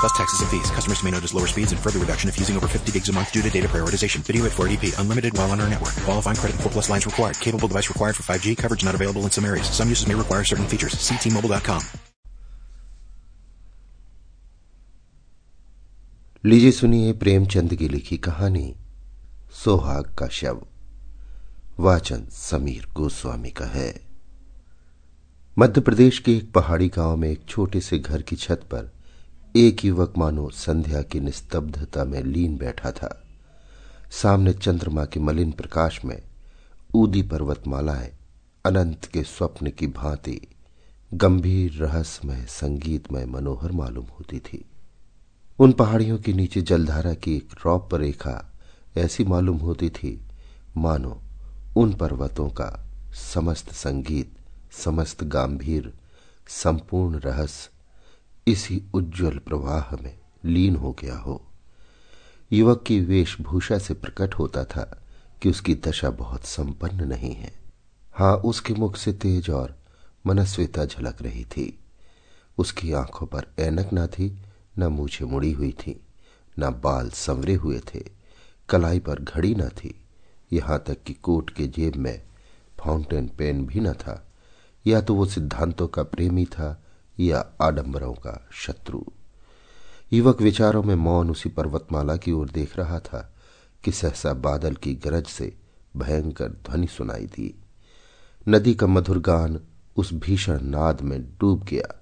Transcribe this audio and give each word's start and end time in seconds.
Plus 0.00 0.12
taxes 0.16 0.40
and 0.40 0.50
fees. 0.50 0.70
Customers 0.70 1.02
may 1.02 1.10
notice 1.10 1.34
lower 1.34 1.46
speeds 1.46 1.72
and 1.72 1.80
further 1.80 1.98
reduction 1.98 2.28
if 2.28 2.38
using 2.38 2.56
over 2.56 2.68
50 2.68 2.92
gigs 2.92 3.08
a 3.08 3.12
month 3.12 3.32
due 3.32 3.42
to 3.42 3.50
data 3.50 3.68
prioritization. 3.68 4.20
Video 4.20 4.44
at 4.44 4.52
480p. 4.52 4.98
Unlimited 5.00 5.36
while 5.36 5.50
on 5.50 5.60
our 5.60 5.68
network. 5.68 5.94
Qualifying 6.04 6.36
credit 6.36 6.54
and 6.54 6.62
4 6.62 6.72
plus 6.72 6.90
lines 6.90 7.06
required. 7.06 7.40
Capable 7.40 7.68
device 7.68 7.88
required 7.88 8.16
for 8.16 8.22
5G. 8.22 8.56
Coverage 8.56 8.84
not 8.84 8.94
available 8.94 9.22
in 9.22 9.30
some 9.30 9.44
areas. 9.44 9.68
Some 9.70 9.88
uses 9.88 10.06
may 10.06 10.14
require 10.14 10.44
certain 10.44 10.66
features. 10.66 10.98
See 10.98 11.16
T-Mobile.com. 11.16 11.82
लीजिए 16.44 16.72
सुनिए 16.72 17.12
प्रेमचंद 17.12 17.74
की 17.74 17.88
लिखी 17.88 18.16
कहानी 18.16 18.74
सोहाग 19.64 20.12
का 20.18 20.26
शव 20.28 20.60
वाचन 21.80 22.26
समीर 22.32 22.86
गोस्वामी 22.96 23.50
का 23.50 23.64
है 23.64 23.88
मध्य 25.58 25.80
प्रदेश 25.80 26.18
के 26.18 26.36
एक 26.36 26.52
पहाड़ी 26.52 26.88
गांव 26.88 27.16
में 27.16 27.28
एक 27.30 27.44
छोटे 27.48 27.80
से 27.80 27.98
घर 27.98 28.22
की 28.22 28.36
छत 28.36 28.60
पर 28.72 28.90
एक 29.55 29.85
युवक 29.85 30.13
मानो 30.17 30.49
संध्या 30.49 31.01
की 31.01 31.19
निस्तब्धता 31.19 32.03
में 32.03 32.23
लीन 32.23 32.57
बैठा 32.57 32.91
था। 32.91 33.23
सामने 34.11 34.53
चंद्रमा 34.53 35.05
के 35.05 35.19
मलिन 35.19 35.51
प्रकाश 35.51 36.05
में 36.05 36.21
ऊदी 36.95 37.21
पर्वतमालाएँ, 37.21 38.11
अनंत 38.65 39.05
के 39.05 39.23
स्वप्न 39.23 39.69
की 39.69 39.87
भांति, 39.87 40.41
गंभीर 41.13 41.71
रहस्यमय, 41.73 42.45
संगीतमय 42.49 43.25
मनोहर 43.25 43.71
मालूम 43.71 44.05
होती 44.05 44.39
थी। 44.39 44.65
उन 45.59 45.71
पहाड़ियों 45.71 46.17
के 46.17 46.33
नीचे 46.33 46.61
जलधारा 46.61 47.13
की 47.13 47.35
एक 47.35 47.49
रौप 47.65 47.95
रेखा 47.95 48.53
ऐसी 48.97 49.23
मालूम 49.23 49.57
होती 49.57 49.89
थी, 49.89 50.21
मानो 50.77 51.21
उन 51.75 51.93
पर्वतों 51.93 52.49
का 52.49 52.85
समस्त 53.13 53.71
संगीत, 53.71 54.33
समस्त 54.71 55.23
गंभीर, 55.23 55.93
संपूर्ण 56.47 57.19
रहस्य 57.19 57.69
इसी 58.47 58.83
उज्जवल 58.93 59.37
प्रवाह 59.37 59.95
में 60.03 60.19
लीन 60.45 60.75
हो 60.75 60.97
गया 61.01 61.17
हो। 61.17 61.47
युवक 62.51 62.83
की 62.87 63.01
वेशभूषा 63.01 63.77
से 63.77 63.93
प्रकट 63.93 64.33
होता 64.33 64.63
था 64.63 65.03
कि 65.41 65.49
उसकी 65.49 65.75
दशा 65.75 66.09
बहुत 66.09 66.45
संपन्न 66.45 67.07
नहीं 67.07 67.33
है। 67.33 67.53
हाँ, 68.13 68.35
उसके 68.35 68.73
मुख 68.73 68.97
से 68.97 69.13
तेज 69.13 69.49
और 69.49 69.79
मनस्विता 70.27 70.85
झलक 70.85 71.21
रही 71.21 71.45
थी। 71.45 71.79
उसकी 72.57 72.91
आँखों 72.91 73.27
पर 73.27 73.45
ऐनक 73.59 73.93
ना 73.93 74.07
थी, 74.07 74.41
न 74.77 74.83
मूछे 74.83 75.25
मुड़ी 75.25 75.51
हुई 75.51 75.71
थी, 75.71 76.01
न 76.59 76.69
बाल 76.69 77.09
संवरे 77.09 77.53
हुए 77.53 77.79
थे। 77.79 78.03
कलाई 78.69 78.99
पर 78.99 79.19
घड़ी 79.19 79.55
न 79.55 79.69
थी। 79.69 80.01
यहाँ 80.53 80.83
तक 80.87 81.03
कि 81.03 81.13
कोट 81.13 81.49
के 81.49 81.67
जेब 81.67 81.95
में 81.95 82.23
फाउंटेन 82.79 83.27
पेन 83.27 83.65
भी 83.65 83.79
न 83.79 83.93
था। 83.93 84.27
या 84.87 85.01
तो 85.01 85.15
वो 85.15 85.25
सिद्धांतों 85.25 85.87
का 85.87 86.03
प्रेमी 86.03 86.45
था 86.45 86.80
या 87.19 87.45
आडंबरों 87.61 88.13
का 88.13 88.49
शत्रु। 88.53 89.01
युवक 90.13 90.41
विचारों 90.41 90.83
में 90.83 90.95
मौन 90.95 91.31
उसी 91.31 91.49
पर्वतमाला 91.49 92.17
की 92.17 92.31
ओर 92.31 92.49
देख 92.49 92.77
रहा 92.77 92.99
था 92.99 93.33
कि 93.83 93.91
सहसा 93.91 94.33
बादल 94.33 94.73
की 94.73 94.95
गरज 94.95 95.25
से 95.25 95.57
भयंकर 95.97 96.49
ध्वनि 96.49 96.87
सुनाई 96.87 97.25
दी। 97.25 97.63
नदी 98.49 98.73
का 98.73 98.87
मधुर 98.87 99.19
गान 99.19 99.59
उस 99.97 100.13
भीषण 100.13 100.61
नाद 100.61 101.01
में 101.01 101.23
डूब 101.23 101.63
गया। 101.63 102.01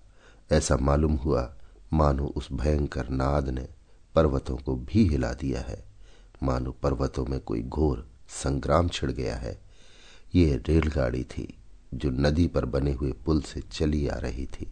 ऐसा 0.52 0.78
मालूम 0.78 1.16
हुआ, 1.16 1.56
मानो 1.94 2.26
उस 2.26 2.48
भयंकर 2.52 3.10
नाद 3.10 3.50
ने 3.50 3.68
पर्वतों 4.16 4.58
को 4.58 4.76
भी 4.76 5.08
हिला 5.08 5.34
दिया 5.34 5.62
है। 5.62 5.84
मानो 6.44 6.72
पर्वतों 6.72 7.26
में 7.26 7.40
कोई 7.40 7.62
घोर 7.62 8.10
संग्राम 8.30 8.90
छिड़ 8.90 9.12
गया 9.12 9.36
है। 9.36 9.62
ये 10.36 10.62
रेलगाड़ी 10.66 11.24
थी, 11.24 11.58
जो 11.94 12.10
नदी 12.10 12.48
पर 12.48 12.66
बने 12.66 12.92
हुए 12.92 13.12
पुल 13.12 13.42
से 13.42 13.62
चली 13.62 14.08
आ 14.08 14.18
रही 14.18 14.46
थी। 14.46 14.68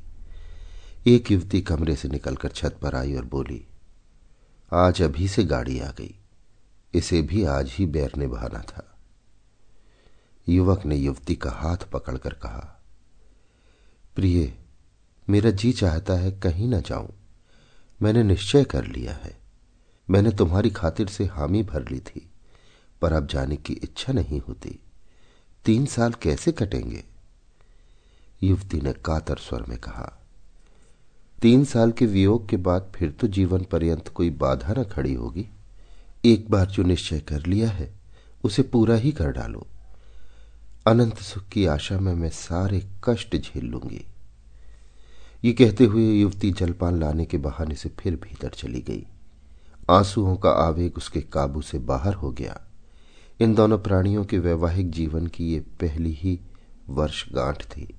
एक 1.07 1.31
युवती 1.31 1.61
कमरे 1.61 1.95
से 1.95 2.07
निकलकर 2.07 2.49
छत 2.49 2.79
पर 2.81 2.95
आई 2.95 3.15
और 3.15 3.25
बोली, 3.25 3.67
आज 4.73 5.01
अभी 5.01 5.27
से 5.27 5.43
गाड़ी 5.43 5.79
आ 5.79 5.91
गई। 5.91 6.15
इसे 6.93 7.21
भी 7.21 7.43
आज 7.43 7.69
ही 7.71 7.85
बैर 7.85 8.11
ने 8.17 8.27
बहाना 8.27 8.61
था। 8.61 8.97
युवक 10.49 10.85
ने 10.85 10.95
युवती 10.95 11.35
का 11.35 11.51
हाथ 11.51 11.77
पकड़कर 11.77 12.33
कहा, 12.33 12.83
प्रिय, 14.15 14.57
मेरा 15.29 15.51
जी 15.51 15.71
चाहता 15.71 16.13
है 16.13 16.31
कहीं 16.31 16.67
ना 16.67 16.79
जाऊँ। 16.79 17.13
मैंने 18.01 18.23
निश्चय 18.23 18.63
कर 18.63 18.85
लिया 18.85 19.13
है। 19.13 19.37
मैंने 20.09 20.31
तुम्हारी 20.31 20.69
खातिर 20.69 21.07
से 21.07 21.25
हामी 21.25 21.63
भर 21.63 21.89
ली 21.89 21.99
थी, 21.99 22.31
पर 23.01 23.13
अब 23.13 23.27
जाने 23.27 23.55
की 23.55 23.73
इच्छा 23.73 24.13
नहीं 24.13 24.41
होती। 24.41 24.79
तीन 25.65 25.85
साल 25.85 26.13
कैसे 26.13 26.51
कटेंगे? 26.51 27.03
युवती 28.43 28.81
ने 28.81 28.93
कातर 28.93 29.37
स्वर 29.37 29.63
में 29.63 29.77
कहा 29.77 30.16
तीन 31.41 31.65
साल 31.65 31.91
के 31.91 32.05
वियोग 32.05 32.49
के 32.49 32.57
बाद 32.57 32.91
फिर 32.95 33.11
तो 33.11 33.27
जीवन 33.27 33.63
पर्यंत 33.63 34.07
कोई 34.07 34.29
बाधा 34.29 34.73
न 34.73 34.83
खड़ी 34.83 35.13
होगी। 35.13 35.47
एक 36.25 36.51
बार 36.51 36.65
जो 36.65 36.83
निश्चय 36.83 37.19
कर 37.19 37.45
लिया 37.45 37.69
है, 37.69 37.99
उसे 38.43 38.63
पूरा 38.63 38.95
ही 38.95 39.11
कर 39.11 39.31
डालो। 39.31 39.67
अनंत 40.87 41.17
सुख 41.17 41.43
की 41.43 41.65
आशा 41.65 41.99
में 41.99 42.13
मैं 42.13 42.29
सारे 42.29 42.87
कष्ट 43.03 43.35
झेल 43.35 43.65
लूँगी। 43.65 44.05
ये 45.45 45.53
कहते 45.53 45.85
हुए 45.85 46.11
युवती 46.11 46.51
जलपान 46.51 46.99
लाने 46.99 47.25
के 47.25 47.37
बहाने 47.37 47.75
से 47.75 47.89
फिर 47.89 48.15
भीतर 48.15 48.49
चली 48.49 48.81
गई। 48.81 49.07
आंसुओं 49.89 50.35
का 50.35 50.49
आवेग 50.49 50.97
उसके 50.97 51.21
काबू 51.21 51.61
से 51.61 51.79
बाहर 51.79 52.13
हो 52.13 52.31
गया। 52.31 52.61
इन 53.39 53.53
दोनों 53.55 53.79
प्राणियों 53.79 54.25
के 54.25 54.39
वैवाहिक 54.39 54.91
जीवन 54.91 55.27
की 55.27 55.53
ये 55.53 55.59
पहली 55.59 56.13
ही 56.13 56.39
वर्षगांठ 56.89 57.63
थी। 57.63 57.95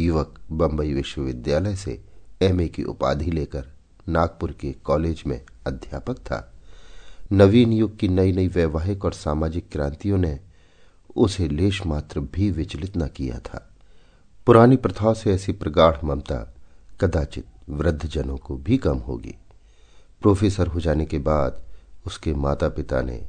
युवक 0.00 0.40
बंबई 0.52 0.92
विश्वविद्यालय 0.92 1.76
से 1.76 2.09
एमए 2.42 2.68
की 2.68 2.82
उपाधि 2.82 3.30
लेकर 3.30 3.66
नागपुर 4.08 4.52
के 4.52 4.72
कॉलेज 4.72 5.22
में 5.26 5.40
अध्यापक 5.66 6.18
था। 6.18 6.52
नवीन 7.32 7.72
युग 7.72 7.98
की 7.98 8.08
नई 8.08 8.32
नई 8.32 8.48
वैवाहिक 8.48 9.04
और 9.04 9.12
सामाजिक 9.12 9.68
क्रांतियों 9.72 10.18
ने 10.18 10.40
उसे 11.16 11.48
लेश 11.48 11.86
मात्र 11.86 12.20
भी 12.20 12.50
विचलित 12.50 12.96
न 12.96 13.08
किया 13.08 13.38
था। 13.38 13.70
पुरानी 14.46 14.76
प्रथाओं 14.76 15.14
से 15.14 15.34
ऐसी 15.34 15.52
प्रगाढ़ 15.52 15.96
ममता 16.04 16.54
कदाचित 17.00 17.44
वृद्धजनों 17.68 18.36
को 18.36 18.56
भी 18.56 18.76
कम 18.76 18.98
होगी। 18.98 19.34
प्रोफेसर 20.22 20.66
हो 20.66 20.80
जाने 20.80 21.06
के 21.06 21.18
बाद 21.18 21.62
उसके 22.06 22.34
माता 22.34 22.68
पिता 22.68 23.02
ने 23.02 23.26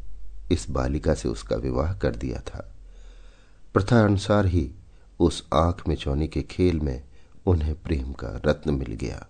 इस 0.51 0.69
बालिका 0.69 1.13
से 1.13 1.29
उसका 1.29 1.55
विवाह 1.55 1.93
कर 1.93 2.15
दिया 2.15 2.39
था। 2.39 2.73
प्रथा 3.73 4.05
अनुसार 4.05 4.45
ही 4.45 4.71
उस 5.19 5.47
आँख 5.53 5.87
में 5.87 5.95
चौनी 5.95 6.27
के 6.27 6.41
खेल 6.41 6.79
में 6.79 7.03
उन्हें 7.45 7.75
प्रेम 7.75 8.13
का 8.13 8.41
रत्न 8.45 8.73
मिल 8.73 8.93
गया। 8.93 9.27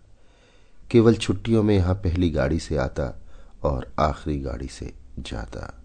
केवल 0.92 1.16
छुट्टियों 1.16 1.64
में 1.64 1.76
यहाँ 1.76 1.96
पहली 1.96 2.30
गाड़ी 2.30 2.60
से 2.60 2.78
आता 2.78 3.22
और 3.64 3.94
आखिरी 4.00 4.40
गाड़ी 4.40 4.68
से 4.68 4.94
जाता। 5.20 5.84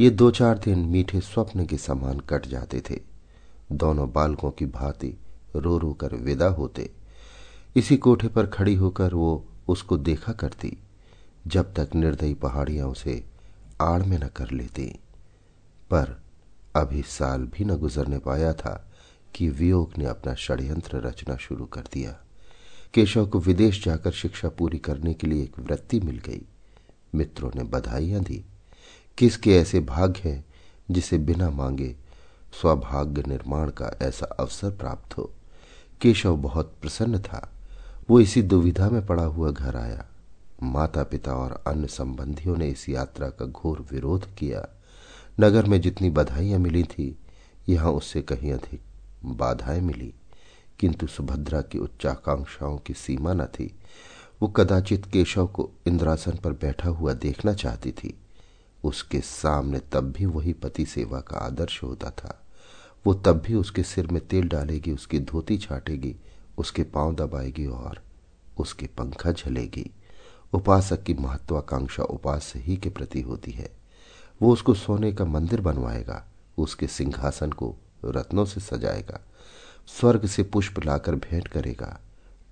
ये 0.00 0.10
दो 0.10 0.30
चार 0.30 0.58
दिन 0.58 0.78
मीठे 0.78 1.20
स्वप्न 1.20 1.66
के 1.66 1.76
समान 1.76 2.20
कट 2.20 2.46
जाते 2.46 2.82
थे। 2.90 3.00
दोनों 3.72 4.12
बालकों 4.12 4.50
की 4.50 4.66
भांति 4.66 5.14
रो 5.56 5.78
रो 5.78 5.92
कर 5.92 6.14
विदा 6.14 6.46
होते। 6.46 6.90
इसी 7.76 7.96
कोठे 7.96 8.28
पर 8.28 8.46
खड़ी 8.46 8.74
होकर 8.74 9.14
वो 9.14 9.46
उसको 9.68 9.96
देखा 9.96 10.32
करती, 10.32 10.76
जब 11.46 11.74
तक 11.74 11.94
निर्दयी 11.94 12.34
पहाड़ियाँ 12.34 12.88
उसे 12.88 13.24
आड़ 13.80 14.02
में 14.02 14.18
न 14.18 14.28
कर 14.28 14.50
लेती। 14.50 14.98
पर 15.90 16.22
अभी 16.76 17.02
साल 17.02 17.42
भी 17.42 17.64
न 17.64 17.76
गुजरने 17.76 18.18
पाया 18.18 18.52
था 18.52 18.90
कि 19.34 19.48
वियोग 19.48 19.90
ने 19.98 20.04
अपना 20.04 20.34
षड्यंत्र 20.34 20.96
रचना 20.96 21.36
शुरू 21.36 21.64
कर 21.64 21.80
दिया। 21.80 22.20
केशव 22.94 23.26
को 23.26 23.40
विदेश 23.40 23.84
जाकर 23.84 24.10
शिक्षा 24.10 24.48
पूरी 24.48 24.78
करने 24.78 25.14
के 25.14 25.26
लिए 25.26 25.42
एक 25.42 25.58
वृत्ति 25.58 26.00
मिल 26.00 26.18
गई। 26.18 26.42
मित्रों 27.14 27.50
ने 27.54 27.62
बधाइयाँ 27.62 28.22
दी। 28.22 28.44
किसके 29.18 29.56
ऐसे 29.56 29.80
भाग्य 29.80 30.28
हैं 30.28 30.44
जिसे 30.90 31.18
बिना 31.18 31.50
मांगे 31.50 31.96
स्वभाग्य 32.60 33.24
निर्माण 33.28 33.70
का 33.70 33.98
ऐसा 34.02 34.26
अवसर 34.26 34.70
प्राप्त 34.70 35.18
हो? 35.18 35.30
केशव 36.00 36.36
बहुत 36.36 36.74
प्रसन्न 36.82 37.18
था। 37.18 37.52
वो 38.10 38.20
इसी 38.20 38.42
दुविधा 38.42 38.90
में 38.90 39.06
पड़ा 39.06 39.24
हुआ 39.24 39.50
घर 39.50 39.76
आया। 39.76 40.06
माता 40.62 41.02
पिता 41.02 41.34
और 41.34 41.64
अन्य 41.66 41.86
संबंधियों 41.86 42.56
ने 42.56 42.68
इस 42.68 42.88
यात्रा 42.88 43.28
का 43.28 43.44
घोर 43.44 43.86
विरोध 43.92 44.34
किया। 44.34 44.68
नगर 45.40 45.66
में 45.66 45.80
जितनी 45.80 46.10
बधाइयाँ 46.10 46.58
मिली 46.58 46.82
थी, 46.82 47.18
यहाँ 47.68 47.92
उससे 47.92 48.22
कहीं 48.22 48.52
अधिक 48.52 48.80
बाधाएँ 49.24 49.80
मिली। 49.80 50.14
किंतु 50.80 51.06
सुभद्रा 51.06 51.62
की 51.62 51.78
उच्चाकांक्षाओं 51.78 52.78
की 52.78 52.94
सीमा 52.94 53.32
न 53.32 53.44
थी। 53.44 53.74
वो 54.42 54.48
कदाचित 54.48 55.06
केशव 55.06 55.46
को 55.46 55.70
इंद्रासन 55.86 56.32
पर 56.32 56.52
बैठा 56.52 56.88
हुआ 56.88 57.12
देखना 57.12 57.52
चाहती 57.52 57.92
थी। 57.92 58.18
उसके 58.84 59.20
सामने 59.20 59.78
तब 59.78 60.00
भी 60.00 60.26
वही 60.26 60.52
पति 60.52 60.86
सेवा 60.86 61.20
का 61.20 61.36
आदर्श 61.36 61.82
होता 61.82 62.10
था। 62.10 62.46
वो 63.06 63.14
तब 63.14 63.32
भी 63.32 63.54
उसके 63.54 63.82
सिर 63.82 64.06
में 64.06 64.28
तेल 64.28 64.48
डालेगी, 64.48 64.92
उसकी 64.92 65.20
धोती 65.20 65.58
छाटेगी, 65.58 66.16
उसके 66.58 66.82
पाँव 66.82 67.14
दबाएगी 67.14 67.66
और 67.66 68.02
उसके 68.58 68.86
पंखा 68.86 69.32
झलेगी। 69.32 69.90
उपासक 70.52 71.02
की 71.02 71.14
महत्वाकांक्षा 71.14 72.02
उपास 72.02 72.52
ही 72.56 72.76
के 72.76 72.90
प्रति 72.90 73.20
होती 73.20 73.50
है। 73.50 73.76
वो 74.42 74.52
उसको 74.52 74.74
सोने 74.74 75.12
का 75.12 75.24
मंदिर 75.24 75.60
बनवाएगा, 75.60 76.32
उसके 76.58 76.86
सिंहासन 76.86 77.50
को 77.50 77.76
रत्नों 78.10 78.44
से 78.44 78.60
सजाएगा, 78.60 79.20
स्वर्ग 79.86 80.26
से 80.26 80.42
पुष्प 80.42 80.84
लाकर 80.84 81.14
भेंट 81.14 81.48
करेगा, 81.48 82.00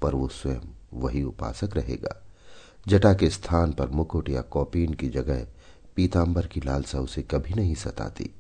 पर 0.02 0.14
वो 0.14 0.28
स्वयं 0.28 0.60
वही 0.94 1.22
उपासक 1.22 1.70
रहेगा। 1.76 2.22
जटा 2.88 3.14
के 3.14 3.30
स्थान 3.30 3.72
पर 3.72 3.88
मुकुट 3.88 4.28
या 4.28 4.42
कौपीन 4.42 4.94
की 4.94 5.08
जगह 5.08 5.46
पीतांबर 5.96 6.46
की 6.46 6.60
लालसा 6.60 6.98
उसे 6.98 7.22
कभी 7.22 7.54
नहीं 7.54 7.74
सताती। 7.74 8.30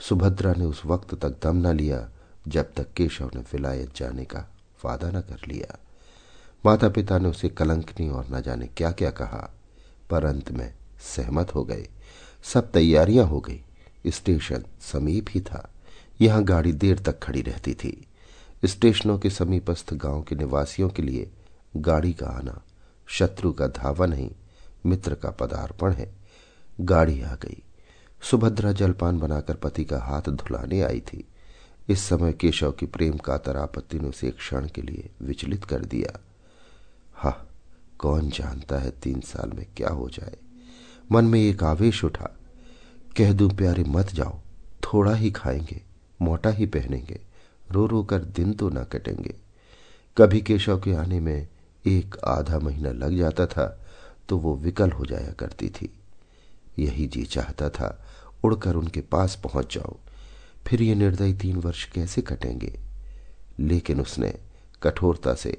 सुभद्रा 0.00 0.52
ने 0.52 0.64
उस 0.64 0.82
वक्त 0.86 1.14
तक 1.14 1.42
दम 1.42 1.56
न 1.56 1.76
लिया, 1.76 2.10
जब 2.48 2.72
तक 2.74 2.92
केशव 2.92 3.30
ने 3.34 3.40
विलायत 3.40 3.96
जाने 3.96 4.24
का 4.24 4.48
वादा 4.84 5.10
न 5.10 5.20
कर 5.20 5.48
लिया। 5.48 5.78
माता 6.66 6.88
पिता 6.88 7.18
ने 7.18 7.28
उसे 7.28 7.48
कलंकनी 7.48 8.08
और 8.08 8.26
न 8.30 8.40
जाने 8.40 8.66
क्या 8.66 8.90
क्या 8.92 9.10
कहा, 9.10 9.50
पर 10.10 10.24
अंत 10.24 10.50
में 10.50 10.74
सहमत 11.00 11.54
हो 11.54 11.64
गए। 11.64 11.88
सब 12.42 12.72
तैयारियाँ 12.72 13.26
हो 13.26 13.40
गई, 13.40 13.64
स्टेशन 14.06 14.64
समीप 14.80 15.26
ही 15.30 15.40
था। 15.40 15.73
यहाँ 16.20 16.44
गाड़ी 16.44 16.72
देर 16.72 16.98
तक 16.98 17.20
खड़ी 17.22 17.42
रहती 17.42 17.74
थी। 17.74 18.06
स्टेशनों 18.64 19.18
के 19.18 19.30
समीपस्थ 19.30 19.94
गाँव 19.94 20.22
के 20.22 20.34
निवासियों 20.34 20.88
के 20.88 21.02
लिए 21.02 21.30
गाड़ी 21.76 22.12
का 22.12 22.26
आना, 22.26 22.62
शत्रु 23.06 23.52
का 23.52 23.66
धावा 23.66 24.06
नहीं, 24.06 24.30
मित्र 24.86 25.14
का 25.14 25.30
पदार्पण 25.30 25.92
है। 25.92 26.14
गाड़ी 26.80 27.22
आ 27.22 27.34
गई। 27.34 27.62
सुभद्रा 28.22 28.72
जलपान 28.72 29.18
बनाकर 29.18 29.54
पति 29.54 29.84
का 29.84 29.98
हाथ 29.98 30.22
धुलाने 30.22 30.82
आई 30.82 31.00
थी। 31.00 31.24
इस 31.88 32.00
समय 32.00 32.32
केशव 32.32 32.72
की 32.72 32.86
प्रेम 32.86 33.16
का 33.16 33.38
तरापत्ति 33.38 33.98
ने 33.98 34.08
उसे 34.08 34.28
एक 34.28 34.36
क्षण 34.36 34.68
के 34.68 34.82
लिए 34.82 35.10
विचलित 35.22 35.64
कर 35.64 35.84
दिया। 35.84 36.20
हा, 37.14 37.46
कौन 37.98 38.30
जानता 38.30 38.78
है 38.78 38.90
तीन 38.90 39.20
साल 39.20 39.50
में 39.50 39.66
क्या 39.76 39.88
हो 39.88 40.10
जाए? 40.10 40.36
मन 41.12 41.24
में 41.24 41.40
एक 41.40 41.64
आवेश 41.64 42.04
उठा। 42.04 42.36
कह 43.16 43.32
दू, 43.32 43.48
प्यारे, 43.48 43.84
मत 43.84 44.08
जाओ, 44.08 44.40
थोड़ा 44.84 45.14
ही 45.14 45.30
खाएँगे। 45.30 45.93
मोटा 46.24 46.50
ही 46.50 46.66
पहनेंगे 46.66 47.20
रो 47.70 47.86
रो 47.86 48.02
कर 48.02 48.24
दिन 48.36 48.52
तो 48.52 48.68
ना 48.68 48.82
कटेंगे। 48.84 49.34
कभी 50.16 50.40
केशव 50.40 50.80
के 50.80 50.92
आने 50.94 51.20
में 51.20 51.46
एक 51.84 52.16
आधा 52.26 52.58
महीना 52.58 52.90
लग 52.90 53.16
जाता 53.18 53.46
था 53.46 53.66
तो 54.28 54.38
वो 54.38 54.54
विकल 54.56 54.90
हो 54.90 55.06
जाया 55.06 55.32
करती 55.32 55.68
थी। 55.70 55.90
यही 56.78 57.06
जी 57.06 57.24
चाहता 57.24 57.68
था, 57.70 58.06
उड़कर 58.44 58.74
उनके 58.74 59.00
पास 59.02 59.34
पहुँच 59.44 59.74
जाऊँ। 59.74 59.98
फिर 60.66 60.82
ये 60.82 60.94
निर्दयी 60.94 61.34
तीन 61.34 61.56
वर्ष 61.56 61.84
कैसे 61.84 62.22
कटेंगे? 62.22 62.72
लेकिन 63.58 64.00
उसने 64.00 64.32
कठोरता 64.82 65.34
से 65.34 65.56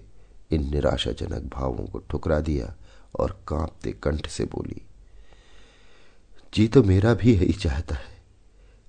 इन 0.51 0.69
निराशाजनक 0.71 1.49
भावों 1.53 1.85
को 1.85 1.99
ठुकरा 2.09 2.39
दिया 2.39 2.73
और 3.19 3.31
कांपते 3.47 3.91
कंठ 3.93 4.27
से 4.27 4.45
बोली, 4.45 4.81
जी 6.53 6.67
तो 6.67 6.83
मेरा 6.83 7.13
भी 7.13 7.33
यही 7.33 7.53
चाहता 7.53 7.95
है। 7.95 8.14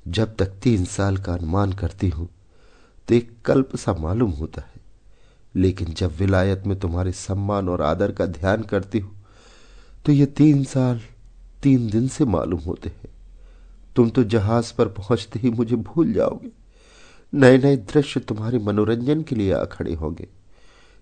जब 0.06 0.34
तक 0.36 0.46
तीन 0.62 0.84
साल 0.84 1.16
का 1.16 1.32
अनुमान 1.34 1.72
करती 1.72 2.08
हूँ 2.08 2.28
तो 3.08 3.14
एक 3.14 3.30
कल्प 3.44 3.74
सा 3.76 3.92
मालूम 3.92 4.30
होता 4.30 4.62
है। 4.62 4.80
लेकिन 5.54 5.92
जब 5.92 6.16
विलायत 6.16 6.62
में 6.66 6.78
तुम्हारे 6.80 7.12
सम्मान 7.12 7.68
और 7.68 7.82
आदर 7.82 8.12
का 8.12 8.26
ध्यान 8.26 8.62
करती 8.62 8.98
हूँ 8.98 9.14
तो 10.06 10.12
ये 10.12 10.26
तीन 10.26 10.64
साल, 10.64 11.00
तीन 11.62 11.88
दिन 11.90 12.08
से 12.08 12.24
मालूम 12.24 12.60
होते 12.60 12.88
हैं। 12.88 13.14
तुम 13.96 14.10
तो 14.10 14.24
जहाज़ 14.24 14.72
पर 14.74 14.88
पहुँचते 14.88 15.38
ही 15.38 15.50
मुझे 15.50 15.76
भूल 15.76 16.12
जाओगे। 16.12 16.50
नए 17.32 17.58
नए 17.58 17.76
दृश्य 17.76 18.20
तुम्हारे 18.20 18.58
मनोरंजन 18.58 19.22
के 19.22 19.36
लिए 19.36 19.52
आ 19.52 19.64
खड़े 19.64 19.94
होंगे। 19.94 20.28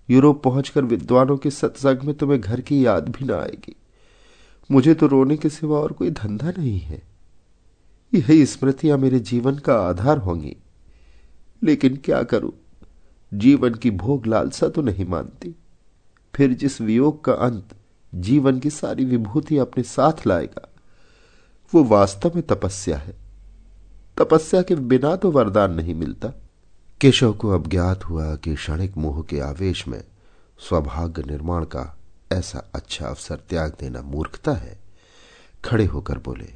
यूरोप 0.09 0.43
पहुंचकर 0.43 0.83
विद्वानों 0.83 1.37
के 1.37 1.51
सत्संग 1.51 2.01
में 2.01 2.15
तुम्हें 2.15 2.39
घर 2.41 2.61
की 2.61 2.85
याद 2.85 3.09
भी 3.09 3.25
ना 3.25 3.35
आएगी। 3.35 3.75
मुझे 4.69 4.93
तो 4.93 5.07
रोने 5.07 5.37
के 5.37 5.49
सिवा 5.49 5.79
और 5.79 5.91
कोई 5.91 6.09
धंधा 6.11 6.51
नहीं 6.51 6.79
है। 6.79 7.01
यही 8.15 8.45
स्मृतियाँ 8.45 8.97
मेरे 8.97 9.19
जीवन 9.19 9.57
का 9.57 9.75
आधार 9.75 10.17
होंगी। 10.17 10.57
लेकिन 11.63 11.95
क्या 11.95 12.23
करूँ? 12.23 12.51
जीवन 13.33 13.73
की 13.73 13.91
भोग 13.91 14.27
लालसा 14.27 14.67
तो 14.67 14.81
नहीं 14.81 15.05
मानती। 15.05 15.55
फिर 16.35 16.53
जिस 16.53 16.81
वियोग 16.81 17.23
का 17.23 17.33
अंत 17.33 17.75
जीवन 18.15 18.59
की 18.59 18.69
सारी 18.69 19.05
विभूति 19.05 19.57
अपने 19.57 19.83
साथ 19.83 20.27
लाएगा, 20.27 20.69
वो 21.73 21.83
वास्तव 21.83 22.31
में 22.35 22.47
तपस्या 22.47 22.97
है। 22.97 23.15
तपस्या 24.17 24.61
के 24.61 24.75
बिना 24.75 25.15
तो 25.15 25.31
वरदान 25.31 25.73
नहीं 25.73 25.95
मिलता। 25.95 26.33
केशव 27.01 27.33
को 27.33 27.49
अब 27.49 27.67
ज्ञात 27.67 28.05
हुआ 28.05 28.35
कि 28.35 28.55
क्षणिक 28.55 28.97
मोह 28.97 29.23
के 29.23 29.39
आवेश 29.39 29.87
में 29.87 30.03
स्वभाग्य 30.59 31.23
निर्माण 31.27 31.63
का 31.63 31.97
ऐसा 32.31 32.71
अच्छा 32.73 33.07
अवसर 33.07 33.35
त्याग 33.35 33.75
देना 33.79 34.01
मूर्खता 34.01 34.53
है, 34.53 34.79
खड़े 35.65 35.85
होकर 35.85 36.17
बोले 36.17 36.54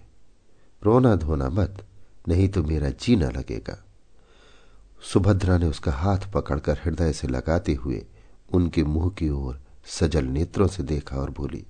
रोना 0.83 1.15
धोना 1.15 1.49
मत, 1.49 1.83
नहीं 2.27 2.49
तो 2.49 2.63
मेरा 2.63 2.89
जीना 2.89 3.29
लगेगा। 3.29 3.83
सुभद्रा 5.03 5.57
ने 5.57 5.65
उसका 5.65 5.91
हाथ 5.91 6.31
पकड़कर 6.33 6.77
हृदय 6.85 7.13
से 7.13 7.27
लगाते 7.27 7.73
हुए 7.73 8.05
उनके 8.53 8.83
मुँह 8.83 9.09
की 9.09 9.29
ओर 9.29 9.59
सजल 9.85 10.25
नेत्रों 10.25 10.67
से 10.67 10.83
देखा 10.83 11.17
और 11.17 11.29
बोली, 11.29 11.65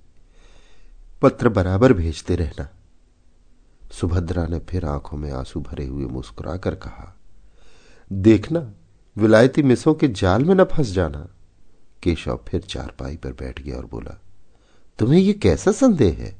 पत्र 1.22 1.48
बराबर 1.48 1.92
भेजते 1.92 2.36
रहना। 2.36 2.68
सुभद्रा 3.92 4.46
ने 4.46 4.58
फिर 4.58 4.84
आँखों 4.84 5.18
में 5.18 5.30
आँसू 5.32 5.60
भरे 5.60 5.86
हुए 5.86 6.04
मुस्कुराकर 6.04 6.74
कहा, 6.74 7.16
देखना, 8.12 8.72
विलायती 9.16 9.62
मिसों 9.62 9.94
के 9.94 10.08
जाल 10.08 10.44
में 10.44 10.54
न 10.54 10.64
फंस 10.64 10.86
जाना। 10.86 11.28
केशव 12.02 12.40
फिर 12.48 12.60
चारपाई 12.60 13.16
पर 13.16 13.32
बैठ 13.32 13.62
गया 13.62 13.76
और 13.76 13.86
बोला, 13.86 14.20
तुम्हें 14.98 15.20
यह 15.20 15.32
कैसा 15.32 15.72
संदेह 15.72 16.16
है? 16.18 16.36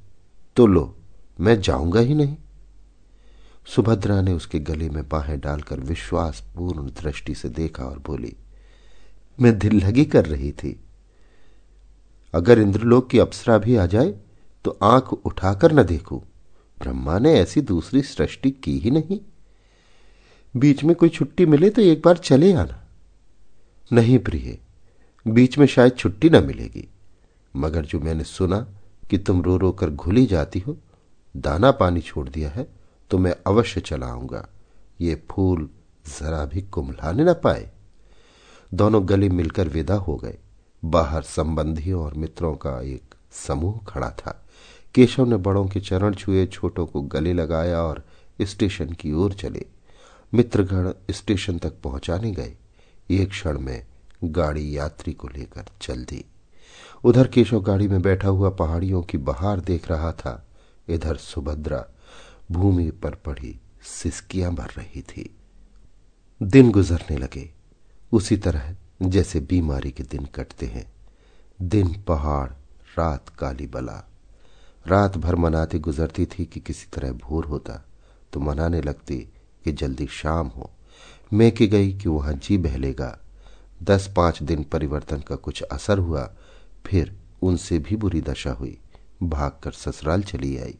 तो 0.56 0.66
लो, 0.66 0.96
मैं 1.40 1.60
जाऊँगा 1.60 2.00
ही 2.00 2.14
नहीं। 2.14 2.36
सुभद्रा 3.70 4.20
ने 4.20 4.32
उसके 4.32 4.58
गले 4.58 4.88
में 4.90 5.08
बाहें 5.08 5.38
डालकर 5.40 5.80
विश्वासपूर्ण 5.80 6.86
दृष्टि 7.02 7.34
से 7.34 7.48
देखा 7.48 7.84
और 7.84 7.98
बोली, 7.98 8.34
मैं 9.38 9.58
दिल 9.58 9.76
लगी 9.78 10.04
कर 10.04 10.26
रही 10.26 10.50
थी। 10.52 10.80
अगर 12.34 12.58
इंद्रलोक 12.58 13.08
की 13.10 13.18
अप्सरा 13.18 13.58
भी 13.58 13.76
आ 13.76 13.86
जाए 13.86 14.14
तो 14.64 14.78
आँख 14.82 15.12
उठाकर 15.12 15.72
न 15.72 15.82
देखू। 15.82 16.16
ब्रह्मा 16.78 17.18
ने 17.18 17.32
ऐसी 17.34 17.60
दूसरी 17.60 18.02
सृष्टि 18.02 18.50
की 18.50 18.78
ही 18.78 18.90
नहीं। 18.90 19.18
बीच 20.54 20.84
में 20.84 20.94
कोई 20.96 21.08
छुट्टी 21.08 21.46
मिले 21.46 21.70
तो 21.70 21.82
एक 21.82 22.02
बार 22.04 22.16
चले 22.18 22.52
आना। 22.52 22.82
नहीं 23.92 24.18
प्रिय, 24.18 24.58
बीच 25.26 25.58
में 25.58 25.66
शायद 25.66 25.96
छुट्टी 25.96 26.30
न 26.30 26.44
मिलेगी। 26.44 26.86
मगर 27.54 27.84
जो 27.84 28.00
मैंने 28.00 28.24
सुना 28.24 28.60
कि 29.10 29.18
तुम 29.18 29.42
रो 29.42 29.56
रो 29.56 29.72
कर 29.72 29.90
घुली 29.90 30.26
जाती 30.26 30.60
हो, 30.60 30.76
दाना 31.34 31.70
पानी 31.70 32.00
छोड़ 32.00 32.28
दिया 32.28 32.50
है 32.50 32.66
तो 33.10 33.18
मैं 33.18 33.36
अवश्य 33.46 33.80
चला 33.80 34.06
आऊँगा 34.06 34.48
ये 35.00 35.22
फूल 35.30 35.70
जरा 36.20 36.44
भी 36.44 36.62
कुमलाने 36.62 37.24
न 37.24 37.32
पाए। 37.32 37.70
दोनों 38.74 39.08
गले 39.08 39.28
मिलकर 39.28 39.68
विदा 39.68 39.94
हो 39.94 40.16
गए। 40.16 40.38
बाहर 40.84 41.22
संबंधियों 41.22 42.04
और 42.04 42.14
मित्रों 42.14 42.54
का 42.54 42.82
एक 42.82 43.14
समूह 43.32 43.80
खड़ा 43.88 44.10
था। 44.10 44.46
केशव 44.94 45.26
ने 45.26 45.36
बड़ों 45.36 45.66
के 45.66 45.80
चरण 45.80 46.14
छुए, 46.14 46.46
छोटों 46.46 46.86
को 46.86 47.02
गले 47.02 47.32
लगाया 47.32 47.82
और 47.82 48.04
स्टेशन 48.42 48.92
की 48.92 49.12
ओर 49.12 49.32
चले। 49.32 49.66
मित्रगण 50.34 50.92
स्टेशन 51.10 51.58
तक 51.58 51.74
पहुँचाने 51.84 52.30
गए। 52.30 52.56
एक 53.10 53.30
क्षण 53.30 53.58
में 53.58 53.86
गाड़ी 54.24 54.76
यात्री 54.76 55.12
को 55.12 55.28
लेकर 55.28 55.64
चल 55.80 56.04
दी। 56.04 56.24
उधर 57.04 57.28
केशव 57.28 57.60
गाड़ी 57.60 57.88
में 57.88 58.02
बैठा 58.02 58.28
हुआ 58.28 58.50
पहाड़ियों 58.50 59.02
की 59.02 59.18
बहार 59.18 59.60
देख 59.60 59.90
रहा 59.90 60.12
था। 60.12 60.46
इधर 60.88 61.16
सुभद्रा 61.16 61.86
भूमि 62.50 62.90
पर 62.90 63.14
पड़ी 63.14 63.60
सिसकियाँ 63.82 64.54
भर 64.54 64.66
रही 64.66 65.02
थी। 65.02 65.36
दिन 66.42 66.70
गुजरने 66.70 67.16
लगे। 67.16 67.50
उसी 68.12 68.36
तरह 68.36 68.76
जैसे 69.02 69.40
बीमारी 69.40 69.90
के 69.90 70.02
दिन 70.02 70.24
कटते 70.24 70.66
हैं, 70.66 70.92
दिन 71.62 72.02
पहाड़, 72.02 72.50
रात 72.98 73.28
काली 73.28 73.66
बला। 73.66 74.10
रात 74.86 75.16
भर 75.16 75.36
मनाती 75.36 75.78
गुजरती 75.78 76.26
थी 76.26 76.44
कि 76.44 76.60
किसी 76.60 76.86
तरह 76.92 77.12
भोर 77.12 77.44
होता 77.44 77.84
तो 78.32 78.40
मनाने 78.40 78.80
लगती 78.82 79.18
कि 79.64 79.72
जल्दी 79.72 80.06
शाम 80.06 80.46
हो। 80.46 80.70
मैं 81.32 81.52
की 81.52 81.66
गई 81.66 81.92
कि 81.92 82.08
वहाँ 82.08 82.32
जी 82.32 82.58
बहलेगा। 82.58 83.18
दस 83.82 84.12
पाँच 84.16 84.42
दिन 84.42 84.62
परिवर्तन 84.62 85.20
का 85.20 85.36
कुछ 85.36 85.62
असर 85.62 85.98
हुआ, 85.98 86.34
फिर 86.86 87.16
उनसे 87.42 87.78
भी 87.78 87.96
बुरी 87.96 88.20
दशा 88.20 88.52
हुई। 88.52 88.78
भागकर 89.22 89.72
ससुराल 89.72 90.22
चली 90.22 90.56
आई। 90.56 90.78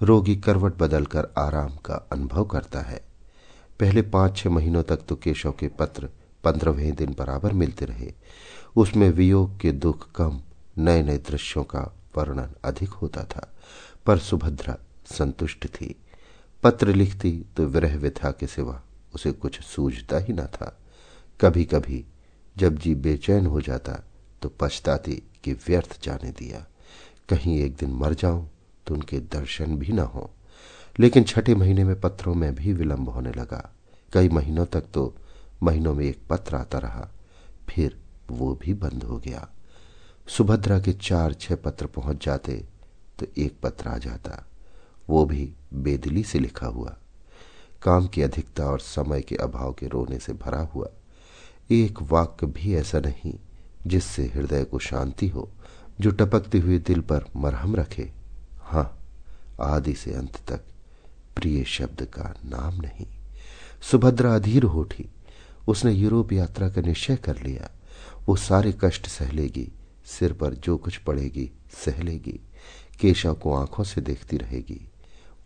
रोगी 0.00 0.34
करवट 0.36 0.74
बदलकर 0.74 1.28
आराम 1.38 1.76
का 1.84 1.94
अनुभव 2.12 2.44
करता 2.44 2.80
है। 2.80 3.00
पहले 3.80 4.02
पाँच 4.02 4.36
छह 4.36 4.50
महीनों 4.50 4.82
तक 4.82 5.04
तो 5.08 5.16
केशव 5.16 5.52
के 5.52 5.68
पत्र 5.78 6.08
पंद्रहवें 6.44 6.94
दिन 6.94 7.14
बराबर 7.18 7.52
मिलते 7.52 7.84
रहे। 7.84 8.12
उसमें 8.76 9.08
वियोग 9.10 9.58
के 9.60 9.72
दुख 9.74 10.10
कम 10.12 10.40
नए 10.78 11.02
नए 11.02 11.18
दृश्यों 11.28 11.64
का 11.64 11.80
वर्णन 12.16 12.54
अधिक 12.64 12.88
होता 12.92 13.24
था, 13.24 13.48
पर 14.06 14.18
सुभद्रा 14.18 14.76
संतुष्ट 15.08 15.66
थी। 15.66 15.94
पत्र 16.62 16.94
लिखती 16.94 17.32
तो 17.56 17.66
विरह 17.66 17.96
व्यथा 17.98 18.30
के 18.30 18.46
सिवा 18.46 18.80
उसे 19.14 19.32
कुछ 19.32 19.60
सूझता 19.62 20.18
ही 20.18 20.32
न 20.32 20.46
था। 20.46 20.76
कभी 21.40 21.64
कभी 21.64 22.04
जब 22.56 22.78
जी 22.78 22.94
बेचैन 22.96 23.46
हो 23.46 23.60
जाता 23.60 23.92
तो 24.42 24.48
पछताती 24.60 25.22
कि 25.44 25.52
व्यर्थ 25.66 25.98
जाने 26.02 26.30
दिया। 26.30 26.64
कहीं 27.28 27.58
एक 27.60 27.76
दिन 27.76 27.90
मर 27.92 28.14
जाऊँ 28.14 28.48
तो 28.88 28.94
उनके 28.94 29.18
दर्शन 29.20 29.76
भी 29.76 29.92
ना 29.92 30.02
हो। 30.02 30.30
लेकिन 30.98 31.24
छठे 31.24 31.54
महीने 31.54 31.84
में 31.84 32.00
पत्रों 32.00 32.34
में 32.34 32.54
भी 32.54 32.72
विलंब 32.72 33.08
होने 33.08 33.30
लगा। 33.30 33.74
कई 34.12 34.28
महीनों 34.28 34.66
तक 34.66 34.80
तो 34.80 35.14
महीनों 35.62 35.94
में 35.94 36.04
एक 36.04 36.18
पत्र 36.30 36.56
आता 36.56 36.78
रहा। 36.78 37.08
फिर 37.68 38.00
वो 38.30 38.54
भी 38.54 38.74
बंद 38.74 39.02
हो 39.02 39.18
गया। 39.18 39.48
सुभद्रा 40.28 40.80
के 40.80 40.92
चार 40.92 41.34
छह 41.34 41.54
पत्र 41.54 41.86
पहुँच 41.86 42.24
जाते 42.24 42.64
तो 43.18 43.26
एक 43.38 43.54
पत्र 43.62 43.88
आ 43.88 43.98
जाता। 43.98 44.46
वो 45.08 45.24
भी 45.24 45.52
बेदली 45.74 46.22
से 46.22 46.38
लिखा 46.38 46.66
हुआ। 46.66 46.96
काम 47.82 48.06
की 48.06 48.22
अधिकता 48.22 48.64
और 48.64 48.80
समय 48.80 49.20
के 49.20 49.36
अभाव 49.36 49.72
के 49.72 49.86
रोने 49.86 50.18
से 50.18 50.32
भरा 50.32 50.60
हुआ। 50.60 50.88
एक 51.70 52.02
वाक्य 52.02 52.46
भी 52.46 52.74
ऐसा 52.74 53.00
नहीं 53.00 53.34
जिससे 53.86 54.26
हृदय 54.26 54.64
को 54.64 54.78
शांति 54.78 55.28
हो, 55.28 55.50
जो 56.00 56.10
टपकते 56.10 56.58
हुए 56.58 56.78
दिल 56.78 57.00
पर 57.00 57.24
मरहम 57.36 57.76
रखे। 57.76 58.17
हाँ, 58.68 58.98
आदि 59.60 59.94
से 59.94 60.12
अंत 60.12 60.36
तक 60.48 60.60
प्रिय 61.36 61.64
शब्द 61.64 62.02
का 62.02 62.34
नाम 62.44 62.74
नहीं। 62.74 63.06
सुभद्रा 63.82 64.34
अधीर 64.34 64.62
हो 64.62 64.80
उठी। 64.80 65.08
उसने 65.68 65.92
यूरोप 65.92 66.32
यात्रा 66.32 66.68
का 66.68 66.80
निश्चय 66.80 67.16
कर 67.16 67.42
लिया। 67.42 67.70
वो 68.26 68.36
सारे 68.36 68.74
कष्ट 68.84 69.06
सह 69.06 69.32
लेगी 69.32 69.72
सिर 70.04 70.32
पर 70.32 70.54
जो 70.54 70.76
कुछ 70.76 70.96
पड़ेगी 70.96 71.50
सह 71.84 72.02
लेगी 72.02 72.40
केशव 73.00 73.34
को 73.34 73.54
आँखों 73.54 73.84
से 73.84 74.00
देखती 74.00 74.36
रहेगी। 74.36 74.90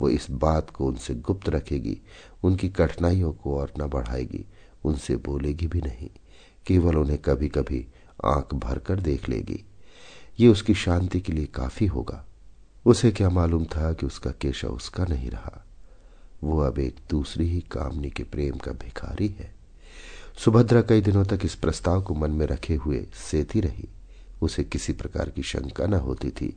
वो 0.00 0.08
इस 0.08 0.26
बात 0.30 0.70
को 0.70 0.86
उनसे 0.86 1.14
गुप्त 1.14 1.48
रखेगी, 1.48 1.98
उनकी 2.42 2.68
कठिनाइयों 2.68 3.32
को 3.32 3.58
और 3.58 3.72
न 3.80 3.86
बढ़ाएगी, 3.86 4.44
उनसे 4.84 5.16
बोलेगी 5.16 5.66
भी 5.66 5.80
नहीं। 5.80 6.10
केवल 6.66 6.96
उन्हें 6.96 7.18
कभी 7.18 7.48
कभी 7.48 7.86
आँख 8.24 8.54
भरकर 8.54 9.00
देख 9.00 9.28
लेगी। 9.28 9.64
ये 10.40 10.48
उसकी 10.48 10.74
शांति 10.74 11.20
के 11.20 11.32
लिए 11.32 11.46
काफ़ी 11.46 11.86
होगा। 11.86 12.26
उसे 12.86 13.10
क्या 13.12 13.30
मालूम 13.30 13.64
था 13.64 13.92
कि 13.92 14.06
उसका 14.06 14.30
केशव 14.30 14.68
उसका 14.68 15.04
नहीं 15.04 15.30
रहा? 15.30 15.64
वो 16.44 16.60
अब 16.60 16.78
एक 16.78 16.96
दूसरी 17.10 17.48
ही 17.48 17.60
कामनी 17.60 18.10
के 18.10 18.22
प्रेम 18.22 18.56
का 18.56 18.72
भिखारी 18.72 19.28
है। 19.28 19.54
सुभद्रा 20.44 20.82
कई 20.82 21.00
दिनों 21.00 21.24
तक 21.24 21.40
इस 21.44 21.54
प्रस्ताव 21.54 22.02
को 22.02 22.14
मन 22.14 22.30
में 22.30 22.46
रखे 22.46 22.74
हुए 22.74 23.06
सेती 23.30 23.60
रही। 23.60 23.88
उसे 24.42 24.64
किसी 24.64 24.92
प्रकार 24.92 25.30
की 25.30 25.42
शंका 25.42 25.86
न 25.86 25.94
होती 25.94 26.30
थी। 26.30 26.56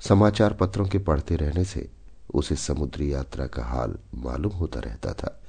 समाचार 0.00 0.52
पत्रों 0.52 0.86
के 0.86 0.98
पढ़ते 0.98 1.36
रहने 1.36 1.64
से 1.64 1.90
उसे 2.34 2.56
समुद्री 2.56 3.12
यात्रा 3.12 3.46
का 3.46 3.64
हाल 3.64 3.98
मालूम 4.14 4.52
होता 4.52 4.80
रहता 4.80 5.12
था। 5.12 5.42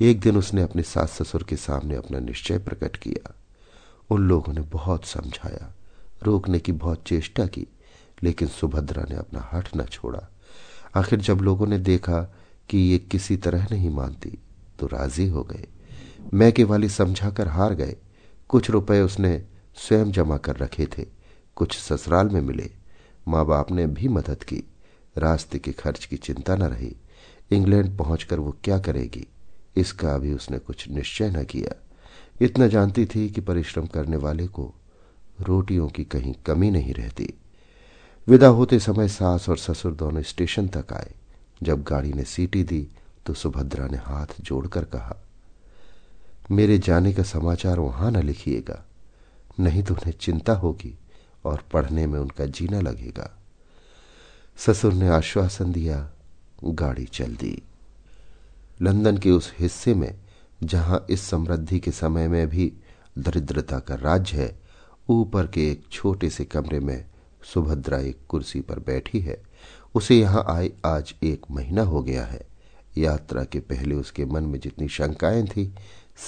एक 0.00 0.20
दिन 0.20 0.36
उसने 0.36 0.62
अपने 0.62 0.82
सास 0.82 1.22
ससुर 1.22 1.42
के 1.42 1.56
सामने 1.56 1.96
अपना 1.96 2.18
निश्चय 2.18 2.58
प्रकट 2.58 2.96
किया। 2.96 3.34
उन 4.10 4.28
लोगों 4.28 4.52
ने 4.52 4.60
बहुत 4.60 5.04
समझाया, 5.04 5.74
रोकने 6.22 6.58
की 6.58 6.72
बहुत 6.72 7.04
चेष्टा 7.06 7.46
की। 7.46 7.66
लेकिन 8.22 8.48
सुभद्रा 8.48 9.02
ने 9.02 9.14
अपना 9.14 9.48
हठ 9.52 9.76
न 9.76 9.84
छोड़ा। 9.84 10.28
आखिर 10.94 11.20
जब 11.20 11.38
लोगों 11.38 11.66
ने 11.66 11.78
देखा 11.78 12.34
कि 12.68 12.78
ये 12.78 12.98
किसी 12.98 13.36
तरह 13.36 13.66
नहीं 13.70 13.90
मानती 13.90 14.38
तो 14.78 14.86
राज़ी 14.86 15.28
हो 15.28 15.42
गए। 15.42 15.66
मैके 16.34 16.64
वाली 16.64 16.88
समझाकर 16.88 17.48
हार 17.48 17.74
गए। 17.74 17.96
कुछ 18.48 18.70
रुपए 18.70 19.00
उसने 19.00 19.44
स्वयं 19.76 20.12
जमा 20.12 20.36
कर 20.36 20.56
रखे 20.56 20.86
थे। 20.86 21.06
कुछ 21.56 21.78
ससुराल 21.78 22.28
में 22.28 22.40
मिले। 22.40 22.70
माँ 23.28 23.46
बाप 23.46 23.72
ने 23.72 23.86
भी 23.86 24.08
मदद 24.08 24.42
की। 24.42 24.64
रास्ते 25.18 25.58
के 25.58 25.72
खर्च 25.72 26.04
की 26.04 26.16
चिंता 26.16 26.56
न 26.56 26.62
रही। 26.62 26.96
इंग्लैंड 27.50 27.98
पहुंचकर 27.98 28.38
वो 28.38 28.56
क्या 28.64 28.78
करेगी? 28.78 29.26
इसका 29.76 30.14
अभी 30.14 30.32
उसने 30.32 30.58
कुछ 30.58 30.88
निश्चय 30.88 31.30
न 31.30 31.44
किया। 31.44 31.86
इतना 32.40 32.66
जानती 32.66 33.06
थी 33.06 33.30
कि 33.30 33.40
परिश्रम 33.40 33.86
करने 33.86 34.16
वाले 34.16 34.46
को 34.46 34.74
रोटियों 35.40 35.88
की 35.88 36.04
कहीं 36.04 36.34
कमी 36.34 36.70
नहीं 36.70 36.94
रहती। 36.94 37.39
विदा 38.26 38.48
होते 38.48 38.78
समय 38.78 39.08
सास 39.08 39.48
और 39.48 39.58
ससुर 39.58 39.94
दोनों 39.94 40.22
स्टेशन 40.22 40.68
तक 40.68 40.92
आए। 40.92 41.14
जब 41.62 41.82
गाड़ी 41.82 42.12
ने 42.12 42.24
सीटी 42.24 42.62
दी 42.64 42.86
तो 43.26 43.34
सुभद्रा 43.34 43.86
ने 43.86 43.96
हाथ 43.96 44.40
जोड़कर 44.40 44.84
कहा, 44.84 45.16
मेरे 46.50 46.78
जाने 46.78 47.12
का 47.12 47.22
समाचार 47.22 47.78
वहाँ 47.78 48.10
न 48.10 48.22
लिखिएगा। 48.22 48.84
नहीं 49.60 49.82
तो 49.82 49.94
उन्हें 49.94 50.12
चिंता 50.12 50.52
होगी 50.52 50.94
और 51.44 51.64
पढ़ने 51.72 52.06
में 52.06 52.18
उनका 52.20 52.46
जीना 52.46 52.80
लगेगा 52.80 53.30
ससुर 54.58 54.92
ने 54.92 55.08
आश्वासन 55.08 55.72
दिया, 55.72 56.10
गाड़ी 56.64 57.04
चल 57.04 57.34
दी। 57.34 57.62
लंदन 58.82 59.18
के 59.18 59.30
उस 59.30 59.52
हिस्से 59.58 59.94
में, 59.94 60.14
जहाँ 60.62 61.04
इस 61.10 61.22
समृद्धि 61.22 61.78
के 61.80 61.90
समय 61.90 62.28
में 62.28 62.48
भी 62.48 62.72
दरिद्रता 63.18 63.78
का 63.78 63.94
राज्य 63.94 64.36
है, 64.36 64.58
ऊपर 65.08 65.46
के 65.46 65.70
एक 65.70 65.84
छोटे 65.92 66.30
से 66.30 66.44
कमरे 66.44 66.80
में 66.80 67.09
सुभद्रा 67.42 67.98
एक 67.98 68.18
कुर्सी 68.28 68.60
पर 68.60 68.78
बैठी 68.78 69.20
है। 69.20 69.42
उसे 69.94 70.20
यहाँ 70.20 70.44
आए 70.48 70.70
आज 70.86 71.14
एक 71.22 71.42
महीना 71.50 71.82
हो 71.82 72.02
गया 72.02 72.24
है। 72.24 72.48
यात्रा 72.98 73.44
के 73.44 73.60
पहले 73.60 73.94
उसके 73.94 74.24
मन 74.24 74.42
में 74.42 74.60
जितनी 74.60 74.88
शंकाएँ 74.88 75.46
थी, 75.46 75.74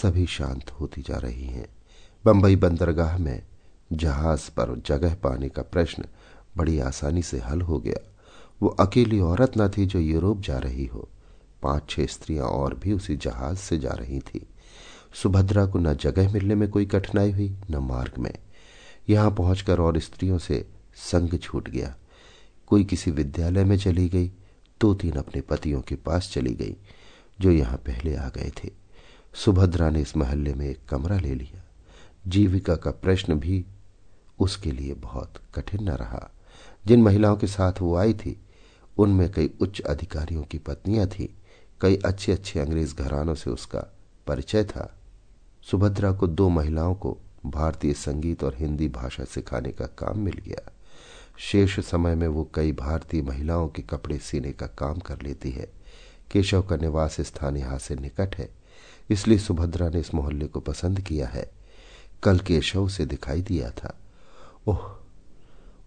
सभी 0.02 0.26
शांत 0.26 0.70
होती 0.70 1.02
जा 1.02 1.16
रही 1.16 1.46
हैं। 1.46 1.66
बंबई 2.24 2.56
बंदरगाह 2.56 3.18
में 3.18 3.42
जहाज़ 3.92 4.50
पर 4.50 4.82
जगह 4.86 5.14
पाने 5.14 5.48
का 5.48 5.62
प्रश्न 5.62 6.04
बड़ी 6.56 6.78
आसानी 6.78 7.22
से 7.22 7.38
हल 7.38 7.60
हो 7.60 7.78
गया। 7.78 8.14
वो 8.62 8.68
अकेली 8.68 9.20
औरत 9.20 9.52
न 9.58 9.68
थी 9.68 9.86
जो 9.86 9.98
यूरोप 9.98 10.40
जा 10.40 10.58
रही 10.58 10.86
हो। 10.86 11.08
पाँच 11.62 11.82
छह 11.90 12.06
स्त्रियाँ 12.06 12.44
और 12.44 12.74
भी 12.74 12.92
उसी 12.92 13.16
जहाज़ 13.16 13.56
से 13.56 13.78
जा 13.78 13.90
रही 13.90 14.20
थी। 14.20 14.46
सुभद्रा 15.22 15.66
को 15.66 15.78
न 15.78 15.94
जगह 15.94 16.32
मिलने 16.32 16.54
में 16.54 16.70
कोई 16.70 16.86
कठिनाई 16.86 17.32
हुई, 17.32 17.56
न 17.70 17.76
मार्ग 17.76 18.12
में। 18.18 18.34
यहाँ 19.08 19.30
पहुंचकर 19.30 19.80
और 19.80 19.98
स्त्रियों 19.98 20.38
से 20.38 20.68
संग 21.10 21.38
छूट 21.38 21.68
गया। 21.68 21.96
कोई 22.66 22.84
किसी 22.84 23.10
विद्यालय 23.10 23.64
में 23.64 23.78
चली 23.78 24.08
गई, 24.08 24.32
दो 24.80 24.94
तीन 24.94 25.12
अपने 25.12 25.40
पतियों 25.40 25.80
के 25.80 25.94
पास 25.94 26.30
चली 26.32 26.54
गई, 26.54 26.76
जो 27.40 27.50
यहाँ 27.50 27.76
पहले 27.76 28.16
आ 28.16 28.28
गए 28.28 28.52
थे। 28.64 28.70
सुभद्रा 29.34 29.90
ने 29.90 30.00
इस 30.00 30.16
महल्ले 30.16 30.54
में 30.54 30.66
एक 30.66 30.78
कमरा 30.88 31.18
ले 31.18 31.34
लिया। 31.34 31.64
जीविका 32.26 32.76
का 32.76 32.90
प्रश्न 32.90 33.34
भी 33.34 33.64
उसके 34.40 34.72
लिए 34.72 34.94
बहुत 34.94 35.34
कठिन 35.54 35.84
न 35.84 35.88
रहा। 35.88 36.30
जिन 36.86 37.02
महिलाओं 37.02 37.36
के 37.36 37.46
साथ 37.46 37.72
वो 37.80 37.96
आई 37.96 38.14
थी, 38.14 38.40
उनमें 38.98 39.32
कई 39.32 39.50
उच्च 39.60 39.80
अधिकारियों 39.80 40.42
की 40.42 40.58
पत्नियाँ 40.58 41.06
थी, 41.06 41.34
कई 41.80 41.96
अच्छे 41.96 42.32
अच्छे 42.32 42.60
अंग्रेज़ 42.60 42.94
घरानों 42.94 43.34
से 43.34 43.50
उसका 43.50 43.94
परिचय 44.26 44.64
था। 44.64 44.98
सुभद्रा 45.70 46.12
को 46.12 46.26
दो 46.26 46.48
महिलाओं 46.48 46.94
को 46.94 47.18
भारतीय 47.46 47.92
संगीत 47.92 48.44
और 48.44 48.56
हिंदी 48.58 48.88
भाषा 48.88 49.24
सिखाने 49.24 49.72
का 49.72 49.86
काम 49.86 50.18
मिल 50.18 50.34
गया। 50.34 50.71
शेष 51.42 51.78
समय 51.80 52.14
में 52.14 52.26
वो 52.28 52.48
कई 52.54 52.72
भारतीय 52.72 53.22
महिलाओं 53.22 53.68
के 53.68 53.82
कपड़े 53.82 54.18
सीने 54.18 54.52
का 54.52 54.66
काम 54.78 54.98
कर 54.98 55.22
लेती 55.22 55.50
है। 55.50 55.68
केशव 56.30 56.62
का 56.62 56.76
निवास 56.76 57.20
स्थान 57.20 57.56
यहाँ 57.56 57.78
से 57.78 57.94
निकट 57.94 58.36
है, 58.36 58.48
इसलिए 59.10 59.38
सुभद्रा 59.38 59.88
ने 59.88 60.00
इस 60.00 60.14
मोहल्ले 60.14 60.46
को 60.46 60.60
पसंद 60.60 61.00
किया 61.00 61.26
है। 61.28 61.50
कल 62.22 62.38
केशव 62.38 62.88
से 62.88 63.06
दिखाई 63.06 63.42
दिया 63.42 63.70
था। 63.72 63.94
ओह, 64.66 64.90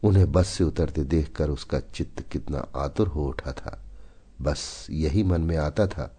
उन्हें 0.04 0.32
बस 0.32 0.48
से 0.48 0.64
उतरते 0.64 1.04
देखकर 1.04 1.50
उसका 1.50 1.80
चित्त 1.80 2.22
कितना 2.32 2.66
आतुर 2.76 3.08
हो 3.08 3.28
उठा 3.28 3.52
था। 3.52 3.82
बस 4.42 4.88
यही 4.90 5.24
मन 5.24 5.42
में 5.42 5.56
आता 5.58 5.88
था 5.88 6.12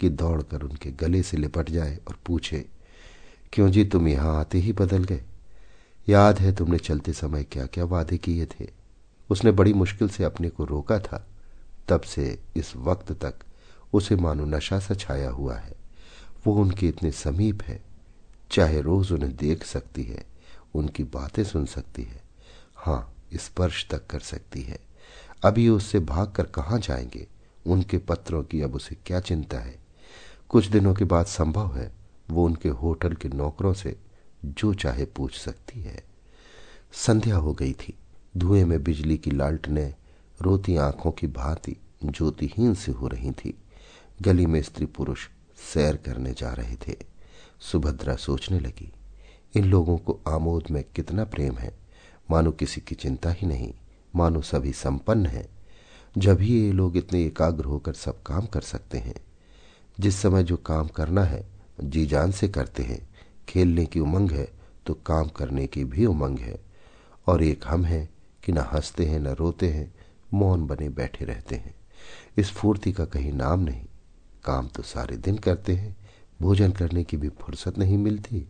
कि 0.00 0.08
दौड़कर 0.08 0.62
उनके 0.62 0.90
गले 0.90 1.22
से 1.22 1.36
लिपट 1.36 1.70
जाए 1.70 1.96
और 2.08 2.18
पूछे, 2.26 2.64
क्यों 3.52 3.70
जी 3.70 3.84
तुम 3.84 4.08
यहाँ 4.08 4.38
आते 4.40 4.58
ही 4.58 4.72
बदल 4.72 5.04
गए? 5.04 5.22
याद 6.06 6.38
है 6.38 6.52
तुमने 6.52 6.78
चलते 6.78 7.12
समय 7.12 7.44
क्या 7.44 7.66
क्या 7.66 7.84
वादे 7.84 8.18
किए 8.18 8.46
थे? 8.48 8.79
उसने 9.30 9.50
बड़ी 9.50 9.72
मुश्किल 9.72 10.08
से 10.08 10.24
अपने 10.24 10.48
को 10.48 10.64
रोका 10.64 10.98
था। 10.98 11.26
तब 11.88 12.00
से 12.00 12.38
इस 12.56 12.76
वक्त 12.76 13.12
तक 13.12 13.34
उसे 13.92 14.16
मानो 14.16 14.44
नशा 14.44 14.78
सा 14.78 14.94
छाया 14.94 15.30
हुआ 15.30 15.56
है। 15.56 15.74
वो 16.46 16.54
उनके 16.54 16.88
इतने 16.88 17.12
समीप 17.12 17.62
है। 17.62 17.82
चाहे 18.50 18.80
रोज 18.80 19.12
उन्हें 19.12 19.36
देख 19.36 19.64
सकती 19.64 20.02
है, 20.02 20.24
उनकी 20.74 21.04
बातें 21.04 21.44
सुन 21.44 21.66
सकती 21.66 22.02
है। 22.02 22.22
हाँ 22.76 23.14
स्पर्श 23.34 23.86
तक 23.90 24.06
कर 24.06 24.20
सकती 24.20 24.62
है। 24.62 24.78
अभी 25.44 25.68
उससे 25.68 26.00
भाग 26.00 26.32
कर 26.32 26.44
कहाँ 26.44 26.78
जाएँगे? 26.78 27.26
उनके 27.66 27.98
पत्रों 27.98 28.44
की 28.44 28.60
अब 28.60 28.74
उसे 28.74 28.96
क्या 29.06 29.20
चिंता 29.20 29.58
है? 29.58 29.78
कुछ 30.48 30.66
दिनों 30.66 30.94
के 30.94 31.04
बाद 31.04 31.26
संभव 31.26 31.76
है 31.76 31.92
वो 32.30 32.44
उनके 32.44 32.68
होटल 32.68 33.14
के 33.14 33.28
नौकरों 33.28 33.72
से 33.72 33.96
जो 34.44 34.74
चाहे 34.74 35.04
पूछ 35.04 35.38
सकती 35.38 35.80
है। 35.80 36.04
संध्या 36.92 37.36
हो 37.36 37.52
गई 37.52 37.72
थी। 37.72 37.99
धुएँ 38.36 38.64
में 38.64 38.82
बिजली 38.84 39.18
की 39.18 39.30
लालटने, 39.30 39.94
रोती 40.42 40.76
आँखों 40.76 41.10
की 41.10 41.26
भांति 41.26 41.76
ज्योतिहीन 42.04 42.74
से 42.74 42.92
हो 42.92 43.08
रही 43.08 43.30
थी। 43.30 43.58
गली 44.22 44.46
में 44.46 44.62
स्त्री 44.62 44.86
पुरुष 44.86 45.28
सैर 45.74 45.96
करने 45.96 46.32
जा 46.32 46.52
रहे 46.52 46.76
थे। 46.76 46.96
सुभद्रा 47.60 48.16
सोचने 48.16 48.60
लगी, 48.60 48.92
इन 49.56 49.64
लोगों 49.64 49.98
को 49.98 50.20
आमोद 50.28 50.64
में 50.70 50.84
कितना 50.96 51.24
प्रेम 51.24 51.54
है। 51.54 51.78
मानो 52.30 52.52
किसी 52.52 52.80
की 52.80 52.94
चिंता 52.94 53.30
ही 53.30 53.46
नहीं, 53.46 53.74
मानो 54.16 54.40
सभी 54.40 54.72
संपन्न 54.72 55.26
हैं। 55.26 55.48
जब 56.18 56.40
ही 56.40 56.60
ये 56.60 56.72
लोग 56.72 56.96
इतने 56.96 57.24
एकाग्र 57.24 57.64
होकर 57.64 57.92
सब 57.92 58.22
काम 58.22 58.46
कर 58.46 58.60
सकते 58.60 58.98
हैं, 58.98 59.14
जिस 60.00 60.16
समय 60.16 60.42
जो 60.42 60.56
काम 60.56 60.88
करना 60.88 61.24
है, 61.24 61.46
जी 61.80 62.06
जान 62.06 62.32
से 62.32 62.48
करते 62.48 62.82
हैं। 62.82 63.08
खेलने 63.48 63.86
की 63.86 64.00
उमंग 64.00 64.30
है 64.30 64.48
तो 64.86 64.94
काम 64.94 65.28
करने 65.28 65.66
की 65.66 65.84
भी 65.84 66.06
उमंग 66.06 66.38
है। 66.38 66.58
और 67.26 67.42
एक 67.42 67.64
हम 67.66 67.84
है 67.84 68.19
कि 68.50 68.54
न 68.54 68.58
हँसते 68.58 69.06
हैं, 69.06 69.20
न 69.20 69.26
रोते 69.26 69.68
हैं, 69.68 69.94
मौन 70.34 70.66
बने 70.66 70.88
बैठे 70.88 71.24
रहते 71.24 71.56
हैं। 71.56 71.74
इस 72.38 72.50
फूर्ति 72.50 72.92
का 72.92 73.04
कहीं 73.04 73.32
नाम 73.32 73.60
नहीं। 73.60 73.86
काम 74.44 74.68
तो 74.68 74.82
सारे 74.82 75.16
दिन 75.16 75.36
करते 75.36 75.72
हैं, 75.72 75.96
भोजन 76.42 76.72
करने 76.72 77.04
की 77.04 77.16
भी 77.16 77.28
फुर्सत 77.28 77.78
नहीं 77.78 77.98
मिलती, 77.98 78.48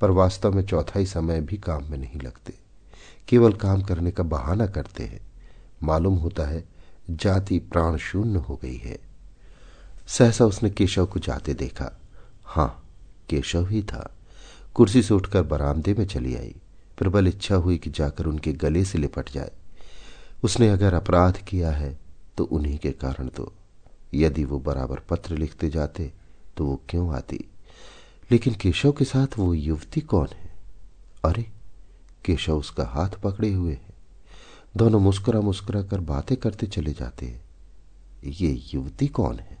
पर 0.00 0.10
वास्तव 0.10 0.52
में 0.52 0.62
चौथाई 0.62 1.06
समय 1.06 1.40
भी 1.40 1.56
काम 1.56 1.90
में 1.90 1.98
नहीं 1.98 2.20
लगते। 2.20 2.54
केवल 3.28 3.52
काम 3.52 3.82
करने 3.82 4.10
का 4.10 4.22
बहाना 4.22 4.66
करते 4.66 5.04
हैं। 5.04 5.20
मालूम 5.82 6.14
होता 6.14 6.48
है, 6.48 6.64
जाति 7.10 7.58
प्राण 7.58 7.96
शून्य 7.96 8.38
हो 8.38 8.56
गई 8.62 8.76
है। 8.76 8.98
सहसा 10.06 10.44
उसने 10.44 10.70
केशव 10.70 11.06
को 11.06 11.20
जाते 11.20 11.54
देखा। 11.54 12.00
हाँ, 12.44 12.88
केशव 13.30 13.68
ही 13.68 13.82
था। 13.82 14.16
कुर्सी 14.74 15.02
से 15.02 15.14
उठकर 15.14 15.42
बरामदे 15.42 15.94
में 15.94 16.06
चली 16.06 16.36
आई। 16.36 16.54
प्रबल 16.98 17.28
इच्छा 17.28 17.54
हुई 17.54 17.78
कि 17.78 17.90
जाकर 17.90 18.26
उनके 18.26 18.52
गले 18.52 18.84
से 18.84 18.98
लिपट 18.98 19.30
जाए। 19.30 19.50
उसने 20.44 20.68
अगर 20.68 20.94
अपराध 20.94 21.36
किया 21.36 21.70
है 21.70 21.98
तो 22.36 22.44
उन्हीं 22.44 22.78
के 22.78 22.92
कारण 22.92 23.28
तो। 23.28 23.52
यदि 24.14 24.44
वो 24.44 24.58
बराबर 24.58 24.98
पत्र 24.98 25.36
लिखते 25.36 25.70
जाते 25.70 26.12
तो 26.56 26.66
वो 26.66 26.82
क्यों 26.88 27.14
आती? 27.14 27.44
लेकिन 28.30 28.54
केशव 28.54 28.92
के 28.92 29.04
साथ 29.04 29.26
वो 29.38 29.54
युवती 29.54 30.00
कौन 30.00 30.28
है? 30.32 30.50
अरे, 31.24 31.50
केशव 32.24 32.58
उसका 32.58 32.84
हाथ 32.84 33.08
पकड़े 33.08 33.52
हुए 33.52 33.72
है। 33.72 33.94
दोनों 34.76 35.00
मुस्कुरा 35.00 35.40
मुस्कुरा 35.40 35.82
कर 35.82 36.00
बातें 36.00 36.36
करते 36.36 36.66
चले 36.66 36.92
जाते 36.92 37.26
हैं। 37.26 37.44
ये 38.24 38.62
युवती 38.74 39.08
कौन 39.08 39.38
है? 39.38 39.58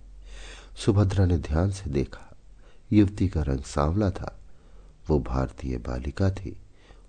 सुभद्रा 0.76 1.26
ने 1.26 1.38
ध्यान 1.38 1.70
से 1.70 1.90
देखा। 1.90 2.36
युवती 2.92 3.28
का 3.28 3.42
रंग 3.42 3.58
सांवला 3.58 4.10
था। 4.10 4.40
वो 5.08 5.18
भारतीय 5.18 5.78
बालिका 5.78 6.30
थी। 6.30 6.56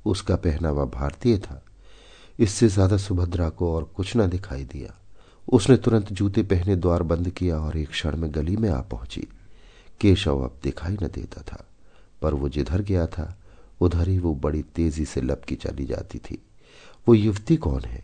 उसका 0.06 0.36
पहनावा 0.36 0.86
भारतीय 0.86 1.38
था। 1.38 1.66
इससे 2.40 2.68
ज़्यादा 2.68 2.98
सुभद्रा 2.98 3.50
को 3.50 3.76
और 3.76 3.84
कुछ 3.84 4.18
न 4.18 4.28
दिखाई 4.30 4.64
दिया। 4.64 4.94
उसने 5.48 5.78
तुरंत 5.78 6.12
जूते 6.14 6.44
पहने 6.44 6.76
द्वार 6.76 7.04
बंद 7.04 7.30
किया 7.30 7.60
और 7.60 7.78
एक 7.78 7.90
क्षण 7.90 8.18
में 8.18 8.34
गली 8.36 8.56
में 8.58 8.70
आ 8.70 8.82
पहुँची। 8.82 9.28
केशव 10.02 10.40
अब 10.40 10.60
दिखाई 10.64 10.94
न 10.94 11.08
देता 11.08 11.42
था, 11.42 11.66
पर 12.22 12.34
वो 12.34 12.50
जिधर 12.50 12.82
गया 12.82 13.08
था, 13.08 13.38
उधर 13.82 14.08
ही 14.08 14.20
वो 14.20 14.36
बड़ी 14.36 14.62
तेज़ी 14.62 15.06
से 15.06 15.22
लपकी 15.22 15.56
चली 15.56 15.86
जाती 15.86 16.20
थी। 16.20 16.44
वो 17.08 17.14
युवती 17.14 17.58
कौन 17.58 17.82
है? 17.82 18.04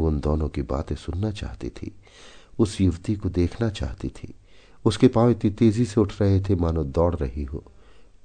वो 0.00 0.06
उन 0.06 0.20
दोनों 0.20 0.48
की 0.48 0.62
बातें 0.62 0.96
सुनना 0.96 1.30
चाहती 1.30 1.68
थी, 1.68 1.92
उस 2.58 2.80
युवती 2.80 3.14
को 3.16 3.28
देखना 3.28 3.68
चाहती 3.68 4.08
थी। 4.08 4.34
उसके 4.84 5.08
पाँव 5.08 5.30
इतनी 5.30 5.50
तेज़ी 5.50 5.84
से 5.84 6.00
उठ 6.00 6.12
रहे 6.20 6.40
थे, 6.40 6.54
मानो 6.54 6.84
दौड़ 6.84 7.14
रही 7.14 7.44
हो, 7.44 7.64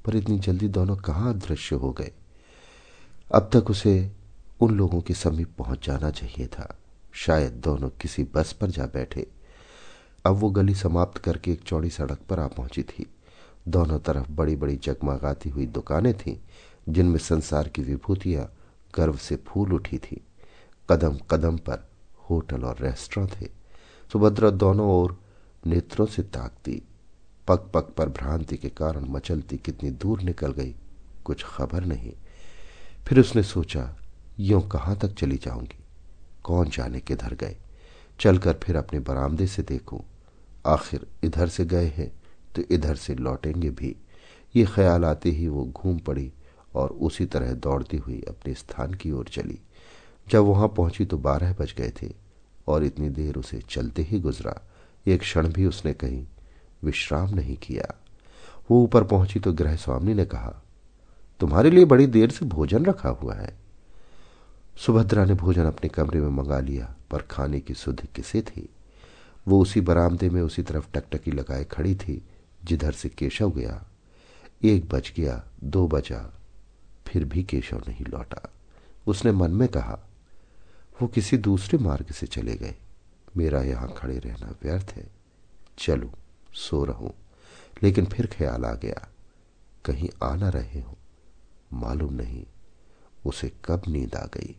पर 0.06 0.16
इतनी 0.16 0.40
जल्दी 0.40 0.68
दोनों 0.68 0.96
कहाँ 0.96 1.34
अदृश्य 1.34 1.76
हो 1.76 1.92
गए? 1.92 2.12
अब 3.34 3.50
तक 3.54 3.70
उसे 3.70 4.12
उन 4.62 4.75
लोगों 4.75 5.02
के 5.02 5.13
समीप 5.13 5.56
पहुँच 5.58 5.86
जाना 5.86 6.12
चाहिए 6.12 6.48
था। 6.48 6.78
शायद 7.13 7.54
दोनों 7.54 7.90
किसी 7.90 8.24
बस 8.24 8.54
पर 8.54 8.68
जा 8.68 8.86
बैठे। 8.86 9.28
अब 10.25 10.34
वो 10.34 10.50
गली 10.50 10.75
समाप्त 10.75 11.18
करके 11.18 11.52
एक 11.52 11.62
चौड़ी 11.62 11.90
सड़क 11.90 12.20
पर 12.30 12.40
आ 12.40 12.48
पहुँची 12.48 12.84
थी। 12.84 13.13
दोनों 13.68 14.00
तरफ़ 14.00 14.32
बड़ी 14.32 14.56
बड़ी 14.56 14.75
जगमगाती 14.75 15.50
हुई 15.50 15.66
दुकानें 15.66 16.13
थीं, 16.13 16.38
जिनमें 16.90 17.20
संसार 17.20 17.68
की 17.68 17.82
विभूतियाँ 17.82 18.54
गर्व 18.96 19.16
से 19.16 19.36
फूल 19.36 19.74
उठी 19.74 19.98
थी। 19.98 20.24
कदम 20.90 21.18
कदम 21.32 21.58
पर 21.58 21.90
होटल 22.30 22.63
और 22.63 22.78
रेस्टोरेंट 22.80 23.42
थे। 23.42 23.46
सुभद्रा 24.12 24.50
दोनों 24.50 24.88
ओर 24.88 25.22
नेत्रों 25.68 26.06
से 26.06 26.24
ताकती। 26.24 26.82
पग 27.48 27.72
पग 27.74 27.94
पर 27.98 28.10
भ्रांति 28.10 28.58
के 28.58 28.70
कारण 28.70 29.06
मचलती 29.06 29.58
कितनी 29.58 29.92
दूर 29.92 30.22
निकल 30.22 30.52
गई, 30.52 30.75
कुछ 31.25 31.44
खबर 31.44 31.86
नहीं। 31.86 32.13
फिर 33.05 33.19
उसने 33.19 33.43
सोचा, 33.43 33.95
यो 34.39 34.60
कहाँ 34.62 34.95
तक 34.98 35.13
चली 35.13 35.38
जाऊँगी? 35.38 35.79
कौन 36.43 36.69
जाने 36.69 37.00
किधर 37.00 37.33
गए? 37.33 37.55
चलकर 38.20 38.53
फिर 38.63 38.75
अपने 38.75 39.00
बरामदे 39.00 39.48
से 39.48 39.63
देखूँ। 39.63 40.00
आखिर 40.66 41.05
इधर 41.24 41.48
से 41.48 41.66
गए 41.66 41.87
हैं 41.98 42.11
तो 42.55 42.61
इधर 42.72 42.96
से 42.96 43.16
लौटेंगे 43.16 43.70
भी। 43.70 43.96
ये 44.55 44.66
ख्याल 44.66 45.05
आते 45.05 45.29
ही 45.29 45.48
वो 45.48 45.66
घूम 45.66 45.98
पड़ी 46.00 46.31
और 46.75 46.89
उसी 46.89 47.25
तरह 47.25 47.53
दौड़ती 47.53 47.98
हुई 47.98 48.22
अपने 48.29 48.53
स्थान 48.53 48.94
की 48.94 49.11
ओर 49.11 49.27
चली। 49.27 49.59
जब 50.27 50.44
वहाँ 50.44 50.68
पहुँची 50.68 51.05
तो 51.05 51.18
बारह 51.18 51.53
बज 51.53 51.74
गए 51.77 51.92
थे 52.01 52.11
और 52.68 52.83
इतनी 52.83 53.09
देर 53.09 53.35
उसे 53.35 53.61
चलते 53.70 54.01
ही 54.01 54.20
गुजरा। 54.20 54.59
एक 55.05 55.22
क्षण 55.22 55.48
भी 55.48 55.66
उसने 55.66 55.94
कहीं 55.94 56.25
विश्राम 56.83 57.33
नहीं 57.35 57.55
किया। 57.57 57.94
वो 58.72 58.83
ऊपर 58.83 59.03
पहुँची 59.03 59.39
तो 59.39 59.53
गृह 59.53 59.75
स्वामी 59.75 60.13
ने 60.13 60.25
कहा 60.25 60.63
तुम्हारे 61.44 61.70
लिए 61.70 61.86
बड़ी 61.86 62.08
देर 62.08 62.32
से 62.32 62.46
भोजन 62.46 62.86
रखा 62.86 63.10
हुआ 63.10 63.36
है। 63.36 63.58
सुभद्रा 64.77 65.25
ने 65.25 65.34
भोजन 65.34 65.66
अपने 65.66 65.90
कमरे 65.90 66.22
में 66.22 66.29
मंगा 66.29 66.60
लिया, 66.60 66.96
पर 67.12 67.22
खाने 67.22 67.60
की 67.60 67.74
सुध 67.74 68.01
किसे 68.01 68.42
थी? 68.42 68.70
वो 69.48 69.62
उसी 69.62 69.82
बरामदे 69.82 70.29
में 70.29 70.42
उसी 70.42 70.64
तरफ़ 70.64 70.88
टकटकी 70.94 71.32
लगाए 71.32 71.64
खड़ी 71.64 71.96
थी, 71.96 72.24
जिधर 72.64 72.92
से 72.92 73.10
केशव 73.10 73.51
गया। 73.51 73.84
एक 74.64 74.90
बज 74.90 75.14
गया, 75.18 75.44
दो 75.64 75.88
बजा, 75.88 76.34
फिर 77.08 77.25
भी 77.25 77.44
केशव 77.44 77.77
नहीं 77.77 78.06
लौटा। 78.06 78.53
उसने 79.08 79.32
मन 79.32 79.51
में 79.51 79.68
कहा, 79.68 80.00
वो 81.01 81.08
किसी 81.08 81.38
दूसरे 81.38 81.79
मार्ग 81.79 82.12
से 82.12 82.27
चले 82.27 82.56
गए। 82.56 82.75
मेरा 83.38 83.62
यहाँ 83.62 83.94
खड़े 83.98 84.20
रहना 84.20 84.56
व्यर्थ 84.64 84.94
है। 84.96 85.08
चलू, 85.77 86.12
सो 86.53 86.84
रहूँ। 86.84 87.14
लेकिन 87.84 88.06
फिर 88.06 88.27
ख्याल 88.27 88.66
आ 88.66 88.74
गया, 88.74 89.08
कहीं 89.86 90.10
आ 90.24 90.36
ना 90.36 90.50
रहे 90.50 90.82
हो। 90.82 90.98
मालूम 91.74 92.14
नहीं, 92.14 92.44
उसे 93.25 93.51
कब 93.66 93.83
नींद 93.88 94.16
आ 94.16 94.25
गई। 94.25 94.55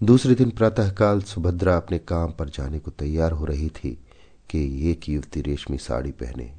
दूसरे 0.00 0.34
दिन 0.34 0.50
प्रातःकाल 0.50 1.22
सुभद्रा 1.22 1.76
अपने 1.76 1.98
काम 1.98 2.32
पर 2.32 2.48
जाने 2.48 2.78
को 2.78 2.90
तैयार 2.90 3.32
हो 3.32 3.44
रही 3.44 3.68
थी 3.68 3.90
कि 4.50 4.90
एक 4.90 5.08
युवती 5.08 5.40
रेशमी 5.40 5.78
साड़ी 5.78 6.10
पहने 6.12 6.52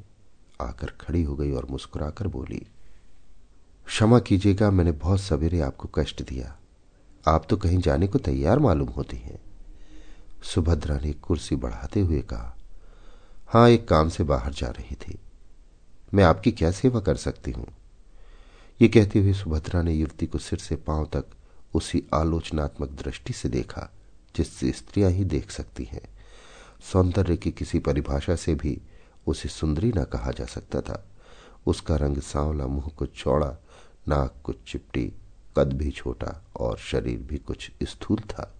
आकर 0.61 0.91
खड़ी 1.01 1.23
हो 1.23 1.35
गई 1.35 1.51
और 1.51 1.65
मुस्कुराकर 1.65 2.27
बोली, 2.27 2.65
क्षमा 3.87 4.19
कीजिएगा, 4.19 4.71
मैंने 4.71 4.91
बहुत 4.91 5.21
सवेरे 5.21 5.59
आपको 5.59 5.89
कष्ट 5.95 6.23
दिया। 6.23 6.55
आप 7.25 7.45
तो 7.49 7.57
कहीं 7.57 7.77
जाने 7.77 8.07
को 8.07 8.19
तैयार 8.19 8.59
मालूम 8.59 8.89
होती 8.89 9.17
हैं। 9.17 9.39
सुभद्रा 10.43 10.97
ने 10.97 11.13
कुर्सी 11.13 11.55
बढ़ाते 11.55 11.99
हुए 11.99 12.21
कहा, 12.21 12.55
हाँ, 13.47 13.69
एक 13.69 13.87
काम 13.87 14.09
से 14.09 14.23
बाहर 14.23 14.53
जा 14.53 14.67
रही 14.69 14.95
थी। 14.95 15.17
मैं 16.13 16.23
आपकी 16.23 16.51
क्या 16.51 16.71
सेवा 16.71 16.99
कर 16.99 17.15
सकती 17.15 17.51
हूँ? 17.51 17.67
ये 18.81 18.87
कहते 18.87 19.19
हुए 19.19 19.33
सुभद्रा 19.33 19.81
ने 19.81 19.93
युवती 19.93 20.25
को 20.25 20.37
सिर 20.37 20.59
से 20.59 20.75
पाँव 20.75 21.05
तक 21.05 21.25
उसी 21.73 22.03
आलोचनात्मक 22.13 22.89
दृष्टि 22.89 23.33
से 23.33 23.49
देखा, 23.49 23.91
जिससे 24.35 24.71
स्त्रियाँ 24.71 25.11
ही 25.11 25.23
देख 25.23 25.51
सकती 25.51 25.83
हैं। 25.83 26.01
सौंदर्य 26.93 27.37
की 27.37 27.51
किसी 27.51 27.79
परिभाषा 27.79 28.35
से 28.35 28.55
भी 28.55 28.81
उसे 29.27 29.49
सुंदरी 29.49 29.91
न 29.97 30.03
कहा 30.03 30.31
जा 30.31 30.45
सकता 30.45 30.81
था। 30.81 31.05
उसका 31.65 31.95
रंग 31.95 32.17
सांवला, 32.17 32.67
मुँह 32.67 32.87
कुछ 32.87 33.23
चौड़ा, 33.23 33.57
नाक 34.07 34.33
कुछ 34.43 34.55
चिपटी, 34.67 35.13
कद 35.57 35.73
भी 35.73 35.91
छोटा 35.91 36.45
और 36.55 36.77
शरीर 36.77 37.19
भी 37.19 37.37
कुछ 37.37 37.71
स्थूल 37.83 38.19
था। 38.19 38.55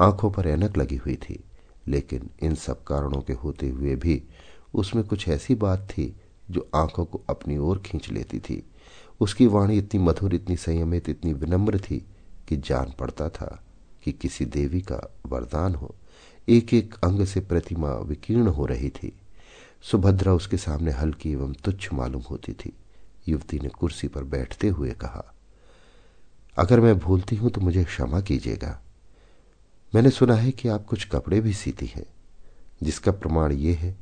आँखों 0.00 0.30
पर 0.30 0.48
ऐनक 0.48 0.76
लगी 0.76 0.96
हुई 0.96 1.16
थी, 1.16 1.44
लेकिन 1.88 2.30
इन 2.42 2.54
सब 2.54 2.84
कारणों 2.84 3.20
के 3.20 3.32
होते 3.32 3.68
हुए 3.68 3.94
भी 3.96 4.22
उसमें 4.74 5.04
कुछ 5.04 5.28
ऐसी 5.28 5.54
बात 5.54 5.88
थी 5.90 6.16
जो 6.50 6.70
आँखों 6.74 7.04
को 7.04 7.20
अपनी 7.30 7.56
ओर 7.56 7.78
खींच 7.78 8.10
लेती 8.10 8.38
थी। 8.38 8.70
उसकी 9.20 9.46
वाणी 9.46 9.76
इतनी 9.78 10.00
मधुर, 10.00 10.34
इतनी 10.34 10.56
संयमित, 10.56 11.08
इतनी 11.08 11.32
विनम्र 11.32 11.78
थी 11.80 12.04
कि 12.48 12.56
जान 12.56 12.92
पड़ता 12.98 13.28
था 13.28 13.62
कि 14.02 14.12
किसी 14.12 14.44
देवी 14.44 14.80
का 14.80 15.00
वरदान 15.26 15.74
हो। 15.74 15.94
एक 16.48 16.74
एक 16.74 16.94
अंग 17.04 17.24
से 17.24 17.40
प्रतिमा 17.40 17.92
विकीर्ण 17.98 18.46
हो 18.46 18.66
रही 18.66 18.90
थी। 18.90 19.12
सुभद्रा 19.82 20.32
उसके 20.32 20.56
सामने 20.56 20.90
हल्की 20.90 21.32
एवं 21.32 21.52
तुच्छ 21.54 21.92
मालूम 21.92 22.22
होती 22.22 22.52
थी। 22.52 22.72
युवती 23.28 23.58
ने 23.58 23.68
कुर्सी 23.68 24.08
पर 24.08 24.24
बैठते 24.24 24.68
हुए 24.68 24.90
कहा, 24.90 25.24
अगर 26.56 26.80
मैं 26.80 26.98
भूलती 26.98 27.36
हूँ 27.36 27.50
तो 27.50 27.60
मुझे 27.60 27.84
क्षमा 27.84 28.20
कीजिएगा। 28.20 28.80
मैंने 29.92 30.10
सुना 30.10 30.34
है 30.34 30.50
कि 30.50 30.68
आप 30.68 30.84
कुछ 30.84 31.04
कपड़े 31.04 31.40
भी 31.40 31.52
सीती 31.52 31.86
हैं, 31.86 32.06
जिसका 32.82 33.12
प्रमाण 33.12 33.52
यह 33.52 33.78
है 33.78 33.96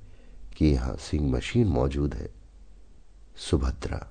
कि 0.57 0.67
यहाँ 0.67 0.97
सिंग 1.01 1.31
मशीन 1.31 1.69
मौजूद 1.69 2.15
है। 2.15 2.29
सुभद्रा 3.41 4.11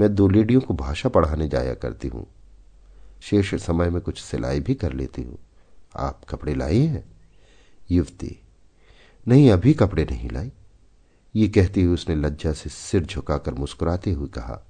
मैं 0.00 0.14
दो 0.14 0.28
लेडियों 0.28 0.60
को 0.60 0.74
भाषा 0.74 1.08
पढ़ाने 1.08 1.48
जाया 1.48 1.74
करती 1.74 2.08
हूँ। 2.08 2.26
शेष 3.22 3.54
समय 3.54 3.90
में 3.90 4.00
कुछ 4.02 4.20
सिलाई 4.20 4.60
भी 4.60 4.74
कर 4.74 4.92
लेती 4.92 5.22
हूँ। 5.22 5.38
आप 5.96 6.20
कपड़े 6.28 6.54
लाए 6.54 6.76
हैं? 6.76 7.04
युवती, 7.90 8.40
नहीं, 9.28 9.50
अभी 9.50 9.74
कपड़े 9.74 10.04
नहीं 10.04 10.30
लाई। 10.30 10.52
ये 11.34 11.48
कहती 11.48 11.82
हुई 11.82 11.94
उसने 11.94 12.14
लज्जा 12.14 12.52
से 12.52 12.70
सिर 12.70 13.04
झुकाकर 13.04 13.54
मुस्कुराते 13.54 14.12
हुए 14.12 14.28
कहा, 14.28 14.66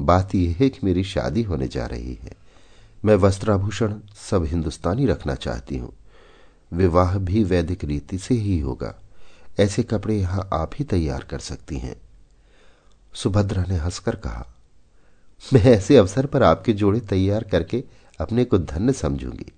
बात 0.00 0.34
यह 0.34 0.56
है 0.58 0.68
कि 0.68 0.78
मेरी 0.84 1.04
शादी 1.04 1.42
होने 1.42 1.68
जा 1.68 1.86
रही 1.86 2.14
है। 2.14 2.32
मैं 3.04 3.14
वस्त्राभूषण 3.14 3.94
सब 4.30 4.44
हिंदुस्तानी 4.44 5.06
रखना 5.06 5.34
चाहती 5.34 5.78
हूँ। 5.78 5.92
विवाह 6.72 7.18
भी 7.18 7.44
वैदिक 7.44 7.84
रीति 7.84 8.18
से 8.18 8.34
ही 8.34 8.58
होगा। 8.58 8.94
ऐसे 9.60 9.82
कपड़े 9.82 10.16
यहाँ 10.16 10.48
आप 10.52 10.70
ही 10.74 10.84
तैयार 10.84 11.24
कर 11.24 11.38
सकती 11.38 11.78
हैं। 11.78 12.05
सुभद्रा 13.16 13.64
ने 13.64 13.76
हंसकर 13.76 14.16
कहा, 14.16 14.46
मैं 15.42 15.62
ऐसे 15.64 15.96
अवसर 15.96 16.26
पर 16.26 16.42
आपके 16.42 16.72
जोड़े 16.72 17.00
तैयार 17.00 17.44
करके 17.44 17.82
अपने 18.20 18.44
को 18.44 18.58
धन्य 18.58 18.92
समझूँगी। 18.92 19.52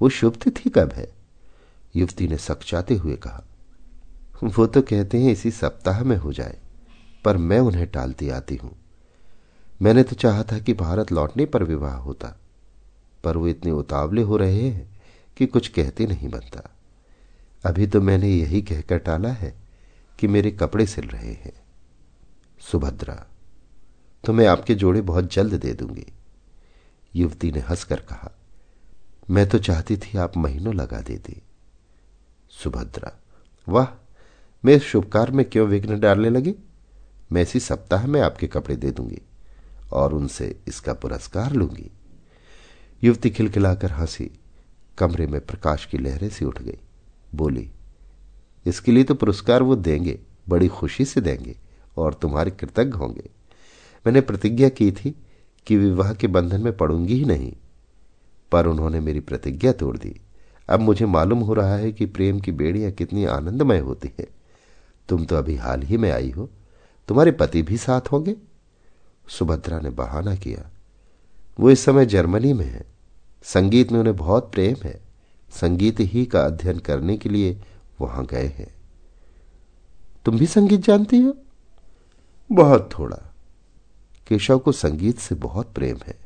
वो 0.00 0.08
शुभ 0.08 0.36
तिथि 0.36 0.70
कब 0.70 0.92
है? 0.92 1.08
युवती 1.96 2.28
ने 2.28 2.36
सकचाते 2.38 2.94
हुए 2.94 3.16
कहा, 3.16 3.42
वो 4.44 4.66
तो 4.66 4.82
कहते 4.82 5.18
हैं 5.18 5.32
इसी 5.32 5.50
सप्ताह 5.50 6.02
में 6.04 6.16
हो 6.16 6.32
जाए, 6.32 6.58
पर 7.24 7.36
मैं 7.36 7.58
उन्हें 7.60 7.86
टालती 7.86 8.28
आती 8.28 8.56
हूँ। 8.56 8.74
मैंने 9.82 10.02
तो 10.02 10.16
चाहा 10.16 10.42
था 10.42 10.58
कि 10.58 10.74
भारत 10.74 11.12
लौटने 11.12 11.46
पर 11.46 11.62
विवाह 11.64 11.96
होता, 11.96 12.36
पर 13.24 13.36
वो 13.36 13.48
इतने 13.48 13.70
उतावले 13.72 14.22
हो 14.22 14.36
रहे 14.36 14.68
हैं 14.68 14.88
कि 15.36 15.46
कुछ 15.46 15.68
कहते 15.68 16.06
नहीं 16.06 16.28
बनता। 16.28 16.70
अभी 17.64 17.86
तो 17.86 18.00
मैंने 18.00 18.28
यही 18.28 18.62
कहकर 18.62 18.98
टाला 18.98 19.32
है 19.32 19.54
कि 20.18 20.28
मेरे 20.28 20.50
कपड़े 20.50 20.86
सिल 20.86 21.06
रहे 21.06 21.32
हैं। 21.32 21.63
सुभद्रा 22.70 23.14
तो 24.24 24.32
मैं 24.32 24.46
आपके 24.46 24.74
जोड़े 24.74 25.00
बहुत 25.00 25.32
जल्द 25.32 25.54
दे 25.54 25.72
दूँगी। 25.72 26.06
युवती 27.14 27.50
ने 27.52 27.60
हंसकर 27.60 28.00
कहा, 28.00 28.30
मैं 29.30 29.48
तो 29.48 29.58
चाहती 29.58 29.96
थी 29.96 30.18
आप 30.18 30.36
महीनों 30.36 30.74
लगा 30.74 31.00
देती। 31.00 31.42
सुभद्रा, 32.50 33.12
वाह, 33.68 33.86
मैं 34.64 34.74
इस 34.74 34.82
शुभकार 34.82 35.30
में 35.30 35.44
क्यों 35.50 35.66
विघ्न 35.68 35.98
डालने 36.00 36.30
लगी? 36.30 36.54
मैं 37.32 37.42
इसी 37.42 37.60
सप्ताह 37.60 38.06
में 38.06 38.20
आपके 38.20 38.46
कपड़े 38.46 38.76
दे 38.76 38.90
दूँगी 38.90 39.20
और 39.92 40.14
उनसे 40.14 40.60
इसका 40.68 40.92
पुरस्कार 40.92 41.52
लूँगी। 41.52 41.90
युवती 43.02 43.30
खिलखिलाकर 43.30 43.92
हँसी, 43.92 44.30
कमरे 44.98 45.26
में 45.26 45.40
प्रकाश 45.40 45.86
की 45.86 45.98
लहरें 45.98 46.28
सी 46.28 46.44
उठ 46.44 46.62
गई। 46.62 46.78
बोली, 47.34 47.70
इसके 48.66 48.92
लिए 48.92 49.04
तो 49.04 49.14
पुरस्कार 49.14 49.62
वो 49.62 49.76
देंगे, 49.76 50.18
बड़ी 50.48 50.68
खुशी 50.68 51.04
से 51.04 51.20
देंगे। 51.20 51.56
और 51.96 52.14
तुम्हारे 52.14 52.50
कृतज्ञ 52.50 52.98
होंगे। 52.98 53.30
मैंने 54.06 54.20
प्रतिज्ञा 54.20 54.68
की 54.68 54.92
थी 54.92 55.14
कि 55.66 55.76
विवाह 55.76 56.12
के 56.14 56.26
बंधन 56.26 56.60
में 56.60 56.76
पड़ूँगी 56.76 57.14
ही 57.14 57.24
नहीं, 57.24 57.52
पर 58.52 58.66
उन्होंने 58.66 59.00
मेरी 59.00 59.20
प्रतिज्ञा 59.20 59.72
तोड़ 59.72 59.96
दी। 59.96 60.20
अब 60.68 60.80
मुझे 60.80 61.06
मालूम 61.06 61.38
हो 61.38 61.54
रहा 61.54 61.76
है 61.76 61.92
कि 61.92 62.06
प्रेम 62.06 62.40
की 62.40 62.52
बेड़ियाँ 62.52 62.90
कितनी 62.90 63.24
आनंदमय 63.24 63.78
होती 63.78 64.10
है। 64.18 64.28
तुम 65.08 65.24
तो 65.24 65.36
अभी 65.36 65.56
हाल 65.56 65.82
ही 65.82 65.96
में 65.96 66.10
आई 66.10 66.30
हो। 66.30 66.50
तुम्हारे 67.08 67.32
पति 67.32 67.62
भी 67.62 67.76
साथ 67.76 68.00
होंगे? 68.00 68.36
सुभद्रा 69.28 69.80
ने 69.80 69.90
बहाना 69.90 70.34
किया। 70.34 70.70
वो 71.60 71.70
इस 71.70 71.84
समय 71.84 72.06
जर्मनी 72.06 72.52
में 72.52 72.66
है। 72.66 72.84
संगीत 73.42 73.92
में 73.92 74.00
उन्हें 74.00 74.16
बहुत 74.16 74.52
प्रेम 74.52 74.76
है। 74.82 75.00
संगीत 75.50 75.96
ही 76.00 76.26
का 76.26 76.40
अध्ययन 76.40 76.78
करने 76.78 77.16
के 77.16 77.28
लिए 77.28 77.60
वहाँ 78.00 78.26
गए 78.26 78.46
हैं। 78.46 78.74
तुम 80.24 80.38
भी 80.38 80.46
संगीत 80.46 80.80
जानती 80.80 81.18
हो? 81.18 81.36
बहुत 82.52 82.90
थोड़ा। 82.98 83.34
केशव 84.28 84.58
को 84.58 84.72
संगीत 84.72 85.18
से 85.18 85.34
बहुत 85.34 85.72
प्रेम 85.74 85.98
है। 86.06 86.18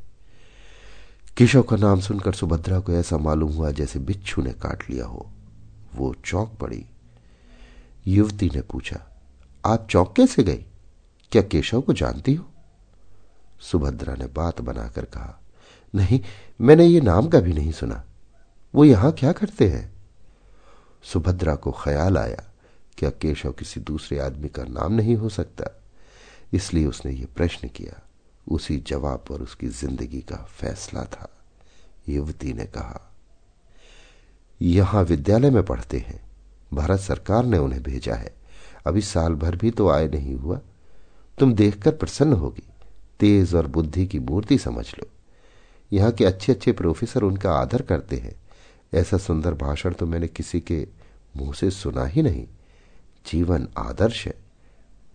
केशव 1.37 1.63
का 1.63 1.77
नाम 1.77 2.01
सुनकर 2.01 2.33
सुभद्रा 2.33 2.81
को 2.81 2.93
ऐसा 2.93 3.19
मालूम 3.19 3.53
हुआ 3.53 3.71
जैसे 3.71 3.99
बिच्छू 3.99 4.43
ने 4.43 4.53
काट 4.53 4.91
लिया 4.91 5.07
हो। 5.07 5.31
वो 5.95 6.15
चौंक 6.25 6.53
पड़ी। 6.61 6.87
युवती 8.07 8.51
ने 8.55 8.61
पूछा, 8.61 9.21
आप 9.67 9.87
चौंक 9.91 10.15
कैसे 10.17 10.43
गई? 10.43 10.65
क्या 11.33 11.43
केशव 11.43 11.81
को 11.81 11.93
जानती 11.93 12.35
हो? 12.35 12.47
सुभद्रा 13.61 14.15
ने 14.15 14.27
बात 14.27 14.61
बनाकर 14.61 15.05
कहा, 15.05 15.41
नहीं, 15.95 16.21
मैंने 16.61 16.85
ये 16.85 17.01
नाम 17.01 17.29
कभी 17.29 17.53
नहीं 17.53 17.73
सुना। 17.73 18.05
वो 18.75 18.85
यहाँ 18.85 19.13
क्या 19.13 19.33
करते 19.33 19.69
हैं? 19.69 19.93
सुभद्रा 21.03 21.55
को 21.55 21.73
ख्याल 21.73 22.19
आया, 22.19 22.45
क्या 22.99 23.11
केशव 23.11 23.53
किसी 23.53 23.81
दूसरे 23.81 24.19
आदमी 24.19 24.49
का 24.49 24.65
नाम 24.65 24.93
नहीं 24.93 25.17
हो 25.17 25.29
सकता? 25.29 25.78
इसलिए 26.55 26.87
उसने 26.87 27.13
ये 27.13 27.27
प्रश्न 27.37 27.69
किया। 27.69 28.01
उसी 28.47 28.77
जवाब 28.79 29.25
पर 29.29 29.43
उसकी 29.43 29.67
ज़िंदगी 29.67 30.21
का 30.21 30.37
फैसला 30.37 31.05
था। 31.05 31.29
युवती 32.09 32.53
ने 32.53 32.65
कहा, 32.67 33.01
यहाँ 34.61 35.03
विद्यालय 35.05 35.51
में 35.51 35.63
पढ़ते 35.65 35.99
हैं। 35.99 36.21
भारत 36.75 37.01
सरकार 37.01 37.45
ने 37.45 37.59
उन्हें 37.59 37.83
भेजा 37.83 38.15
है। 38.15 38.35
अभी 38.87 39.01
साल 39.01 39.35
भर 39.35 39.57
भी 39.57 39.71
तो 39.71 39.89
आए 39.89 40.09
नहीं 40.09 40.35
हुआ। 40.35 40.61
तुम 41.39 41.53
देखकर 41.55 41.91
प्रसन्न 41.91 42.33
होगी। 42.33 42.63
तेज 43.21 43.55
और 43.55 43.67
बुद्धि 43.67 44.07
की 44.07 44.19
मूर्ति 44.19 44.59
समझ 44.59 44.87
लो। 44.89 45.09
यहाँ 45.93 46.11
के 46.13 46.25
अच्छे 46.25 46.53
अच्छे 46.53 46.73
प्रोफेसर 46.73 47.23
उनका 47.23 47.53
आदर 47.53 47.83
करते 47.83 48.17
हैं। 48.17 48.35
ऐसा 48.93 49.19
सुंदर 49.19 49.55
भाषण 49.55 49.93
तो 49.93 50.07
मैंने 50.07 50.29
किसी 50.29 50.61
के 50.61 50.87
मुँह 51.37 51.53
से 51.53 51.71
सुना 51.71 52.05
ही 52.05 52.23
नहीं। 52.23 52.47
जीवन 53.27 53.69
आदर्श 53.79 54.27
है। 54.27 54.35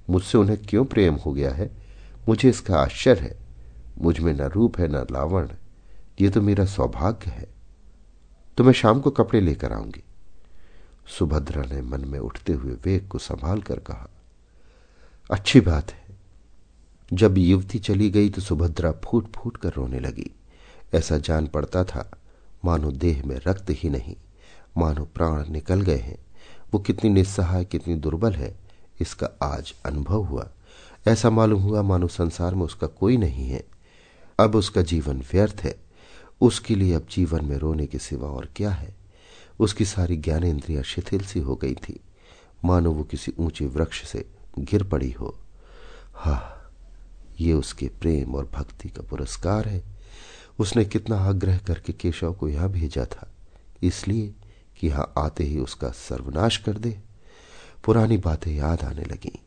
मुझसे 0.09 0.37
उन्हें 0.37 0.57
क्यों 0.57 0.85
प्रेम 0.85 1.15
हो 1.15 1.33
गया 1.33 1.51
है? 1.51 1.71
मुझे 2.29 2.49
इसका 2.49 2.77
आश्चर्य 2.77 3.21
है। 3.21 3.37
मुझमें 3.97 4.33
न 4.33 4.41
रूप 4.41 4.77
है, 4.79 4.87
न 4.87 5.05
लावण 5.11 5.47
ये 6.21 6.29
तो 6.29 6.41
मेरा 6.41 6.65
सौभाग्य 6.65 7.31
है। 7.31 7.47
तो 8.57 8.63
मैं 8.63 8.73
शाम 8.73 8.99
को 8.99 9.11
कपड़े 9.11 9.41
लेकर 9.41 9.73
आऊँगी। 9.73 10.03
सुभद्रा 11.07 11.61
ने 11.63 11.81
मन 11.81 12.05
में 12.05 12.19
उठते 12.19 12.53
हुए 12.53 12.73
वेग 12.73 13.07
को 13.07 13.17
संभाल 13.17 13.61
कर 13.61 13.79
कहा, 13.79 14.09
अच्छी 15.31 15.61
बात 15.61 15.91
है। 15.91 16.01
जब 17.13 17.37
युवती 17.37 17.79
चली 17.79 18.09
गई 18.09 18.29
तो 18.29 18.41
सुभद्रा 18.41 18.91
फूट 19.03 19.31
फूट 19.31 19.57
कर 19.57 19.69
रोने 19.69 19.99
लगी। 19.99 20.29
ऐसा 20.93 21.17
जान 21.17 21.47
पड़ता 21.47 21.83
था, 21.83 22.09
मानो 22.65 22.91
देह 22.91 23.23
में 23.25 23.39
रक्त 23.47 23.65
ही 23.69 23.89
नहीं। 23.89 24.15
मानो 24.77 25.05
प्राण 25.05 25.49
निकल 25.49 25.81
गए 25.81 25.97
हैं। 25.97 26.17
वो 26.73 26.79
कितनी 26.79 27.09
निस्सहाय, 27.09 27.65
कितनी 27.65 27.95
दुर्बल 27.95 28.33
है। 28.33 28.62
इसका 29.01 29.29
आज 29.43 29.73
अनुभव 29.86 30.23
हुआ। 30.23 30.49
ऐसा 31.08 31.29
मालूम 31.29 31.62
हुआ 31.62 31.82
मानो 31.82 32.08
संसार 32.08 32.56
में 32.56 32.63
उसका 32.63 32.88
कोई 32.88 33.17
नहीं 33.17 33.49
है। 33.49 33.63
अब 34.39 34.56
उसका 34.56 34.82
जीवन 34.82 35.23
व्यर्थ 35.34 35.62
है। 35.63 35.84
उसके 36.41 36.75
लिए 36.75 36.93
अब 36.93 37.08
जीवन 37.12 37.45
में 37.45 37.58
रोने 37.58 37.88
के 37.88 37.97
सिवा 37.97 38.29
और 38.29 38.49
क्या 38.56 38.71
है? 38.71 38.95
उसकी 39.60 39.86
सारी 39.86 40.17
ज्ञानेन्द्रिया 40.17 40.82
शिथिल 40.82 41.25
सी 41.25 41.39
हो 41.39 41.56
गई 41.56 41.75
थी। 41.75 41.99
मानो 42.65 42.91
वो 42.91 43.03
किसी 43.03 43.34
ऊँचे 43.39 43.65
वृक्ष 43.65 44.08
से 44.08 44.25
गिर 44.60 44.84
पड़ी 44.84 45.12
हो। 45.12 45.38
हा, 46.13 46.71
ये 47.39 47.53
उसके 47.53 47.88
प्रेम 47.88 48.36
और 48.36 48.49
भक्ति 48.53 48.89
का 48.89 49.01
पुरस्कार 49.01 49.67
है। 49.67 49.84
उसने 50.60 50.86
कितना 50.86 51.17
आग्रह 51.17 51.58
करके 51.58 51.93
केशव 51.93 52.34
को 52.34 52.49
यहाँ 52.49 52.69
भेजा 52.69 53.06
था। 53.06 53.32
इसलिए 53.84 54.34
कि 54.79 54.88
यहाँ 54.88 55.13
आते 55.17 55.43
ही 55.43 55.60
उसका 55.60 55.89
सर्वनाश 55.89 56.58
कर 56.58 56.73
दे। 56.73 57.12
पुरानी 57.83 58.17
बातें 58.17 58.51
याद 58.51 58.83
आने 58.83 59.03
लगी। 59.03 59.39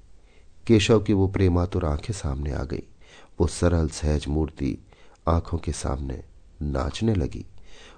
केशव 0.67 1.01
की 1.01 1.13
वो 1.13 1.27
प्रेमातुर 1.29 1.85
आँखें 1.85 2.13
सामने 2.15 2.53
आ 2.53 2.63
गई। 2.63 2.83
वो 3.41 3.47
सरल, 3.47 3.89
सहज 3.89 4.27
मूर्ति 4.29 4.77
आँखों 5.29 5.59
के 5.59 5.73
सामने 5.73 6.23
नाचने 6.63 7.15
लगी। 7.15 7.45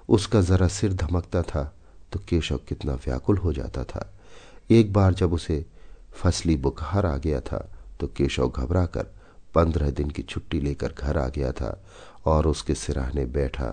उसका 0.09 0.41
जरा 0.41 0.67
सिर 0.67 0.93
धमकता 0.93 1.41
था 1.41 1.63
तो 2.11 2.19
केशव 2.19 2.59
कितना 2.67 2.93
व्याकुल 2.95 3.37
हो 3.37 3.53
जाता 3.53 3.83
था। 3.83 4.13
एक 4.71 4.93
बार 4.93 5.13
जब 5.13 5.33
उसे 5.33 5.65
फसली 6.13 6.55
बुखार 6.57 7.05
आ 7.05 7.15
गया 7.17 7.39
था 7.41 7.69
तो 7.99 8.07
केशव 8.07 8.49
घबरा 8.49 8.85
कर 8.85 9.07
पंद्रह 9.55 9.89
दिन 9.91 10.09
की 10.09 10.21
छुट्टी 10.21 10.59
लेकर 10.59 10.93
घर 10.93 11.17
आ 11.17 11.27
गया 11.27 11.51
था 11.51 11.83
और 12.25 12.47
उसके 12.47 12.75
सिराहने 12.75 13.25
बैठा 13.25 13.67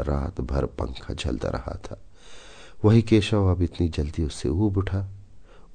रात 0.00 0.40
भर 0.40 0.66
पंखा 0.78 1.14
झलता 1.14 1.48
रहा 1.48 1.78
था। 1.84 2.00
वही 2.84 3.02
केशव 3.02 3.50
अब 3.50 3.62
इतनी 3.62 3.88
जल्दी 3.88 4.24
उससे 4.24 4.48
ऊब 4.48 4.76
उठा 4.78 5.06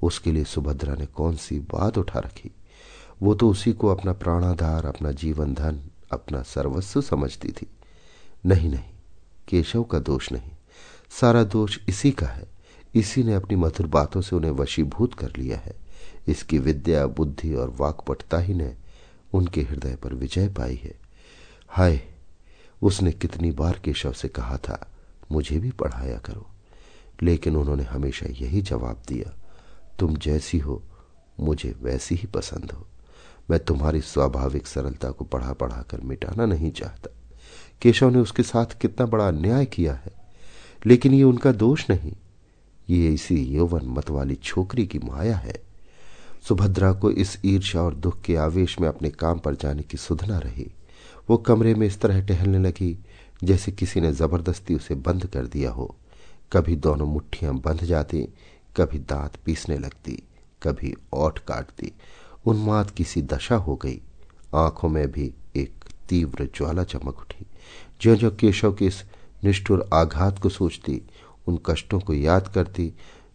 उसके 0.02 0.32
लिए 0.32 0.44
सुभद्रा 0.44 0.94
ने 0.94 1.06
कौन 1.06 1.36
सी 1.36 1.58
बात 1.58 1.98
उठा 1.98 2.18
रखी? 2.18 2.50
वो 3.22 3.34
तो 3.34 3.50
उसी 3.50 3.72
को 3.72 3.88
अपना 3.88 4.12
प्राणाधार, 4.12 4.86
अपना 4.86 5.12
जीवन 5.12 5.54
धन, 5.54 5.80
अपना 6.12 6.42
सर्वस्व 6.42 7.02
समझती 7.02 7.48
थी। 7.48 7.66
नहीं 8.46 8.70
नहीं, 8.70 8.90
केशव 9.48 9.84
का 9.84 9.98
दोष 9.98 10.32
नहीं। 10.32 10.50
सारा 11.10 11.44
दोष 11.44 11.78
इसी 11.88 12.10
का 12.10 12.26
है। 12.26 12.44
इसी 12.94 13.22
ने 13.22 13.34
अपनी 13.34 13.56
मधुर 13.56 13.86
बातों 13.86 14.20
से 14.20 14.36
उन्हें 14.36 14.50
वशीभूत 14.50 15.14
कर 15.14 15.32
लिया 15.38 15.58
है। 15.58 15.76
इसकी 16.28 16.58
विद्या, 16.58 17.06
बुद्धि 17.06 17.54
और 17.54 17.76
वाकपटता 17.76 18.38
ही 18.38 18.54
ने 18.54 18.76
उनके 19.32 19.62
हृदय 19.62 19.96
पर 19.96 20.14
विजय 20.14 20.48
पाई 20.48 20.76
है। 20.76 20.94
हाय, 21.68 22.00
उसने 22.82 23.12
कितनी 23.12 23.50
बार 23.50 23.80
केशव 23.84 24.12
से 24.12 24.28
कहा 24.28 24.56
था, 24.56 24.90
मुझे 25.32 25.58
भी 25.58 25.70
पढ़ाया 25.70 26.18
करो। 26.18 26.46
लेकिन 27.22 27.56
उन्होंने 27.56 27.82
हमेशा 27.82 28.26
यही 28.26 28.62
जवाब 28.62 29.02
दिया 29.08 29.45
तुम 29.98 30.16
जैसी 30.16 30.58
हो, 30.58 30.82
मुझे 31.40 31.74
वैसी 31.82 32.14
ही 32.14 32.26
पसंद 32.26 32.72
हो। 32.72 32.86
मैं 33.50 33.58
तुम्हारी 33.60 34.00
स्वाभाविक 34.00 34.66
सरलता 34.66 35.10
को 35.10 35.24
पढ़ा 35.24 35.52
पढ़ा 35.52 35.82
कर 35.82 36.00
मिटाना 36.00 36.46
नहीं 36.46 36.70
चाहता। 36.70 37.10
केशव 37.82 38.10
ने 38.10 38.18
उसके 38.18 38.42
साथ 38.42 38.78
कितना 38.80 39.06
बड़ा 39.06 39.28
अन्याय 39.28 39.66
किया 39.66 39.94
है, 39.94 40.12
लेकिन 40.86 41.14
ये 41.14 41.22
उनका 41.22 41.52
दोष 41.52 41.90
नहीं। 41.90 42.12
ये 42.90 43.12
इसी 43.14 43.36
यौवन 43.56 43.86
मत 43.88 44.10
वाली 44.10 44.34
छोकरी 44.34 44.86
की 44.86 44.98
माया 44.98 45.36
है। 45.36 45.54
सुभद्रा 46.48 46.92
को 46.92 47.10
इस 47.10 47.38
ईर्ष्या 47.44 47.82
और 47.82 47.94
दुख 47.94 48.20
के 48.20 48.36
आवेश 48.36 48.78
में 48.80 48.88
अपने 48.88 49.10
काम 49.10 49.38
पर 49.38 49.54
जाने 49.54 49.82
की 49.82 49.96
सुधना 49.96 50.38
रही। 50.38 50.70
वो 51.30 51.36
कमरे 51.36 51.74
में 51.74 51.86
इस 51.86 52.00
तरह 52.00 52.20
टहलने 52.20 52.58
लगी, 52.58 52.96
जैसे 53.44 53.72
किसी 53.72 54.00
ने 54.00 54.12
ज़बरदस्ती 54.12 54.74
उसे 54.74 54.94
बंद 54.94 55.26
कर 55.26 55.46
दिया 55.46 55.70
हो। 55.70 55.94
कभी 56.52 56.76
दोनों 56.76 57.06
मुट्ठियाँ 57.06 57.54
बंध 57.54 57.84
जाती 57.84 58.28
कभी 58.76 58.98
दांत 58.98 59.36
पीसने 59.44 59.78
लगती, 59.78 60.22
कभी 60.62 60.94
ओठ 61.12 61.38
काटती। 61.38 61.92
उन्माद 62.46 62.90
की 62.90 63.04
सी 63.04 63.22
दशा 63.22 63.56
हो 63.56 63.76
गई। 63.76 64.00
आँखों 64.54 64.88
में 64.88 65.10
भी 65.12 65.34
एक 65.56 65.84
तीव्र 66.08 66.50
ज्वाला 66.54 66.84
चमक 66.84 67.18
उठी। 67.18 67.46
ज्यो 68.00 68.16
ज्यो 68.16 68.30
केशव 68.30 68.74
के 68.74 68.86
इस 68.86 69.04
निष्ठुर 69.44 69.88
आघात 69.94 70.38
को 70.38 70.48
सोचती, 70.48 71.02
उन 71.46 71.58
कष्टों 71.66 72.00
को 72.00 72.14
याद 72.14 72.48
करती, 72.48 72.92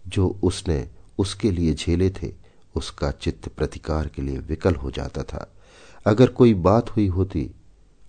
जो 0.08 0.40
उसने 0.44 0.90
उसके 1.20 1.52
लिए 1.52 1.74
झेले 1.74 2.10
थे, 2.10 2.34
उसका 2.76 3.12
चित्त 3.12 3.48
प्रतिकार 3.48 4.08
के 4.08 4.22
लिए 4.22 4.38
विकल 4.38 4.76
हो 4.76 4.92
जाता 4.92 5.24
था। 5.24 5.54
अगर 6.06 6.28
कोई 6.28 6.54
बात 6.54 6.90
हुई 6.90 7.08
होती, 7.08 7.52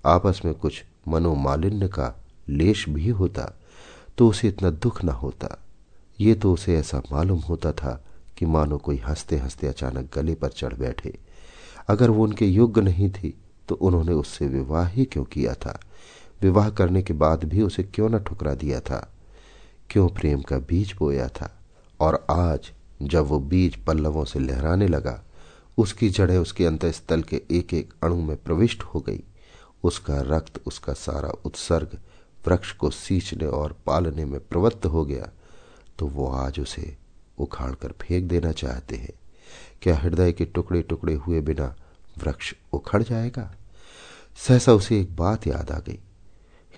आपस 0.07 0.42
में 0.45 0.55
कुछ 0.55 0.85
मनोमालिन्य 1.09 1.88
का 1.88 2.25
लेश 2.49 2.88
भी 2.88 3.09
होता 3.09 3.53
तो 4.18 4.29
उसे 4.29 4.49
इतना 4.49 4.71
दुख 4.71 5.05
न 5.05 5.09
होता। 5.09 5.62
ये 6.22 6.35
तो 6.35 6.52
उसे 6.52 6.76
ऐसा 6.78 7.02
मालूम 7.12 7.38
होता 7.38 7.72
था 7.72 8.04
कि 8.38 8.46
मानो 8.46 8.78
कोई 8.78 8.96
हँसते 8.96 9.37
हँसते 9.37 9.66
अचानक 9.66 10.11
गले 10.14 10.35
पर 10.35 10.48
चढ़ 10.48 10.74
बैठे। 10.74 11.18
अगर 11.88 12.11
वो 12.11 12.22
उनके 12.24 12.46
योग्य 12.46 12.80
नहीं 12.80 13.11
थी 13.11 13.35
तो 13.68 13.74
उन्होंने 13.74 14.12
उससे 14.12 14.46
विवाह 14.46 14.87
ही 14.88 15.04
क्यों 15.04 15.24
किया 15.24 15.54
था? 15.54 15.80
विवाह 16.42 16.70
करने 16.70 17.02
के 17.02 17.12
बाद 17.12 17.44
भी 17.44 17.62
उसे 17.62 17.82
क्यों 17.82 18.08
न 18.11 18.18
ठुकरा 18.18 18.54
दिया 18.54 18.80
था? 18.80 19.12
क्यों 19.90 20.08
प्रेम 20.08 20.42
का 20.42 20.58
बीज 20.58 20.94
बोया 20.98 21.28
था? 21.28 21.58
और 22.00 22.26
आज, 22.30 22.72
जब 23.02 23.26
वो 23.26 23.38
बीज 23.40 23.76
पल्लवों 23.76 24.24
से 24.24 24.38
लहराने 24.38 24.88
लगा, 24.88 25.22
उसकी 25.78 26.08
जड़ें 26.08 26.38
उसके 26.38 26.66
अंतस्थल 26.66 27.22
के 27.22 27.42
एक 27.50 27.74
एक 27.74 27.92
अणु 28.02 28.20
में 28.20 28.37
प्रविष्ट 28.37 28.82
हो 28.82 29.00
गई। 29.00 29.22
उसका 29.85 30.20
रक्त, 30.20 30.61
उसका 30.66 30.92
सारा 30.92 31.28
उत्सर्ग 31.44 31.98
वृक्ष 32.46 32.72
को 32.72 32.90
सींचने 32.90 33.46
और 33.46 33.76
पालने 33.87 34.24
में 34.24 34.40
प्रवृत्त 34.40 34.87
हो 34.87 35.04
गया। 35.04 35.30
तो 35.98 36.07
वो 36.07 36.26
आज 36.26 36.61
उसे 36.61 36.96
उखाड़ 37.38 37.74
कर 37.74 37.88
फेंक 37.88 38.28
देना 38.28 38.52
चाहते 38.52 38.96
हैं। 38.96 39.12
क्या 39.83 39.96
हृदय 39.96 40.33
के 40.33 40.44
टुकड़े 40.44 40.83
टुकड़े 40.83 41.14
हुए 41.14 41.40
बिना 41.40 41.76
वृक्ष 42.18 42.55
उखड़ 42.72 43.02
जाएगा? 43.02 43.55
सहसा 44.37 44.72
उसे 44.72 45.00
एक 45.00 45.16
बात 45.16 45.46
याद 45.46 45.70
आ 45.70 45.78
गई। 45.78 45.98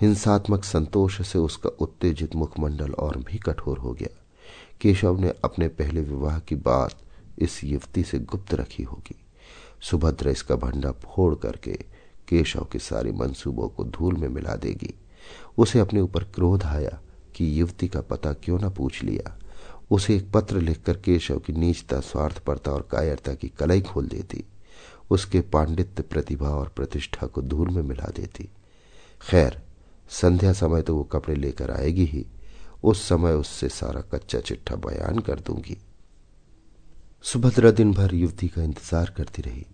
हिंसात्मक 0.01 0.65
संतोष 0.65 1.27
से 1.27 1.39
उसका 1.39 1.69
उत्तेजित 1.69 2.35
मुखमंडल 2.35 2.93
और 2.93 3.17
भी 3.17 3.39
कठोर 3.39 3.79
हो 3.79 3.93
गया। 3.93 4.25
केशव 4.81 5.21
ने 5.21 5.35
अपने 5.45 5.69
पहले 5.69 6.01
विवाह 6.01 6.39
की 6.39 6.55
बात 6.55 6.95
इस 7.39 7.65
युवती 7.65 8.03
से 8.03 8.19
गुप्त 8.19 8.55
रखी 8.55 8.83
होगी। 8.83 9.17
सुभद्रा 9.83 10.31
इसका 10.31 10.57
भंडा 10.57 10.93
फोड़ 10.93 11.35
करके 11.35 11.73
केशव 12.29 12.67
के 12.73 12.79
सारे 12.79 13.13
मंसूबों 13.13 13.69
को 13.69 13.85
धूल 13.85 14.15
में 14.15 14.29
मिला 14.29 14.57
देगी। 14.57 14.95
उसे 15.59 15.79
अपने 15.79 16.01
ऊपर 16.01 16.25
क्रोध 16.25 16.63
आया। 16.63 17.01
कि 17.37 17.61
युवती 17.61 17.89
का 17.89 18.01
पता 18.01 18.33
क्यों 18.33 18.59
न 18.59 18.71
पूछ 18.71 19.03
लिया? 19.03 19.39
उसे 19.91 20.17
एक 20.17 20.31
पत्र 20.33 20.61
लिखकर 20.61 20.97
केशव 20.97 21.39
की 21.39 21.53
नीचता, 21.53 22.01
स्वार्थपरता 22.01 22.71
और 22.71 22.89
कायरता 22.91 23.35
की 23.35 23.49
कलई 23.49 23.81
खोल 23.81 24.09
देती। 24.09 24.45
उसके 25.11 25.41
पांडित्य 25.41 26.03
प्रतिभा 26.03 26.49
और 26.49 26.69
प्रतिष्ठा 26.69 27.27
को 27.27 27.43
धूल 27.43 27.71
में 27.71 27.83
मिला 27.83 28.11
देती। 28.17 28.49
खैर, 29.21 29.61
संध्या 30.11 30.53
समय 30.53 30.83
तो 30.83 30.97
वो 30.97 31.05
कपड़े 31.05 31.35
लेकर 31.35 31.71
आएगी 31.71 32.05
ही। 32.05 32.25
उस 32.85 33.03
समय 33.09 33.33
उससे 33.33 33.69
सारा 33.69 34.01
कच्चा 34.13 34.41
चिट्ठा 34.41 34.77
बयान 34.77 35.19
कर 35.19 35.41
दूँगी। 35.41 35.77
सुभद्रा 37.25 37.71
दिन 37.71 37.93
भर 37.93 38.15
युवती 38.15 38.49
का 38.49 38.63
इंतज़ार 38.63 39.15
करती 39.17 39.43
रही। 39.43 39.67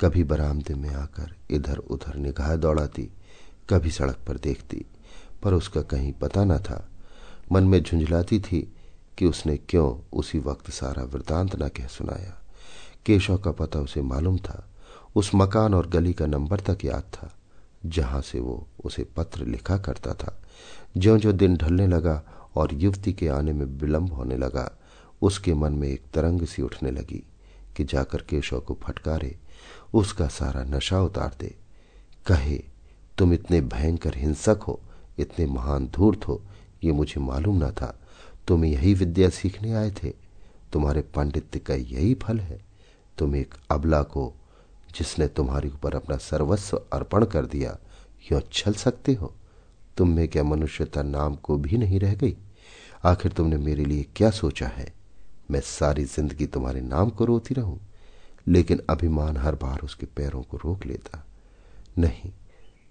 कभी 0.00 0.24
बरामदे 0.24 0.74
में 0.74 0.90
आकर 0.90 1.34
इधर 1.50 1.78
उधर 1.78 2.16
निगाह 2.16 2.54
दौड़ाती, 2.56 3.08
कभी 3.70 3.90
सड़क 3.90 4.18
पर 4.28 4.36
देखती। 4.38 4.84
पर 5.42 5.54
उसका 5.54 5.82
कहीं 5.82 6.12
पता 6.12 6.44
न 6.44 6.58
था। 6.58 6.88
मन 7.52 7.64
में 7.64 7.82
झुंझलाती 7.82 8.40
थी 8.40 8.76
कि 9.18 9.26
उसने 9.26 9.56
क्यों 9.56 10.16
उसी 10.18 10.38
वक्त 10.38 10.70
सारा 10.70 11.04
वृतांत 11.04 11.62
न 11.62 11.68
कह 11.68 11.86
सुनाया। 11.86 12.42
केशव 13.06 13.38
का 13.38 13.52
पता 13.52 13.78
उसे 13.78 14.02
मालूम 14.02 14.38
था। 14.38 14.70
उस 15.16 15.30
मकान 15.34 15.74
और 15.74 15.86
गली 15.86 16.12
का 16.12 16.26
नंबर 16.26 16.60
तक 16.60 16.78
याद 16.84 17.02
था, 17.02 17.34
जहाँ 17.86 18.20
से 18.20 18.40
वो 18.40 18.66
उसे 18.84 19.04
पत्र 19.04 19.46
लिखा 19.46 19.78
करता 19.78 20.14
था। 20.14 20.42
ज्यो 20.96 21.18
ज्यो 21.18 21.32
दिन 21.32 21.56
ढलने 21.56 21.86
लगा 21.86 22.22
और 22.54 22.74
युवती 22.74 23.12
के 23.12 23.28
आने 23.28 23.52
में 23.52 23.66
विलंब 23.66 24.12
होने 24.12 24.36
लगा, 24.36 24.78
उसके 25.22 25.54
मन 25.54 25.72
में 25.72 25.88
एक 25.88 26.02
तरंग 26.14 26.46
सी 26.46 26.62
उठने 26.62 26.90
लगी 26.90 27.26
कि 27.76 27.84
जाकर 27.84 28.18
केशव 28.18 28.60
को 28.60 28.78
फटकारे, 28.82 29.38
उसका 29.94 30.28
सारा 30.28 30.64
नशा 30.64 31.00
उतार 31.00 31.36
दे। 31.40 31.56
कहे, 32.26 32.64
तुम 33.18 33.32
इतने 33.32 33.60
भयंकर 33.60 34.14
हिंसक 34.16 34.60
हो 34.68 34.80
इतने 35.18 35.46
महान 35.46 35.86
धूर्त 35.86 36.28
हो, 36.28 36.42
ये 36.84 36.92
मुझे 36.92 37.20
मालूम 37.20 37.64
न 37.64 37.70
था। 37.70 37.98
तुम 38.48 38.64
यही 38.64 38.94
विद्या 38.94 39.28
सीखने 39.28 39.72
आए 39.72 39.90
थे। 39.90 40.12
तुम्हारे 40.72 41.00
पांडित्य 41.00 41.58
का 41.58 41.74
यही 41.74 42.14
फल 42.14 42.40
है। 42.40 42.60
तुम 43.18 43.36
एक 43.36 43.54
अबला 43.70 44.02
को, 44.02 44.34
जिसने 44.96 45.28
तुम्हारे 45.28 45.68
ऊपर 45.68 45.94
अपना 45.94 46.16
सर्वस्व 46.16 46.82
अर्पण 46.92 47.24
कर 47.24 47.46
दिया, 47.46 47.78
यो 48.32 48.40
छल 48.52 48.72
सकते 48.72 49.14
हो। 49.14 49.34
तुम 49.96 50.08
में 50.08 50.28
क्या 50.28 50.44
मनुष्यता 50.44 51.02
नाम 51.02 51.34
को 51.34 51.56
भी 51.56 51.78
नहीं 51.78 52.00
रह 52.00 52.14
गई? 52.14 52.36
आखिर 53.04 53.32
तुमने 53.32 53.56
मेरे 53.56 53.84
लिए 53.84 54.06
क्या 54.16 54.30
सोचा 54.30 54.66
है? 54.66 54.92
मैं 55.50 55.60
सारी 55.60 56.04
ज़िंदगी 56.04 56.46
तुम्हारे 56.46 56.80
नाम 56.80 57.10
को 57.10 57.24
रोती 57.24 57.54
रहूँ, 57.54 57.80
लेकिन 58.48 58.80
अभिमान 58.90 59.36
हर 59.36 59.54
बार 59.54 59.80
उसके 59.80 60.06
पैरों 60.06 60.42
को 60.42 60.56
रोक 60.56 60.86
लेता। 60.86 61.26
नहीं, 61.98 62.30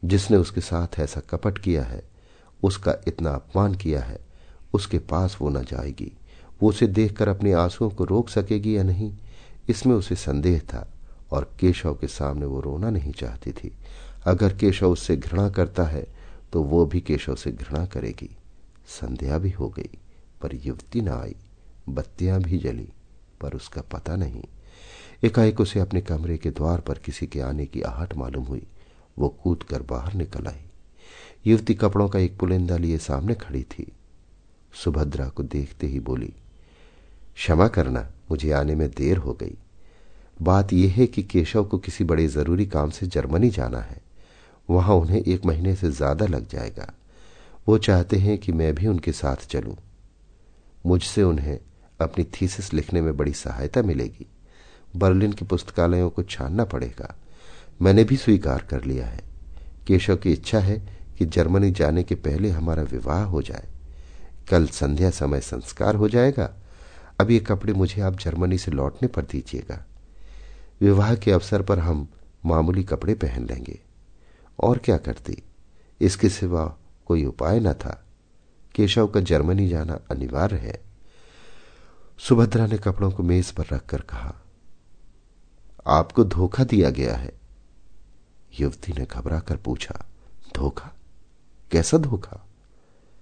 जिसने 0.06 0.38
उसके 0.38 0.62
साथ 0.62 1.00
ऐसा 1.00 1.20
कपट 1.20 1.58
किया 1.58 1.84
है 1.84 2.17
उसका 2.64 2.96
इतना 3.08 3.32
अपमान 3.32 3.76
किया 3.76 4.02
है, 4.02 4.20
उसके 4.74 5.00
पास 5.00 5.38
वो 5.42 5.50
न 5.50 5.64
जाएगी। 5.64 6.12
वो 6.62 6.70
उसे 6.70 6.88
देखकर 6.88 7.28
अपने 7.28 7.52
आंसुओं 7.54 7.90
को 7.90 8.06
रोक 8.06 8.30
सकेगी 8.30 8.76
या 8.78 8.84
नहीं, 8.84 9.12
इसमें 9.70 9.96
उसे 9.96 10.16
संदेह 10.16 10.60
था 10.64 10.88
और 11.32 11.50
केशव 11.60 11.94
के 11.94 12.08
सामने 12.08 12.46
वो 12.46 12.60
रोना 12.62 12.90
नहीं 12.90 13.12
चाहती 13.12 13.52
थी। 13.52 13.72
अगर 14.26 14.58
केशव 14.58 14.92
उससे 14.92 15.16
घृणा 15.18 15.50
करता 15.50 15.84
है 15.84 16.06
तो 16.54 16.62
वो 16.64 16.86
भी 16.86 17.02
केशव 17.02 17.36
से 17.36 17.52
घृणा 17.52 17.86
करेगी। 17.86 18.30
संध्या 18.90 19.38
भी 19.38 19.52
हो 19.52 19.70
गई, 19.70 19.98
पर 20.42 20.56
युवती 20.56 21.02
न 21.02 21.10
आई, 21.10 21.36
बत्तियाँ 21.90 22.40
भी 22.42 22.58
जली, 22.58 22.88
पर 23.42 23.54
उसका 23.54 23.82
पता 23.92 24.16
नहीं। 24.16 24.44
एकाएक 25.24 25.60
उसे 25.60 25.80
अपने 25.80 26.02
कमरे 26.02 26.38
के 26.38 26.50
द्वार 26.52 26.80
पर 26.80 26.98
किसी 26.98 27.28
के 27.28 27.40
आने 27.42 27.66
की 27.66 27.82
आहट 27.82 28.16
मालूम 28.16 28.44
हुई। 28.44 28.66
वो 29.18 29.30
कूद 29.44 29.64
कर 29.64 29.82
बाहर 29.82 30.14
निकल 30.14 30.48
आई। 30.48 30.64
युवती 31.48 31.74
कपड़ों 31.74 32.08
का 32.10 32.20
एक 32.20 32.38
पुलिंदा 32.38 32.78
लिए 32.78 32.98
सामने 32.98 33.36
खड़ी 33.36 33.64
थी। 33.64 33.92
सुभद्रा 34.74 35.28
को 35.28 35.44
देखते 35.44 35.88
ही 35.88 36.00
बोली, 36.00 36.34
क्षमा 37.36 37.68
करना, 37.68 38.08
मुझे 38.32 38.52
आने 38.52 38.76
में 38.76 38.90
देर 38.90 39.18
हो 39.18 39.34
गई। 39.34 39.58
बात 40.42 40.74
यह 40.74 40.94
है 40.94 41.08
कि 41.08 41.24
केशव 41.24 41.64
को 41.64 41.78
किसी 41.78 42.04
बड़े 42.04 42.28
ज़रूरी 42.28 42.66
काम 42.66 42.90
से 42.90 43.08
जर्मनी 43.08 43.50
जाना 43.50 43.80
है। 43.80 44.02
वहाँ 44.70 44.96
उन्हें 44.96 45.22
एक 45.22 45.46
महीने 45.46 45.76
से 45.76 45.92
ज़्यादा 45.92 46.26
लग 46.26 46.48
जाएगा। 46.48 46.94
वो 47.68 47.78
चाहते 47.78 48.18
हैं 48.18 48.38
कि 48.38 48.52
मैं 48.52 48.76
भी 48.76 48.88
उनके 48.88 49.12
साथ 49.12 49.48
चलूँ। 49.48 49.76
मुझसे 50.86 51.24
उन्हें 51.24 51.60
अपनी 52.02 52.24
थीसिस 52.24 52.74
लिखने 52.74 53.02
में 53.02 53.18
बड़ी 53.18 53.34
सहायता 53.34 53.82
मिलेगी। 53.82 54.28
बर्लिन 54.96 55.34
की 55.34 55.46
पुस्तकालयों 55.46 56.10
को 56.10 56.24
छानना 56.24 56.66
पड़ेगा। 56.66 57.16
मैंने 57.82 58.04
भी 58.04 58.18
स्वीकार 58.18 58.68
कर 58.70 58.84
लिया 58.84 59.06
है। 59.06 59.22
केशव 59.88 60.16
की 60.16 60.32
इच्छा 60.32 60.60
है 60.60 60.97
कि 61.18 61.26
जर्मनी 61.26 61.72
जाने 61.72 62.04
के 62.04 62.16
पहले 62.16 62.50
हमारा 62.50 62.84
विवाह 62.84 63.24
हो 63.24 63.42
जाए। 63.42 63.68
कल 64.50 64.68
संध्या 64.68 65.10
समय 65.10 65.42
संस्कार 65.42 65.96
हो 65.96 66.10
जाएगा। 66.10 66.54
अब 67.22 67.32
ये 67.32 67.40
कपड़े 67.40 67.74
मुझे 67.74 68.02
आप 68.02 68.20
जर्मनी 68.20 68.58
से 68.58 68.72
लौटने 68.72 69.08
पर 69.08 69.22
दीजिएगा। 69.22 69.86
विवाह 70.82 71.16
के 71.16 71.32
अवसर 71.32 71.62
पर 71.62 71.80
हम 71.80 72.08
मामूली 72.46 72.84
कपड़े 72.84 73.14
पहन 73.14 73.46
लेंगे। 73.46 73.80
और 74.60 74.78
क्या 74.78 74.98
करती? 74.98 75.44
इसके 76.02 76.30
सिवा 76.30 76.78
कोई 77.06 77.26
उपाय 77.26 77.60
न 77.60 77.74
था। 77.74 78.06
केशव 78.76 79.08
का 79.08 79.20
जर्मनी 79.20 79.70
जाना 79.70 80.00
अनिवार्य 80.12 80.56
है। 80.56 80.82
सुभद्रा 82.20 82.68
ने 82.68 82.78
कपड़ों 82.78 83.12
को 83.12 83.24
मेज 83.24 83.52
पर 83.52 83.66
रखकर 83.74 84.02
कहा, 84.02 84.36
आपको 85.88 86.24
धोखा 86.24 86.64
दिया 86.64 86.90
गया 86.90 87.16
है। 87.16 87.34
युवती 88.60 88.94
ने 88.94 89.06
घबरा 89.06 89.40
कर 89.40 89.56
पूछा, 89.56 90.06
धोखा? 90.56 90.92
कैसा 91.72 91.98
धोखा? 91.98 92.46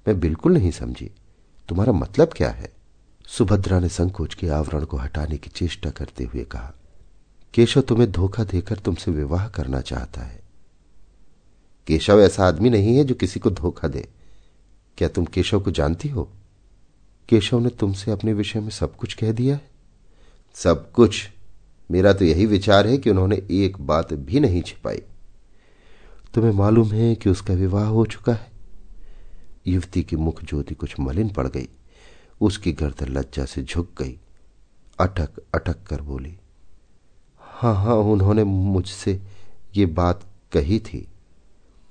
मैं 0.07 0.19
बिल्कुल 0.19 0.53
नहीं 0.53 0.71
समझी। 0.71 1.11
तुम्हारा 1.69 1.93
मतलब 1.93 2.33
क्या 2.33 2.49
है? 2.49 2.73
सुभद्रा 3.27 3.79
ने 3.79 3.89
संकोच 3.89 4.33
के 4.33 4.47
आवरण 4.47 4.85
को 4.85 4.97
हटाने 4.97 5.37
की 5.37 5.49
चेष्टा 5.49 5.89
करते 5.89 6.23
हुए 6.23 6.43
कहा, 6.43 6.73
केशव 7.53 7.81
तुम्हें 7.81 8.11
धोखा 8.11 8.43
देकर 8.43 8.77
तुमसे 8.77 9.11
विवाह 9.11 9.47
करना 9.47 9.81
चाहता 9.81 10.21
है। 10.21 10.41
केशव 11.87 12.21
ऐसा 12.21 12.47
आदमी 12.47 12.69
नहीं 12.69 12.97
है 12.97 13.03
जो 13.03 13.15
किसी 13.15 13.39
को 13.39 13.49
धोखा 13.49 13.87
दे। 13.87 14.07
क्या 14.97 15.07
तुम 15.07 15.25
केशव 15.25 15.59
को 15.59 15.71
जानती 15.71 16.09
हो? 16.09 16.29
केशव 17.29 17.59
ने 17.59 17.69
तुमसे 17.69 18.11
अपने 18.11 18.33
विषय 18.33 18.59
में 18.59 18.69
सब 18.69 18.95
कुछ 18.95 19.13
कह 19.13 19.31
दिया 19.31 19.55
है। 19.55 19.69
सब 20.55 20.91
कुछ। 20.91 21.29
मेरा 21.91 22.13
तो 22.13 22.25
यही 22.25 22.45
विचार 22.45 22.87
है 22.87 22.97
कि 22.97 23.09
उन्होंने 23.09 23.35
एक 23.51 23.77
बात 23.79 24.13
भी 24.13 24.39
नहीं 24.39 24.61
छिपाई। 24.61 25.01
तुम्हें 26.35 26.51
मालूम 26.51 26.91
है 26.91 27.15
कि 27.15 27.29
उसका 27.29 27.53
विवाह 27.53 27.85
हो 27.85 28.05
चुका 28.05 28.33
है। 28.33 28.51
युवती 29.67 30.01
की 30.03 30.15
मुख 30.15 30.43
ज्योति 30.43 30.75
कुछ 30.75 30.99
मलिन 30.99 31.29
पड़ 31.29 31.47
गई। 31.47 31.67
उसकी 32.41 32.71
गर्दन 32.71 33.07
लज्जा 33.07 33.45
से 33.45 33.63
झुक 33.63 33.89
गई। 34.01 34.19
अटक 34.99 35.39
अटक 35.55 35.83
कर 35.83 36.01
बोली 36.01 36.37
हाँ 37.41 37.75
हाँ 37.75 37.95
उन्होंने 37.95 38.43
मुझसे 38.43 39.21
ये 39.75 39.85
बात 39.85 40.23
कही 40.51 40.79
थी। 40.79 41.07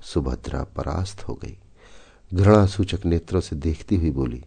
सुभद्रा 0.02 0.62
परास्त 0.64 1.28
हो 1.28 1.34
गई। 1.34 1.58
घृणा 2.34 2.66
सूचक 2.66 3.06
नेत्रों 3.06 3.40
से 3.40 3.56
देखती 3.56 3.96
हुई 3.96 4.10
बोली, 4.10 4.44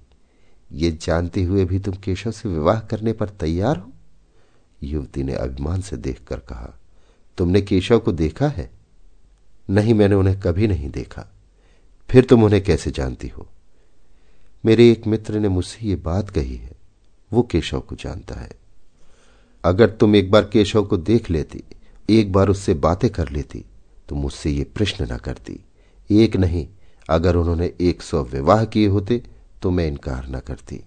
ये 0.72 0.92
जानते 0.92 1.44
हुए 1.44 1.66
भी 1.66 1.80
तुम 1.80 1.94
केशव 1.96 2.32
से 2.32 2.50
विवाह 2.50 2.80
करने 2.80 3.14
पर 3.14 3.30
तैयार 3.30 3.78
हो? 3.78 3.92
युवती 4.84 5.24
ने 5.24 5.34
अभिमान 5.34 5.82
से 5.82 5.98
देखकर 5.98 6.40
कहा, 6.40 6.74
तुमने 7.38 7.62
केशव 7.62 8.00
को 8.00 8.12
देखा 8.12 8.48
है? 8.48 8.77
नहीं 9.70 9.94
मैंने 9.94 10.16
उन्हें 10.16 10.40
कभी 10.40 10.68
नहीं 10.68 10.90
देखा। 10.90 11.26
फिर 12.10 12.26
तुम 12.26 12.44
उन्हें 12.44 12.64
कैसे 12.64 12.92
जानती 12.92 13.28
हो? 13.28 13.48
मेरे 14.66 14.90
एक 14.92 15.08
मित्र 15.08 15.40
ने 15.40 15.50
मुझसे 15.50 15.88
ये 15.88 15.96
बात 15.96 16.30
कही 16.30 16.56
है। 16.56 16.72
वो 17.32 17.44
केशव 17.44 17.80
को 17.80 17.96
जानता 17.96 18.36
है। 18.36 18.50
अगर 19.64 19.90
तुम 19.90 20.16
एक 20.16 20.32
बार 20.32 20.44
केशव 20.44 20.84
को 20.84 20.98
देख 20.98 21.30
लेती, 21.30 21.64
एक 22.10 22.32
बार 22.32 22.50
उससे 22.50 22.74
बातें 22.74 23.10
कर 23.10 23.30
लेती 23.30 23.64
तो 24.10 24.16
मुझसे 24.16 24.50
ये 24.50 24.64
प्रश्न 24.64 25.08
न 25.14 25.18
करती। 25.18 25.60
एक 26.10 26.36
नहीं, 26.36 26.68
अगर 27.10 27.36
उन्होंने 27.36 27.74
एक 27.82 28.02
सौ 28.02 28.24
विवाह 28.24 28.64
किए 28.66 28.88
होते 28.88 29.22
तो 29.62 29.72
मैं 29.72 29.88
इनकार 29.88 30.28
न 30.30 30.40
करती। 30.40 30.82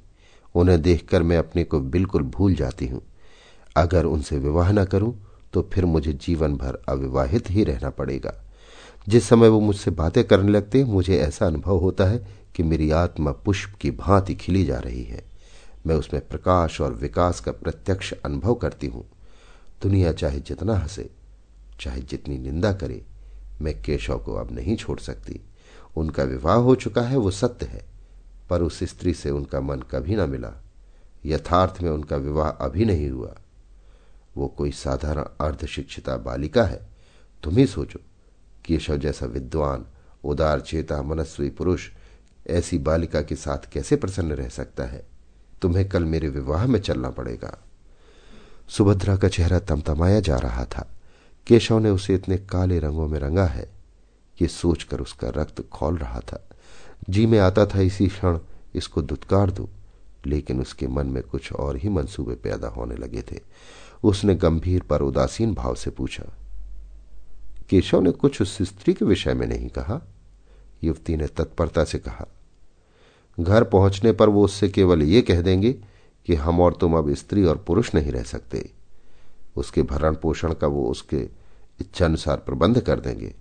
उन्हें 0.55 0.81
देखकर 0.83 1.23
मैं 1.23 1.38
अपने 1.38 1.64
को 1.64 1.81
बिल्कुल 1.81 2.23
भूल 2.23 2.55
जाती 2.55 2.87
हूँ। 2.87 3.03
अगर 3.77 4.05
उनसे 4.05 4.38
विवाह 4.38 4.73
न 4.73 4.85
करूँ 4.85 5.14
तो 5.53 5.69
फिर 5.73 5.85
मुझे 5.85 6.12
जीवन 6.12 6.57
भर 6.57 6.79
अविवाहित 6.88 7.51
ही 7.51 7.64
रहना 7.64 7.90
पड़ेगा। 7.90 8.35
जिस 9.11 9.29
समय 9.29 9.49
वो 9.49 9.61
मुझसे 9.61 9.90
बातें 9.90 10.25
करने 10.25 10.53
लगते 10.53 10.79
हैं 10.79 10.85
मुझे 10.85 11.18
ऐसा 11.18 11.46
अनुभव 11.46 11.79
होता 11.79 12.05
है 12.05 12.27
कि 12.55 12.62
मेरी 12.62 12.90
आत्मा 12.90 13.33
पुष्प 13.33 13.75
की 13.81 13.90
भांति 13.90 14.35
खिली 14.35 14.64
जा 14.64 14.79
रही 14.79 15.05
है। 15.05 15.25
मैं 15.87 15.94
उसमें 15.94 16.29
प्रकाश 16.29 16.81
और 16.81 16.92
विकास 16.92 17.40
का 17.40 17.53
प्रत्यक्ष 17.53 18.12
अनुभव 18.25 18.55
करती 18.55 18.87
हूँ। 18.87 19.05
दुनिया 19.83 20.12
चाहे 20.12 20.40
जितना 20.40 20.75
हंसे, 20.75 21.11
चाहे 21.81 22.01
जितनी 22.01 22.38
निंदा 22.38 22.73
करे, 22.73 23.05
मैं 23.61 23.83
केशव 23.83 24.18
को 24.18 24.35
अब 24.35 24.53
नहीं 24.53 24.77
छोड़ 24.77 24.99
सकती। 24.99 25.40
उनका 25.96 26.23
विवाह 26.23 26.57
हो 26.57 26.75
चुका 26.75 27.03
है, 27.03 27.16
वो 27.16 27.31
सत्य 27.31 27.66
है, 27.66 27.85
पर 28.51 28.62
उस 28.62 28.85
स्त्री 28.85 29.14
से 29.14 29.31
उनका 29.31 29.61
मन 29.61 29.77
कभी 29.77 30.16
ना 30.16 30.27
मिला। 30.27 30.53
यथार्थ 31.27 31.83
में 31.83 31.90
उनका 31.90 32.16
विवाह 32.16 32.49
अभी 32.49 32.85
नहीं 32.85 33.11
हुआ। 33.11 33.35
वो 34.37 34.49
कोई 34.49 34.70
साधारण 34.70 35.25
अर्धशिक्षिता 35.40 36.16
बालिका 36.16 36.64
है, 36.64 36.88
तुम 37.42 37.57
ही 37.57 37.66
सोचो। 37.66 38.01
केशव 38.64 38.96
जैसा 38.96 39.27
विद्वान, 39.27 39.87
उदार 40.25 40.61
चेता, 40.61 41.03
मनस्वी 41.03 41.51
पुरुष, 41.51 41.88
ऐसी 42.46 42.79
बालिका 42.79 43.23
के 43.23 43.35
साथ 43.35 43.59
कैसे 43.73 43.96
प्रसन्न 43.96 44.33
रह 44.33 44.49
सकता 44.49 44.85
है? 44.85 45.07
तुम्हें 45.62 45.88
कल 45.88 46.05
मेरे 46.05 46.29
विवाह 46.29 46.66
में 46.66 46.81
चलना 46.81 47.11
पड़ेगा। 47.11 47.64
सुभद्रा 48.68 49.16
का 49.16 49.29
चेहरा 49.29 49.59
तमतमाया 49.59 50.20
जा 50.20 50.37
रहा 50.37 50.64
था। 50.64 50.90
केशव 51.46 51.79
ने 51.79 51.90
उसे 51.90 52.14
इतने 52.14 52.38
काले 52.38 52.79
रंगों 52.79 53.09
में 53.09 53.18
रंगा 53.18 53.44
है। 53.44 53.70
ये 54.42 54.49
सोचकर 54.49 55.01
उसका 55.01 55.29
रक्त 55.29 55.68
खोल 55.68 55.96
रहा 55.96 56.20
था। 56.20 56.49
जी 57.11 57.27
में 57.27 57.38
आता 57.38 57.66
था 57.66 57.81
इसी 57.81 58.09
क्षण, 58.09 58.38
इसको 58.75 59.03
दुत्कार 59.03 59.51
दू, 59.51 59.68
लेकिन 60.27 60.61
उसके 60.61 60.87
मन 60.87 61.07
में 61.07 61.23
कुछ 61.23 61.53
और 61.53 61.77
ही 61.77 61.88
मंसूबे 61.88 62.35
पैदा 62.35 62.68
होने 62.68 62.94
लगे 62.94 63.23
थे। 63.23 63.40
उसने 64.05 64.35
गंभीर 64.35 64.83
पर 64.83 65.03
उदासीन 65.03 65.55
भाव 65.55 65.75
से 65.75 65.90
पूछा 65.90 66.25
केशव 67.70 68.00
ने 68.00 68.11
कुछ 68.11 68.40
उस 68.42 68.56
स्त्री 68.62 68.94
के 68.94 69.04
विषय 69.04 69.35
में 69.35 69.46
नहीं 69.46 69.68
कहा। 69.68 70.00
युवती 70.85 71.16
ने 71.16 71.26
तत्परता 71.26 71.85
से 71.85 71.98
कहा, 71.98 72.26
घर 73.40 73.64
पहुँचने 73.64 74.12
पर 74.12 74.28
वो 74.28 74.44
उससे 74.44 74.68
केवल 74.68 75.02
ये 75.02 75.22
कह 75.22 75.40
देंगे 75.40 75.72
कि 76.26 76.35
हम 76.35 76.61
और 76.61 76.76
तुम 76.80 76.96
अब 76.98 77.14
स्त्री 77.14 77.44
और 77.44 77.59
पुरुष 77.59 77.94
नहीं 77.94 78.12
रह 78.12 78.22
सकते। 78.22 78.70
उसके 79.56 79.83
भरण 79.83 80.14
पोषण 80.14 80.54
का 80.54 80.66
वो 80.66 80.88
उसके 80.88 81.16
इच्छानुसार 81.80 82.37
प्रबंध 82.37 82.80
कर 82.80 83.00
देंगे। 83.00 83.35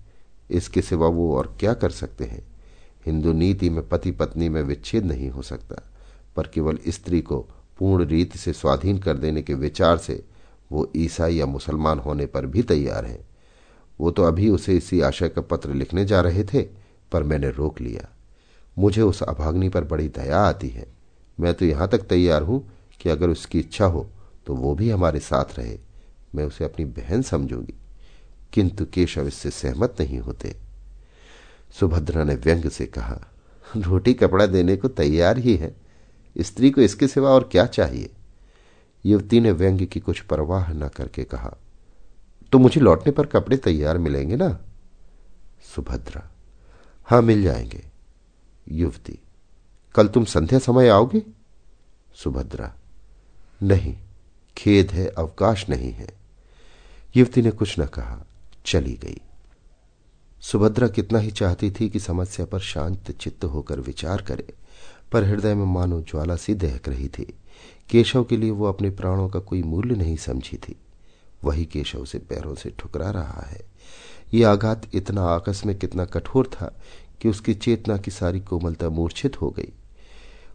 इसके 0.49 0.81
सिवा 0.81 1.07
वो 1.07 1.35
और 1.37 1.55
क्या 1.59 1.73
कर 1.73 1.89
सकते 1.89 2.25
हैं? 2.25 2.43
हिंदू 3.05 3.33
नीति 3.33 3.69
में 3.69 3.87
पति 3.89 4.11
पत्नी 4.11 4.49
में 4.49 4.61
विच्छेद 4.61 5.05
नहीं 5.05 5.29
हो 5.29 5.41
सकता, 5.41 5.81
पर 6.35 6.47
केवल 6.47 6.79
स्त्री 6.87 7.21
को 7.21 7.39
पूर्ण 7.79 8.05
रीति 8.05 8.39
से 8.39 8.53
स्वाधीन 8.53 8.97
कर 8.97 9.17
देने 9.17 9.41
के 9.41 9.53
विचार 9.53 9.97
से 9.97 10.23
वो 10.71 10.91
ईसाई 10.95 11.35
या 11.35 11.45
मुसलमान 11.45 11.99
होने 11.99 12.25
पर 12.25 12.45
भी 12.45 12.63
तैयार 12.63 13.05
हैं। 13.05 13.28
वो 13.99 14.11
तो 14.11 14.23
अभी 14.23 14.49
उसे 14.49 14.77
इसी 14.77 15.01
आशय 15.01 15.29
का 15.29 15.41
पत्र 15.41 15.73
लिखने 15.73 16.05
जा 16.05 16.21
रहे 16.21 16.43
थे, 16.43 16.61
पर 17.11 17.23
मैंने 17.23 17.49
रोक 17.49 17.81
लिया। 17.81 18.07
मुझे 18.77 19.01
उस 19.01 19.23
अभाग्नि 19.23 19.69
पर 19.69 19.83
बड़ी 19.83 20.07
दया 20.07 20.39
आती 20.39 20.69
है। 20.69 20.87
मैं 21.39 21.53
तो 21.53 21.65
यहाँ 21.65 21.87
तक 21.87 21.99
तैयार 21.99 22.41
हूँ 22.41 22.63
कि 23.01 23.09
अगर 23.09 23.29
उसकी 23.29 23.59
इच्छा 23.59 23.85
हो 23.85 24.09
तो 24.47 24.55
वो 24.55 24.75
भी 24.75 24.89
हमारे 24.89 25.19
साथ 25.19 25.59
रहे। 25.59 25.77
मैं 26.35 26.43
उसे 26.43 26.65
अपनी 26.65 26.85
बहन 26.85 27.21
समझूँगी। 27.21 27.73
किंतु 28.53 28.85
केशव 28.85 29.27
इससे 29.27 29.49
सहमत 29.49 29.95
नहीं 29.99 30.19
होते। 30.19 30.55
सुभद्रा 31.79 32.23
ने 32.23 32.35
व्यंग 32.35 32.69
से 32.69 32.85
कहा, 32.85 33.19
रोटी 33.77 34.13
कपड़ा 34.13 34.45
देने 34.45 34.75
को 34.75 34.87
तैयार 34.87 35.37
ही 35.37 35.55
है। 35.55 35.75
स्त्री 36.37 36.71
को 36.71 36.81
इसके 36.81 37.07
सिवा 37.07 37.29
और 37.29 37.49
क्या 37.51 37.65
चाहिए? 37.65 38.09
युवती 39.05 39.39
ने 39.39 39.51
व्यंग 39.51 39.87
की 39.87 39.99
कुछ 39.99 40.19
परवाह 40.19 40.73
न 40.73 40.87
करके 40.87 41.23
कहा 41.23 41.55
तो 42.51 42.59
मुझे 42.59 42.81
लौटने 42.81 43.11
पर 43.11 43.25
कपड़े 43.25 43.57
तैयार 43.57 43.97
मिलेंगे 43.97 44.35
ना? 44.35 44.59
सुभद्रा। 45.75 46.31
हाँ, 47.05 47.21
मिल 47.21 47.43
जाएँगे। 47.43 47.83
युवती। 48.71 49.19
कल 49.95 50.07
तुम 50.07 50.25
संध्या 50.25 50.59
समय 50.59 50.89
आओगे? 50.89 51.21
सुभद्रा। 52.15 52.75
नहीं, 53.63 53.97
खेद 54.57 54.91
है, 54.91 55.07
अवकाश 55.07 55.69
नहीं 55.69 55.91
है। 55.91 56.09
युवती 57.15 57.41
ने 57.41 57.51
कुछ 57.51 57.79
न 57.79 57.85
कहा, 57.85 58.25
चली 58.65 58.93
गई। 58.93 59.21
सुभद्रा 60.41 60.87
कितना 60.87 61.19
ही 61.19 61.31
चाहती 61.31 61.71
थी 61.71 61.89
कि 61.89 61.99
समस्या 61.99 62.45
पर 62.45 62.59
शांत 62.59 63.11
चित्त 63.11 63.45
होकर 63.45 63.79
विचार 63.79 64.21
करे, 64.21 64.53
पर 65.11 65.23
हृदय 65.23 65.55
में 65.55 65.65
मानो 65.65 66.01
ज्वाला 66.01 66.35
सी 66.35 66.53
दहक 66.53 66.89
रही 66.89 67.07
थी। 67.07 67.33
केशव 67.89 68.23
के 68.23 68.37
लिए 68.37 68.51
वो 68.51 68.65
अपने 68.65 68.89
प्राणों 68.89 69.29
का 69.29 69.39
कोई 69.39 69.63
मूल्य 69.63 69.95
नहीं 69.95 70.17
समझी 70.17 70.57
थी। 70.57 70.75
वही 71.43 71.65
केशव 71.65 72.05
से 72.05 72.19
पैरों 72.19 72.55
से 72.55 72.69
ठुकरा 72.79 73.09
रहा 73.11 73.45
है। 73.47 73.61
ये 74.33 74.43
आघात 74.43 74.87
इतना 74.93 75.23
आकस्मिक 75.25 75.77
कितना 75.77 76.05
कठोर 76.05 76.47
था 76.47 76.73
कि 77.21 77.29
उसकी 77.29 77.53
चेतना 77.53 77.97
की 77.97 78.11
सारी 78.11 78.39
कोमलता 78.39 78.89
मूर्छित 78.89 79.41
हो 79.41 79.49
गई। 79.49 79.71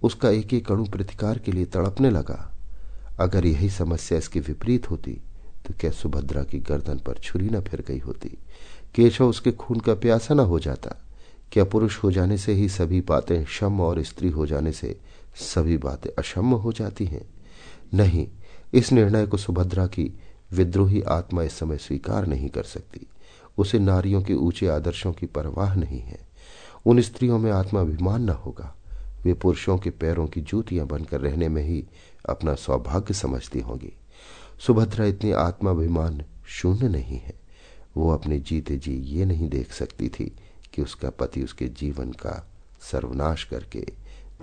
उसका 0.02 0.30
एक 0.30 0.54
एक 0.54 0.70
अणु 0.72 0.84
प्रतिकार 0.84 1.38
के 1.38 1.52
लिए 1.52 1.64
तड़पने 1.64 2.10
लगा। 2.10 2.50
अगर 3.18 3.46
यही 3.46 3.70
समस्या 3.70 4.18
इसकी 4.18 4.40
विपरीत 4.40 4.90
होती 4.90 5.20
तो 5.66 5.74
क्या 5.80 5.90
सुभद्रा 5.90 6.42
की 6.42 6.58
गर्दन 6.58 6.98
पर 6.98 7.18
छुरी 7.18 7.48
न 7.48 7.60
फिर 7.60 7.84
गई 7.88 7.98
होती? 7.98 8.28
केशव 8.94 9.28
उसके 9.28 9.52
खून 9.52 9.80
का 9.80 9.94
प्यासा 9.94 10.34
न 10.34 10.40
हो 10.40 10.58
जाता। 10.58 10.96
क्या 11.52 11.64
पुरुष 11.64 11.96
हो 11.98 12.10
जाने 12.12 12.38
से 12.38 12.52
ही 12.52 12.68
सभी 12.68 13.00
बातें 13.00 13.44
शम 13.44 13.80
और 13.80 14.02
स्त्री 14.02 14.28
हो 14.28 14.46
जाने 14.46 14.72
से 14.72 14.96
सभी 15.36 15.76
बातें 15.76 16.10
अशम 16.18 16.46
हो 16.46 16.72
जाती 16.72 17.04
हैं? 17.04 17.24
नहीं, 17.94 18.28
इस 18.74 18.92
निर्णय 18.92 19.26
को 19.26 19.36
सुभद्रा 19.36 19.86
की 19.86 20.12
विद्रोही 20.52 21.02
आत्मा 21.02 21.42
इस 21.42 21.58
समय 21.58 21.76
स्वीकार 21.76 22.26
नहीं 22.26 22.48
कर 22.48 22.62
सकती। 22.62 23.06
उसे 23.58 23.78
नारियों 23.78 24.22
के 24.22 24.34
ऊँचे 24.34 24.66
आदर्शों 24.66 25.12
की 25.12 25.26
परवाह 25.26 25.74
नहीं 25.74 26.00
है। 26.00 26.28
उन 26.86 27.00
स्त्रियों 27.00 27.38
में 27.38 27.52
आत्माभिमान 27.52 28.22
न 28.22 28.28
होगा। 28.28 28.76
वे 29.24 29.34
पुरुषों 29.34 29.78
के 29.78 29.90
पैरों 29.90 30.26
की 30.26 30.40
जूतियाँ 30.40 30.86
बनकर 30.86 31.20
रहने 31.20 31.48
में 31.48 31.62
ही 31.62 31.84
अपना 32.28 32.54
सौभाग्य 32.54 33.14
समझती 33.14 33.60
होंगी। 33.60 33.92
सुभद्रा 34.66 35.04
इतनी 35.04 35.32
आत्माभिमान 35.32 36.24
शून्य 36.46 36.88
नहीं 36.88 37.18
है। 37.18 37.34
वो 37.96 38.10
अपने 38.10 38.40
जीते 38.40 38.76
जी 38.76 38.92
ये 38.92 39.24
नहीं 39.24 39.48
देख 39.48 39.72
सकती 39.72 40.08
थी 40.08 40.36
कि 40.74 40.82
उसका 40.82 41.10
पति 41.10 41.42
उसके 41.42 41.68
जीवन 41.68 42.10
का 42.10 42.48
सर्वनाश 42.92 43.44
करके 43.44 43.86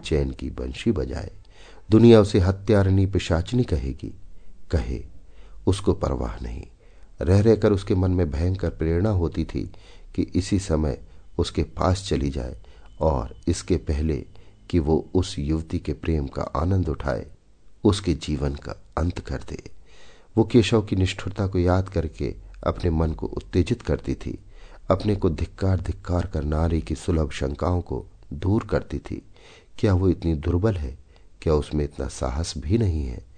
चैन 0.03 0.31
की 0.31 0.49
बंशी 0.49 0.91
बजाए। 0.91 1.31
दुनिया 1.89 2.21
उसे 2.21 2.39
हत्यारणी 2.39 3.05
पिशाचनी 3.05 3.63
कहेगी। 3.63 4.13
कहे 4.71 5.03
उसको 5.67 5.93
परवाह 5.93 6.39
नहीं। 6.41 6.63
रह 7.21 7.41
रहकर 7.41 7.71
उसके 7.71 7.95
मन 7.95 8.11
में 8.11 8.31
भयंकर 8.31 8.69
प्रेरणा 8.69 9.09
होती 9.09 9.45
थी 9.45 9.71
कि 10.15 10.21
इसी 10.21 10.59
समय 10.59 11.01
उसके 11.37 11.63
पास 11.63 12.07
चली 12.07 12.29
जाए 12.29 12.57
और 13.01 13.35
इसके 13.47 13.77
पहले 13.77 14.25
कि 14.69 14.79
वो 14.79 15.09
उस 15.13 15.39
युवती 15.39 15.79
के 15.79 15.93
प्रेम 15.93 16.27
का 16.27 16.41
आनंद 16.41 16.89
उठाए, 16.89 17.27
उसके 17.83 18.13
जीवन 18.13 18.55
का 18.55 18.75
अंत 18.97 19.19
कर 19.19 19.43
दे। 19.49 19.63
वो 20.37 20.43
केशव 20.43 20.81
की 20.81 20.95
निष्ठुरता 20.95 21.47
को 21.47 21.59
याद 21.59 21.89
करके 21.89 22.35
अपने 22.67 22.89
मन 22.89 23.11
को 23.11 23.27
उत्तेजित 23.27 23.81
करती 23.81 24.15
थी, 24.15 24.39
अपने 24.89 25.15
को 25.15 25.29
धिक्कार 25.29 25.79
धिक्कार 25.79 26.25
कर 26.25 26.43
नारी 26.43 26.81
की 26.81 26.95
सुलभ 26.95 27.31
शंकाओं 27.31 27.81
को 27.81 28.05
दूर 28.33 28.63
करती 28.63 28.99
थी। 28.99 29.21
क्या 29.79 29.93
वो 29.93 30.09
इतनी 30.09 30.35
दुर्बल 30.35 30.75
है? 30.75 30.97
क्या 31.41 31.53
उसमें 31.53 31.85
इतना 31.85 32.07
साहस 32.07 32.53
भी 32.57 32.77
नहीं 32.77 33.05
है? 33.05 33.30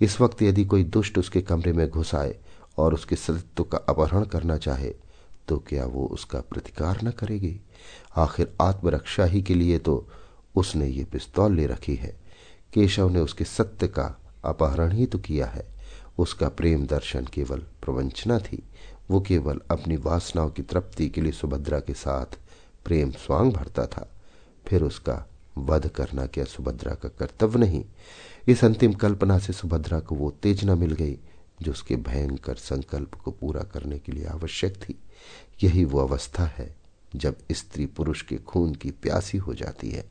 इस 0.00 0.20
वक्त 0.20 0.42
यदि 0.42 0.64
कोई 0.64 0.84
दुष्ट 0.84 1.18
उसके 1.18 1.40
कमरे 1.42 1.72
में 1.72 1.88
घुस 1.90 2.14
आए 2.14 2.36
और 2.78 2.94
उसके 2.94 3.16
सतित्व 3.16 3.64
का 3.64 3.78
अपहरण 3.78 4.24
करना 4.24 4.56
चाहे 4.56 4.94
तो 5.48 5.58
क्या 5.58 5.84
वो 5.84 6.06
उसका 6.06 6.40
प्रतिकार 6.40 6.98
न 7.04 7.10
करेगी? 7.10 7.60
आखिर 8.16 8.52
आत्मरक्षा 8.60 9.24
ही 9.24 9.42
के 9.42 9.54
लिए 9.54 9.78
तो 9.78 10.08
उसने 10.56 10.86
ये 10.86 11.04
पिस्तौल 11.04 11.54
ले 11.54 11.66
रखी 11.66 11.94
है। 11.94 12.20
केशव 12.74 13.08
ने 13.08 13.20
उसके 13.20 13.44
सत्य 13.44 13.88
का 13.88 14.20
अपहरण 14.44 14.92
ही 14.92 15.06
तो 15.06 15.18
किया 15.18 15.46
है। 15.46 15.66
उसका 16.18 16.48
प्रेम 16.48 16.86
दर्शन 16.86 17.26
केवल 17.34 17.58
प्रवंचना 17.58 18.38
थी। 18.38 18.62
वो 19.10 19.20
केवल 19.20 19.60
अपनी 19.70 19.96
वासनाओं 19.96 20.50
की 20.50 20.62
तृप्ति 20.62 21.08
के 21.08 21.20
लिए 21.20 21.32
सुभद्रा 21.32 21.80
के 21.80 21.94
साथ 21.94 22.38
प्रेम 22.84 23.10
स्वांग 23.10 23.52
भरता 23.52 23.86
था। 23.86 24.08
फिर 24.66 24.82
उसका 24.82 25.26
वध 25.58 25.88
करना 25.88 26.26
क्या 26.26 26.44
सुभद्रा 26.44 26.94
का 26.94 27.08
कर्तव्य 27.08 27.58
नहीं? 27.58 27.84
इस 28.48 28.64
अंतिम 28.64 28.92
कल्पना 28.92 29.38
से 29.38 29.52
सुभद्रा 29.52 30.00
को 30.00 30.14
वो 30.14 30.26
उत्तेजना 30.26 30.74
मिल 30.74 30.92
गई, 30.92 31.18
जो 31.62 31.72
उसके 31.72 31.96
भयंकर 31.96 32.54
संकल्प 32.54 33.14
को 33.14 33.30
पूरा 33.30 33.62
करने 33.62 33.98
के 33.98 34.12
लिए 34.12 34.24
आवश्यक 34.24 34.76
थी। 34.76 34.98
यही 35.64 35.84
वो 35.84 35.98
अवस्था 35.98 36.44
है, 36.44 36.74
जब 37.16 37.36
स्त्री 37.52 37.86
पुरुष 37.86 38.22
के 38.22 38.36
खून 38.36 38.74
की 38.74 38.90
प्यासी 38.90 39.38
हो 39.38 39.54
जाती 39.54 39.90
है। 39.90 40.04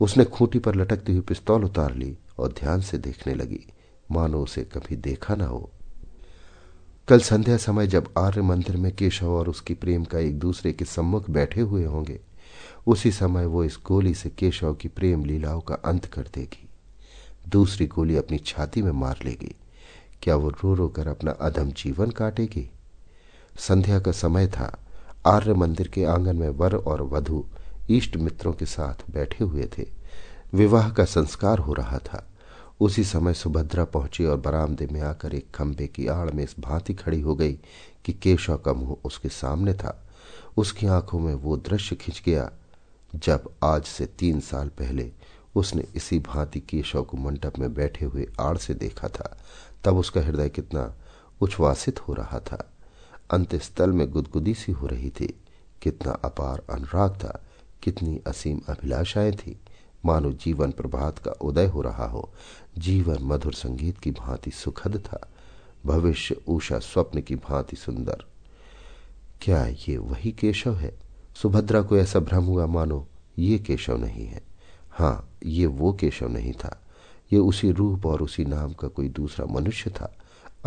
उसने 0.00 0.24
खूंटी 0.24 0.58
पर 0.58 0.74
लटकती 0.74 1.12
हुई 1.12 1.20
पिस्तौल 1.20 1.64
उतार 1.64 1.94
ली 1.94 2.16
और 2.38 2.52
ध्यान 2.52 2.80
से 2.80 2.98
देखने 2.98 3.34
लगी, 3.34 3.66
मानो 4.10 4.42
उसे 4.42 4.64
कभी 4.64 4.96
देखा 4.96 5.34
ना 5.34 5.46
हो। 5.46 5.70
कल 7.08 7.20
संध्या 7.20 7.56
समय 7.56 7.86
जब 7.86 8.12
आर्य 8.18 8.42
मंदिर 8.42 8.76
में 8.76 8.96
केशव 8.96 9.30
और 9.30 9.48
उसकी 9.48 9.74
प्रेम 9.74 10.04
का 10.04 10.18
एक 10.18 10.38
दूसरे 10.38 10.72
के 10.72 10.84
सम्मुख 10.84 11.30
बैठे 11.30 11.60
हुए 11.60 11.84
होंगे, 11.84 12.20
उसी 12.86 13.12
समय 13.12 13.46
वो 13.46 13.64
इस 13.64 13.78
गोली 13.86 14.14
से 14.14 14.30
केशव 14.30 14.74
की 14.74 14.88
प्रेम 14.88 15.24
लीलाओं 15.24 15.60
का 15.60 15.74
अंत 15.74 16.04
कर 16.04 16.22
देगी। 16.22 16.68
दूसरी 17.48 17.86
गोली 17.86 18.16
अपनी 18.16 18.38
छाती 18.38 18.82
में 18.82 18.92
मार 18.92 19.18
लेगी। 19.24 19.54
क्या 20.22 20.36
वो 20.36 20.48
रो 20.48 20.74
रो 20.74 20.88
कर 20.88 21.08
अपना 21.08 21.30
अधम 21.30 21.70
जीवन 21.70 22.10
काटेगी? 22.10 22.70
संध्या 23.58 24.00
का 24.00 24.12
समय 24.12 24.46
था। 24.46 24.78
आर्य 25.26 25.54
मंदिर 25.54 25.88
के 25.88 26.04
आँगन 26.04 26.36
में 26.36 26.48
वर 26.48 26.74
और 26.74 27.02
वधु 27.02 27.44
इष्ट 27.90 28.16
मित्रों 28.16 28.52
के 28.52 28.66
साथ 28.66 29.10
बैठे 29.10 29.44
हुए 29.44 29.68
थे। 29.78 29.86
विवाह 30.54 30.90
का 30.90 31.04
संस्कार 31.04 31.58
हो 31.58 31.72
रहा 31.72 31.98
था। 31.98 32.28
उसी 32.80 33.04
समय 33.04 33.34
सुभद्रा 33.34 33.84
पहुँची 33.84 34.24
और 34.24 34.36
बरामदे 34.36 34.86
में 34.92 35.00
आकर 35.00 35.34
एक 35.34 35.50
खंबे 35.54 35.86
की 35.86 36.06
आड़ 36.06 36.30
में 36.30 36.44
इस 36.44 36.54
भांति 36.60 36.94
खड़ी 36.94 37.20
हो 37.20 37.34
गई 37.34 37.52
कि 38.04 38.12
केशव 38.12 38.56
का 38.56 38.72
मुँह 38.72 38.96
उसके 39.04 39.28
सामने 39.28 39.74
था। 39.74 40.08
उसकी 40.56 40.86
आँखों 40.86 41.20
में 41.20 41.34
वो 41.34 41.56
दृश्य 41.56 41.96
खिंच 41.96 42.22
गया 42.26 42.52
जब 43.14 43.50
आज 43.64 43.84
से 43.84 44.06
तीन 44.06 44.40
साल 44.40 44.68
पहले 44.68 45.12
उसने 45.54 45.84
इसी 45.94 46.18
भांति 46.18 46.60
केशव 46.60 47.02
को 47.02 47.16
मंडप 47.16 47.58
में 47.58 47.74
बैठे 47.74 48.04
हुए 48.04 48.28
आड़ 48.40 48.58
से 48.58 48.74
देखा 48.74 49.08
था। 49.08 49.38
तब 49.84 49.96
उसका 49.96 50.20
हृदय 50.20 50.48
कितना 50.48 50.94
उच्छ्वासित 51.40 52.00
हो 52.00 52.14
रहा 52.14 52.40
था। 52.40 52.72
अंत 53.30 53.54
स्थल 53.54 53.90
में 53.90 54.10
गुदगुदी 54.10 54.54
सी 54.54 54.72
हो 54.72 54.86
रही 54.86 55.10
थी। 55.10 55.40
कितना 55.82 56.12
अपार 56.12 56.62
अनुराग 56.70 57.10
था। 57.10 57.44
कितनी 57.82 58.20
असीम 58.26 58.60
अभिलाषाएँ 58.68 59.32
थी। 59.32 59.60
मानो 60.04 60.32
जीवन 60.32 60.70
प्रभात 60.70 61.18
का 61.18 61.30
उदय 61.30 61.66
हो 61.66 61.82
रहा 61.82 62.06
हो। 62.06 62.32
जीवन 62.78 63.18
मधुर 63.20 63.52
संगीत 63.54 63.98
की 63.98 64.10
भांति 64.10 64.50
सुखद 64.50 64.98
था। 64.98 65.28
भविष्य 65.86 66.36
ऊषा 66.48 66.78
स्वप्न 66.78 67.20
की 67.20 67.36
भांति 67.36 67.76
सुंदर। 67.76 68.24
क्या 69.40 69.66
ये 69.66 69.96
वही 69.96 70.32
केशव 70.32 70.74
है? 70.74 70.98
सुभद्रा 71.42 71.82
को 71.82 71.96
ऐसा 71.96 72.18
भ्रम 72.18 72.44
हुआ 72.44 72.66
मानो 72.66 73.08
ये 73.38 73.58
केशव 73.58 73.96
नहीं 73.96 74.26
है। 74.26 74.51
हाँ 74.92 75.30
ये 75.44 75.66
वो 75.66 75.92
केशव 75.92 76.28
नहीं 76.28 76.52
था। 76.52 76.82
ये 77.32 77.38
उसी 77.38 77.70
रूप 77.70 78.06
और 78.06 78.22
उसी 78.22 78.44
नाम 78.44 78.72
का 78.72 78.88
कोई 78.88 79.08
दूसरा 79.08 79.46
मनुष्य 79.46 79.90
था। 79.90 80.16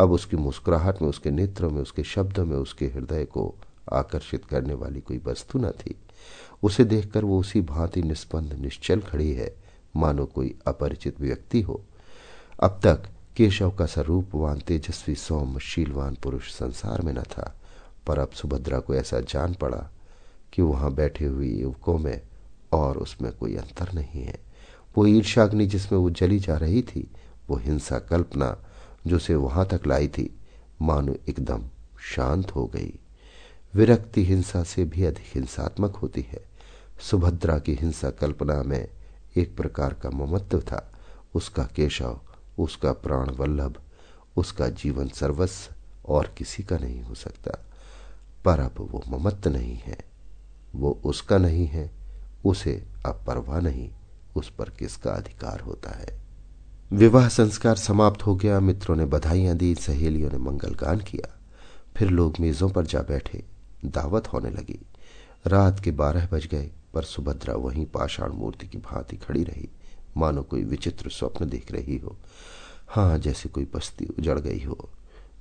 अब 0.00 0.10
उसकी 0.10 0.36
मुस्कुराहट 0.36 1.02
में, 1.02 1.08
उसके 1.08 1.30
नेत्रों 1.30 1.70
में, 1.70 1.82
उसके 1.82 2.02
शब्दों 2.02 2.44
में, 2.44 2.56
उसके 2.56 2.86
हृदय 2.86 3.24
को 3.24 3.54
आकर्षित 3.92 4.44
करने 4.44 4.74
वाली 4.74 5.00
कोई 5.00 5.20
वस्तु 5.24 5.58
न 5.58 5.70
थी। 5.70 5.94
उसे 6.62 6.84
देखकर 6.84 7.24
वो 7.24 7.40
उसी 7.40 7.60
भांति 7.60 8.02
निष्पन्द, 8.02 8.52
निश्चल 8.52 9.00
खड़ी 9.00 9.32
है। 9.32 9.56
मानो 9.96 10.26
कोई 10.26 10.58
अपरिचित 10.66 11.20
व्यक्ति 11.20 11.60
हो। 11.60 11.82
अब 12.62 12.80
तक 12.82 13.08
केशव 13.36 13.70
का 13.70 13.86
स्वरूप 13.86 14.24
स्वरूपवान, 14.24 14.58
तेजस्वी, 14.58 15.14
सौम्य, 15.14 15.60
शीलवान 15.60 16.14
पुरुष 16.14 16.52
संसार 16.52 17.02
में 17.02 17.12
न 17.12 17.22
था। 17.22 17.60
पर 18.06 18.18
अब 18.18 18.30
सुभद्रा 18.30 18.78
को 18.78 18.94
ऐसा 18.94 19.20
जान 19.20 19.54
पड़ा 19.54 19.90
कि 20.52 20.62
वहाँ 20.62 20.92
बैठे 20.92 21.24
हुए 21.24 21.48
युवकों 21.48 21.98
में 21.98 22.20
और 22.76 22.98
उसमें 22.98 23.32
कोई 23.32 23.56
अंतर 23.56 23.92
नहीं 23.92 24.22
है। 24.22 24.40
वो 24.98 25.06
ईर्षाग्नि 25.06 25.66
जिसमें 25.66 25.98
वो 25.98 26.10
जली 26.10 26.38
जा 26.38 26.56
रही 26.56 26.82
थी, 26.82 27.10
वो 27.48 27.56
हिंसा 27.56 27.98
कल्पना 27.98 28.64
जो 29.06 29.16
उसे 29.16 29.34
वहाँ 29.34 29.66
तक 29.66 29.80
लाई 29.86 30.08
थी, 30.08 30.40
मानो 30.82 31.16
एकदम 31.28 31.68
शांत 32.14 32.50
हो 32.50 32.66
गई। 32.66 32.98
विरक्ति 33.74 34.24
हिंसा 34.24 34.62
से 34.62 34.84
भी 34.84 35.04
अधिक 35.04 35.24
हिंसात्मक 35.34 35.96
होती 35.96 36.20
है। 36.20 36.44
सुभद्रा 37.00 37.58
की 37.58 37.74
हिंसा 37.74 38.10
कल्पना 38.10 38.62
में 38.62 38.88
एक 39.36 39.56
प्रकार 39.56 39.94
का 39.94 40.10
ममत्व 40.10 40.60
था। 40.60 40.92
उसका 41.34 41.62
केशव, 41.64 42.20
उसका 42.58 42.92
प्राण 42.92 43.30
वल्लभ, 43.30 43.80
उसका 44.36 44.68
जीवन 44.68 45.08
सर्वस्व 45.08 45.74
और 46.12 46.34
किसी 46.38 46.62
का 46.62 46.78
नहीं 46.78 47.02
हो 47.02 47.14
सकता। 47.14 47.64
पर 48.44 48.60
अब 48.60 48.74
वो 48.78 49.02
ममत्व 49.08 49.50
नहीं 49.50 49.76
है। 49.76 49.98
वो 50.74 51.00
उसका 51.04 51.38
नहीं 51.38 51.66
है 51.66 51.95
उसे 52.46 52.84
अब 53.06 53.24
परवाह 53.26 53.60
नहीं, 53.60 53.90
उस 54.36 54.50
पर 54.50 54.70
किसका 54.70 55.10
अधिकार 55.10 55.60
होता 55.60 55.90
है? 55.90 56.20
विवाह 56.92 57.28
संस्कार 57.28 57.76
समाप्त 57.76 58.26
हो 58.26 58.36
गया, 58.36 58.60
मित्रों 58.60 58.96
ने 58.96 59.04
बधाइयाँ 59.04 59.56
दी, 59.56 59.74
सहेलियों 59.74 60.30
ने 60.30 60.38
मंगल 60.38 60.74
गान 60.74 61.00
किया। 61.00 61.40
फिर 61.96 62.10
लोग 62.10 62.34
मेजों 62.40 62.70
पर 62.70 62.86
जा 62.86 63.00
बैठे, 63.00 63.44
दावत 63.84 64.28
होने 64.28 64.50
लगी। 64.50 64.86
रात 65.46 65.80
के 65.80 65.90
बारह 65.90 66.28
बज 66.32 66.46
गए, 66.46 66.70
पर 66.94 67.02
सुभद्रा 67.02 67.54
वहीं 67.54 67.86
पाषाण 67.86 68.32
मूर्ति 68.32 68.66
की 68.66 68.78
भांति 68.78 69.16
खड़ी 69.16 69.44
रही। 69.44 69.68
मानो 70.16 70.42
कोई 70.42 70.64
विचित्र 70.64 71.10
स्वप्न 71.10 71.48
देख 71.48 71.72
रही 71.72 71.98
हो। 71.98 72.16
हाँ 72.88 73.18
जैसे 73.18 73.48
कोई 73.48 73.64
बस्ती 73.74 74.06
उजड़ 74.06 74.38
गई 74.38 74.64
हो, 74.64 74.90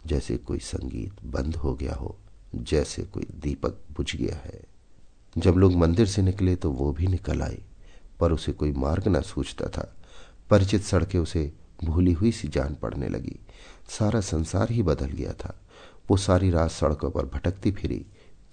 जैसे 0.06 0.38
कोई 0.38 0.60
संगीत 0.60 1.26
बंद 1.26 1.56
हो 1.56 1.74
गया 1.74 1.94
हो, 1.94 2.18
जैसे 2.56 3.04
कोई 3.04 3.24
दीपक 3.24 3.70
बुझ 3.70 4.16
गया 4.16 4.36
है। 4.36 4.75
जब 5.38 5.56
लोग 5.56 5.76
मंदिर 5.76 6.08
से 6.08 6.22
निकले 6.22 6.56
तो 6.56 6.72
वो 6.72 6.92
भी 6.92 7.08
निकल 7.08 7.42
आई 7.42 7.62
पर 8.20 8.32
उसे 8.32 8.52
कोई 8.52 8.72
मार्ग 8.72 9.08
न 9.08 9.22
सूझता 9.22 9.68
था। 9.68 9.96
परिचित 10.50 10.84
सड़कें 10.84 11.20
उसे 11.20 11.52
भूली 11.84 12.12
हुई 12.12 12.32
सी 12.32 12.48
जान 12.48 12.76
पड़ने 12.76 13.08
लगी। 13.08 13.40
सारा 13.90 14.22
संसार 14.22 14.72
ही 14.72 14.84
बदल 14.84 15.06
गया 15.06 15.34
था। 15.34 15.60
वो 16.10 16.18
सारी 16.18 16.50
रात 16.50 16.72
सड़कों 16.72 17.10
पर 17.12 17.26
भटकती 17.26 17.72
फिरी। 17.72 18.06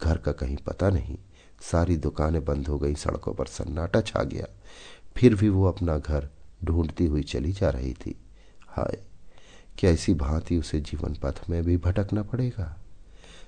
घर 0.02 0.16
का 0.16 0.32
कहीं 0.32 0.56
पता 0.56 0.88
नहीं, 0.90 1.16
सारी 1.60 1.96
दुकानें 1.96 2.44
बंद 2.44 2.68
हो 2.68 2.78
गई, 2.78 2.94
सड़कों 2.94 3.34
पर 3.34 3.46
सन्नाटा 3.46 4.00
छा 4.00 4.22
गया। 4.22 4.46
फिर 5.16 5.34
भी 5.34 5.48
वो 5.48 5.64
अपना 5.64 5.98
घर 5.98 6.28
ढूंढती 6.64 7.06
हुई 7.06 7.22
चली 7.22 7.52
जा 7.52 7.70
रही 7.70 7.92
थी। 7.92 8.14
हाय, 8.68 8.98
क्या 9.78 9.90
इसी 9.90 10.14
भांति 10.14 10.56
उसे 10.56 10.80
जीवन 10.80 11.14
पथ 11.14 11.50
में 11.50 11.62
भी 11.64 11.76
भटकना 11.76 12.22
पड़ेगा? 12.22 12.76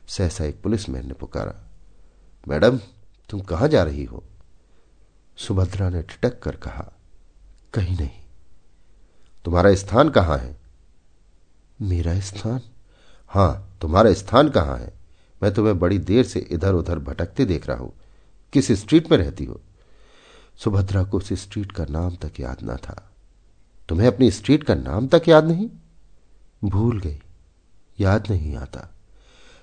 सहसा 0.09 0.45
एक 0.45 0.63
पुलिसमैन 0.63 1.07
ने 1.07 1.15
पुकारा, 1.15 1.55
मैडम 2.49 2.79
तुम 3.31 3.41
कहाँ 3.41 3.69
जा 3.69 3.83
रही 3.83 4.05
हो? 4.05 4.25
सुभद्रा 5.37 5.91
ने 5.91 6.03
ठिटक 6.03 6.43
कर 6.43 6.57
कहा, 6.57 6.93
कहीं 7.75 7.97
नहीं। 7.97 8.11
तुम्हारा 9.45 9.75
स्थान 9.75 10.09
कहाँ 10.09 10.39
है? 10.39 10.57
मेरा 11.83 12.21
स्थान? 12.21 12.61
हाँ, 13.29 13.79
तुम्हारा 13.81 14.13
स्थान 14.13 14.49
कहाँ 14.49 14.79
है? 14.79 14.95
मैं 15.43 15.55
तुम्हें 15.55 15.79
बड़ी 15.79 15.99
देर 15.99 16.25
से 16.25 16.41
इधर 16.41 16.73
उधर 16.73 16.99
भटकते 16.99 17.45
देख 17.45 17.67
रहा 17.67 17.77
हूँ। 17.77 17.93
किस 18.53 18.73
स्ट्रीट 18.73 19.11
में 19.11 19.19
रहती 19.19 19.45
हो? 19.45 19.61
सुभद्रा 20.57 21.05
को 21.05 21.17
उस 21.17 21.33
स्ट्रीट 21.33 21.73
का 21.73 21.85
नाम 21.85 22.17
तक 22.17 22.41
याद 22.41 22.63
ना 22.63 22.77
था। 22.77 23.11
तुम्हें 23.89 24.09
अपनी 24.09 24.31
स्ट्रीट 24.31 24.65
का 24.65 24.75
नाम 24.75 25.09
तक 25.09 25.23
याद 25.29 25.45
नहीं? 25.45 25.71
भूल 26.65 27.01
गई। 27.01 27.23
याद 28.01 28.31
नहीं 28.31 28.57
आता। 28.57 28.95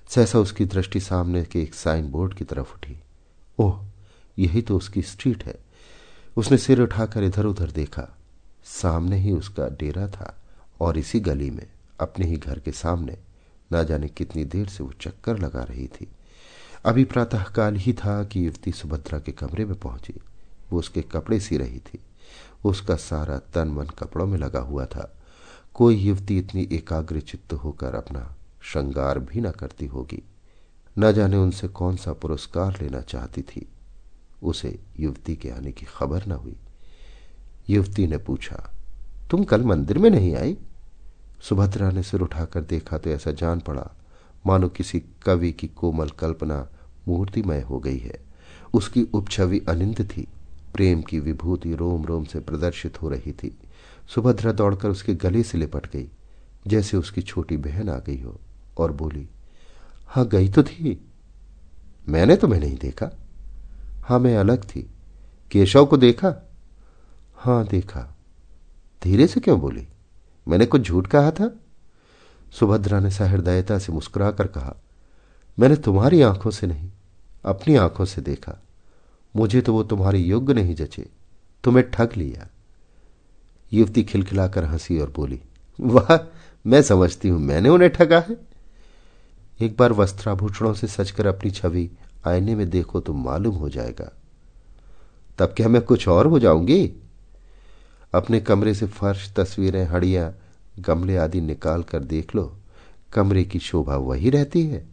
सहसा 0.10 0.40
उसकी 0.40 0.66
दृष्टि 0.66 1.00
सामने 1.00 1.44
के 1.44 1.62
एक 1.62 1.74
साइन 1.74 2.12
बोर्ड 2.12 2.34
की 2.34 2.44
तरफ़ 2.44 2.74
उठी। 2.74 3.04
ओह, 3.62 3.86
यही 4.40 4.62
तो 4.62 4.78
उसकी 4.78 5.02
स्ट्रीट 5.02 5.44
है। 5.46 5.56
उसने 6.38 6.58
सिर 6.58 6.82
उठाकर 6.82 7.24
इधर 7.24 7.46
उधर 7.46 7.72
देखा। 7.72 8.18
सामने 8.64 9.18
ही 9.18 9.32
उसका 9.32 9.68
डेरा 9.68 10.08
था 10.08 10.42
और 10.80 10.98
इसी 10.98 11.20
गली 11.20 11.50
में, 11.50 11.68
अपने 12.00 12.26
ही 12.26 12.38
घर 12.38 12.60
के 12.60 12.72
सामने, 12.72 13.18
ना 13.72 13.84
जाने 13.84 14.08
कितनी 14.08 14.46
देर 14.46 14.68
से 14.68 14.84
वो 14.84 14.92
चक्कर 15.02 15.40
लगा 15.40 15.64
रही 15.64 15.88
थी। 15.88 16.08
अभी 16.86 17.04
प्रातःकाल 17.04 17.76
ही 17.76 17.94
था 17.94 18.24
कि 18.24 18.46
युवती 18.46 18.72
सुभद्रा 18.72 19.20
के 19.20 19.32
कमरे 19.32 19.66
में 19.66 19.80
पहुँची। 19.80 20.14
वो 20.72 20.80
उसके 20.80 21.02
कपड़े 21.02 21.40
सी 21.40 21.58
रही 21.58 21.80
थी। 21.80 22.00
उसका 22.66 22.96
सारा 22.96 23.38
तन 23.38 23.68
मन 23.68 23.86
कपड़ों 23.86 24.28
में 24.28 24.38
लगा 24.38 24.60
हुआ 24.60 24.86
था। 24.86 25.18
कोई 25.74 25.96
युवती 25.96 26.38
इतनी 26.38 26.70
एकाग्र 26.72 27.20
चित्त 27.20 27.54
होकर 27.54 27.96
अपना 27.96 28.36
श्रृंगार 28.62 29.20
भी 29.20 29.42
न 29.42 29.52
करती 29.52 29.86
होगी। 29.86 30.24
न 30.98 31.12
जाने 31.12 31.38
उनसे 31.38 31.68
कौन 31.68 31.96
सा 31.96 32.14
पुरस्कार 32.14 32.78
लेना 32.82 33.02
चाहती 33.02 33.42
थी। 33.42 33.68
उसे 34.44 34.80
युवती 35.00 35.36
के 35.36 35.50
आने 35.50 35.72
की 35.72 35.86
खबर 35.86 36.26
न 36.28 36.32
हुई। 36.32 36.56
युवती 37.70 38.08
ने 38.08 38.18
पूछा, 38.18 38.74
तुम 39.32 39.44
कल 39.44 39.64
मंदिर 39.64 39.98
में 39.98 40.10
नहीं 40.10 40.36
आई? 40.36 40.58
सुभद्रा 41.42 41.92
ने 41.92 42.04
सिर 42.04 42.22
उठाकर 42.22 42.62
देखा 42.62 42.98
तो 42.98 43.10
ऐसा 43.10 43.32
जान 43.32 43.60
पड़ा, 43.60 43.90
मानो 44.48 44.70
किसी 44.70 45.00
कवि 45.00 45.52
की 45.52 45.68
कोमल 45.68 46.10
कल्पना 46.10 46.68
मूर्तिमय 47.08 47.62
हो 47.62 47.80
गई 47.80 47.98
है। 47.98 48.20
उसकी 48.74 49.04
उपछवि 49.04 49.60
अनिंद 49.70 50.02
थी, 50.02 50.28
प्रेम 50.74 51.02
की 51.02 51.20
विभूति 51.20 51.76
रोम 51.76 52.06
रोम 52.06 52.24
से 52.24 52.40
प्रदर्शित 52.40 53.02
हो 53.02 53.10
रही 53.10 53.32
थी। 53.32 53.58
सुभद्रा 54.16 54.52
दौड़कर 54.52 54.90
उसके 54.90 55.16
गले 55.16 55.44
से 55.44 55.58
लिपट 55.58 55.92
गई, 55.92 56.10
जैसे 56.68 56.98
उसकी 56.98 57.22
छोटी 57.22 57.58
बहन 57.58 57.90
आ 57.90 57.98
गई 58.00 58.22
हो, 58.22 58.40
और 58.78 58.92
बोली 58.92 59.28
हाँ, 60.12 60.28
गई 60.28 60.50
तो 60.50 60.64
थी। 60.64 61.10
मैंने 62.10 62.36
तुम्हें 62.36 62.60
नहीं 62.60 62.78
देखा। 62.78 63.18
हाँ, 64.04 64.20
मैं 64.20 64.38
अलग 64.38 64.64
थी। 64.64 64.90
केशव 65.52 65.86
को 65.86 65.98
देखा? 65.98 66.50
हाँ, 67.36 67.68
देखा। 67.68 68.16
धीरे 69.04 69.28
से 69.28 69.40
क्यों 69.40 69.60
बोली? 69.60 69.88
मैंने 70.48 70.66
कुछ 70.66 70.82
झूठ 70.82 71.08
कहा 71.08 71.32
था? 71.32 71.56
सुभद्रा 72.52 73.00
ने 73.00 73.12
सहृदयता 73.12 73.80
से 73.80 73.92
मुस्कुराकर 73.92 74.48
कहा, 74.48 74.76
मैंने 75.60 75.76
तुम्हारी 75.76 76.22
आँखों 76.22 76.52
से 76.52 76.68
नहीं, 76.68 76.92
अपनी 77.46 77.76
आँखों 77.76 78.06
से 78.06 78.22
देखा। 78.22 78.64
मुझे 79.36 79.62
तो 79.62 79.74
वो 79.74 79.84
तुम्हारे 79.84 80.20
योग्य 80.20 80.54
नहीं 80.54 80.76
जचे। 80.76 81.10
तुम्हें 81.64 81.92
ठग 81.92 82.10
लिया। 82.18 82.48
युवती 83.74 84.04
खिलखिलाकर 84.04 84.64
हँसी 84.64 85.00
और 85.00 85.14
बोली, 85.16 85.42
वाह, 85.82 86.30
मैं 86.68 86.82
समझती 86.82 87.30
हूँ 87.30 87.40
मैंने 87.40 87.70
उन्हें 87.70 87.92
ठगा 87.92 88.20
है। 88.20 88.51
एक 89.62 89.76
बार 89.78 89.94
वस्त्राभूषणों 89.94 90.74
से 90.74 90.88
सचकर 90.88 91.28
अपनी 91.28 91.52
छवि 91.52 91.90
आईने 92.28 92.56
में 92.56 92.70
देखो 92.70 93.00
तो 93.00 93.14
मालूम 93.14 93.56
हो 93.56 93.70
जाएगा। 93.70 94.12
तब 95.40 95.54
क्या 95.58 95.68
मैं 95.68 95.82
कुछ 95.82 96.08
और 96.08 96.28
हो 96.28 96.40
जाऊँगी? 96.40 96.86
अपने 98.14 98.40
कमरे 98.40 98.74
से 98.74 98.86
फर्श, 98.86 99.32
तस्वीरें, 99.36 99.84
हड़ियाँ, 99.86 100.34
गमले 100.80 101.18
आदि 101.18 101.42
निकाल 101.42 101.84
कर 101.84 102.04
देख 102.04 102.36
लो। 102.36 102.52
कमरे 103.14 103.44
की 103.44 103.60
शोभा 103.60 103.96
वही 103.98 104.30
रहती 104.30 104.66
है। 104.66 104.84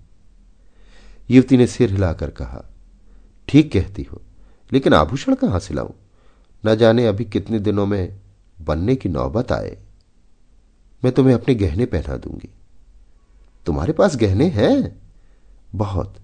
युवती 1.30 1.56
ने 1.56 1.66
सिर 1.66 1.92
हिलाकर 1.92 2.30
कहा, 2.30 2.64
ठीक 3.48 3.72
कहती 3.72 4.02
हो, 4.02 4.20
लेकिन 4.72 4.94
आभूषण 4.94 5.34
कहाँ 5.34 5.58
से 5.60 5.74
लाऊं? 5.74 5.92
न 6.64 6.74
जाने 6.76 7.06
अभी 7.06 7.24
कितने 7.24 7.58
दिनों 7.58 7.86
में 7.86 8.18
बनने 8.58 8.96
की 8.96 9.08
नौबत 9.08 9.52
आए। 9.52 9.76
मैं 11.02 11.12
तुम्हें 11.12 11.34
अपने 11.34 11.54
गहने 11.54 11.86
पहना 11.86 12.16
दूँगी। 12.16 12.48
तुम्हारे 13.68 13.92
पास 13.92 14.16
गहने 14.16 14.46
हैं? 14.48 15.02
बहुत। 15.74 16.16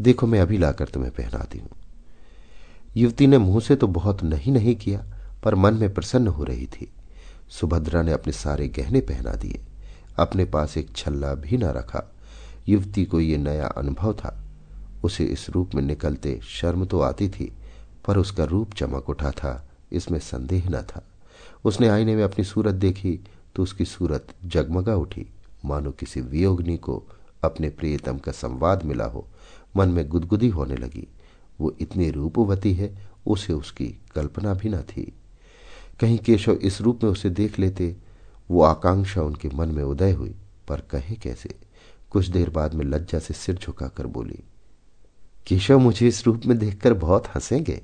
देखो, 0.00 0.26
मैं 0.26 0.40
अभी 0.40 0.58
लाकर 0.58 0.84
तुम्हें 0.84 1.12
पहनाती 1.12 1.58
हूँ। 1.58 1.68
युवती 2.96 3.26
ने 3.26 3.38
मुँह 3.38 3.60
से 3.60 3.76
तो 3.76 3.86
बहुत 3.86 4.22
नहीं 4.22 4.52
नहीं 4.52 4.76
किया, 4.76 5.04
पर 5.44 5.54
मन 5.54 5.74
में 5.74 5.94
प्रसन्न 5.94 6.28
हो 6.28 6.44
रही 6.44 6.66
थी। 6.66 6.92
सुभद्रा 7.50 8.02
ने 8.02 8.12
अपने 8.12 8.32
सारे 8.32 8.68
गहने 8.68 9.00
पहना 9.00 9.32
दिए। 9.32 9.60
अपने 10.18 10.44
पास 10.44 10.76
एक 10.76 10.96
छल्ला 10.96 11.34
भी 11.34 11.56
न 11.56 11.64
रखा। 11.64 12.12
युवती 12.68 13.04
को 13.04 13.20
यह 13.20 13.38
नया 13.38 13.66
अनुभव 13.66 14.12
था। 14.12 14.44
उसे 15.04 15.24
इस 15.24 15.50
रूप 15.50 15.74
में 15.74 15.82
निकलते 15.82 16.40
शर्म 16.42 16.84
तो 16.84 17.00
आती 17.00 17.28
थी, 17.28 17.52
पर 18.06 18.18
उसका 18.18 18.44
रूप 18.44 18.74
चमक 18.74 19.08
उठा 19.08 19.30
था, 19.30 19.68
इसमें 19.92 20.18
संदेह 20.18 20.68
न 20.68 20.82
था। 20.82 21.02
उसने 21.64 21.88
आईने 21.88 22.16
में 22.16 22.24
अपनी 22.24 22.44
सूरत 22.44 22.74
देखी 22.74 23.20
तो 23.54 23.62
उसकी 23.62 23.84
सूरत 23.84 24.26
जगमगा 24.44 24.96
उठी। 24.96 25.26
मानो 25.64 25.90
किसी 25.90 26.20
वियोगनी 26.20 26.76
को 26.76 27.02
अपने 27.44 27.70
प्रियतम 27.70 28.18
का 28.18 28.32
संवाद 28.32 28.82
मिला 28.82 29.04
हो, 29.04 29.26
मन 29.76 29.88
में 29.88 30.08
गुदगुदी 30.08 30.48
होने 30.48 30.76
लगी। 30.76 31.08
वो 31.60 31.76
इतनी 31.80 32.10
रूपवती 32.10 32.74
है, 32.74 33.08
उसे 33.26 33.52
उसकी 33.52 33.86
कल्पना 34.14 34.54
भी 34.54 34.68
न 34.68 34.82
थी। 34.82 35.12
कहीं 36.00 36.18
केशव 36.18 36.52
इस 36.52 36.80
रूप 36.80 37.04
में 37.04 37.10
उसे 37.10 37.30
देख 37.30 37.58
लेते, 37.58 37.96
वो 38.50 38.62
आकांक्षा 38.62 39.22
उनके 39.22 39.48
मन 39.48 39.68
में 39.68 39.82
उदय 39.82 40.12
हुई, 40.12 40.34
पर 40.68 40.80
कहे 40.80 41.16
कैसे? 41.16 41.54
कुछ 42.10 42.26
देर 42.26 42.50
बाद 42.50 42.74
में 42.74 42.84
लज्जा 42.84 43.18
से 43.18 43.34
सिर 43.34 43.54
झुकाकर 43.54 44.06
बोली, 44.06 44.44
केशव 45.46 45.78
मुझे 45.78 46.08
इस 46.08 46.26
रूप 46.26 46.42
में 46.46 46.58
देखकर 46.58 46.94
बहुत 46.94 47.26
हंसेंगे? 47.26 47.82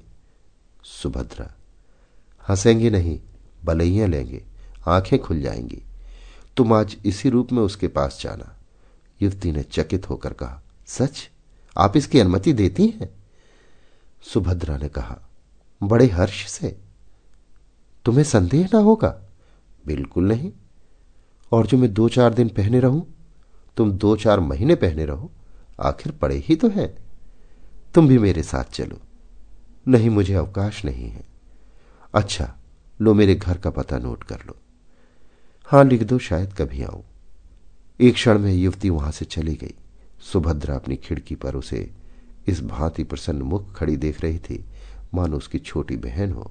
सुभद्रा, 0.84 1.54
हंसेंगे 2.48 2.90
नहीं, 2.90 3.20
बलैया 3.64 4.06
लेंगे, 4.06 4.44
आँखें 4.88 5.18
खुल 5.18 5.40
जाएँगी। 5.40 5.82
तुम 6.58 6.72
आज 6.72 6.96
इसी 7.04 7.28
रूप 7.28 7.52
में 7.52 7.62
उसके 7.62 7.88
पास 7.88 8.20
जाना। 8.22 8.56
युवती 9.22 9.52
ने 9.52 9.62
चकित 9.62 10.10
होकर 10.10 10.32
कहा, 10.32 10.62
सच? 10.86 11.30
आप 11.78 11.96
इसकी 11.96 12.20
अनुमति 12.20 12.52
देती 12.52 12.86
हैं? 12.86 13.10
सुभद्रा 14.22 14.76
ने 14.76 14.88
कहा, 14.88 15.18
बड़े 15.82 16.06
हर्ष 16.06 16.48
से। 16.48 16.78
तुम्हें 18.04 18.24
संदेह 18.24 18.68
ना 18.74 18.78
होगा? 18.78 19.20
बिल्कुल 19.86 20.28
नहीं। 20.28 20.52
और 21.52 21.66
जो 21.66 21.78
मैं 21.78 21.94
दो 21.94 22.08
चार 22.08 22.34
दिन 22.34 22.48
पहने 22.48 22.80
रहूँ, 22.80 23.14
तुम 23.76 23.92
दो 23.92 24.16
चार 24.16 24.40
महीने 24.40 24.74
पहने 24.74 25.04
रहो, 25.04 25.30
आखिर 25.80 26.12
पड़े 26.12 26.36
ही 26.36 26.56
तो 26.56 26.68
है। 26.68 26.98
तुम 27.94 28.08
भी 28.08 28.18
मेरे 28.18 28.42
साथ 28.42 28.64
चलो। 28.64 28.98
नहीं, 29.88 30.10
मुझे 30.10 30.34
अवकाश 30.34 30.84
नहीं 30.84 31.08
है। 31.10 31.26
अच्छा 32.14 32.56
लो 33.00 33.14
मेरे 33.14 33.34
घर 33.34 33.58
का 33.58 33.70
पता 33.70 33.98
नोट 33.98 34.24
कर 34.24 34.38
लो। 34.46 34.56
हाँ 35.68 35.84
लिख 35.84 36.02
दो, 36.02 36.18
शायद 36.18 36.52
कभी 36.52 36.82
आऊँ। 36.82 37.02
एक 38.00 38.14
क्षण 38.14 38.38
में 38.38 38.52
युवती 38.52 38.90
वहाँ 38.90 39.10
से 39.12 39.24
चली 39.24 39.54
गई। 39.54 39.74
सुभद्रा 40.22 40.74
अपनी 40.74 40.96
खिड़की 40.96 41.34
पर 41.34 41.54
उसे 41.54 41.90
इस 42.46 42.62
भांति 42.62 43.04
प्रसन्न 43.04 43.42
मुख 43.42 43.74
खड़ी 43.76 43.96
देख 43.96 44.20
रही 44.20 44.38
थी। 44.38 44.64
मानो 45.14 45.36
उसकी 45.36 45.58
छोटी 45.58 45.96
बहन 45.96 46.32
हो। 46.32 46.50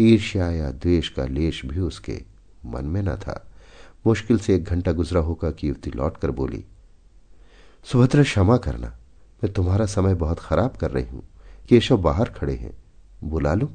ईर्ष्या 0.00 0.50
या 0.50 0.70
द्वेष 0.72 1.08
का 1.08 1.24
लेश 1.24 1.64
भी 1.66 1.80
उसके 1.80 2.20
मन 2.66 2.84
में 2.84 3.00
न 3.02 3.16
था। 3.16 3.52
मुश्किल 4.06 4.38
से 4.38 4.54
एक 4.54 4.64
घंटा 4.64 4.92
गुजरा 4.92 5.20
होगा 5.20 5.50
कि 5.50 5.68
युवती 5.68 5.90
लौट 5.90 6.16
कर 6.16 6.30
बोली, 6.30 6.64
सुभद्रा, 7.86 8.22
क्षमा 8.22 8.56
करना। 8.56 8.88
मैं 9.44 9.52
तुम्हारा 9.52 9.86
समय 9.86 10.14
बहुत 10.14 10.38
खराब 10.38 10.76
कर 10.76 10.90
रही 10.90 11.06
हूँ। 11.06 11.22
केशव 11.68 11.98
बाहर 11.98 12.28
खड़े 12.30 12.54
हैं। 12.54 12.72
बुला 13.24 13.54
लू? 13.54 13.68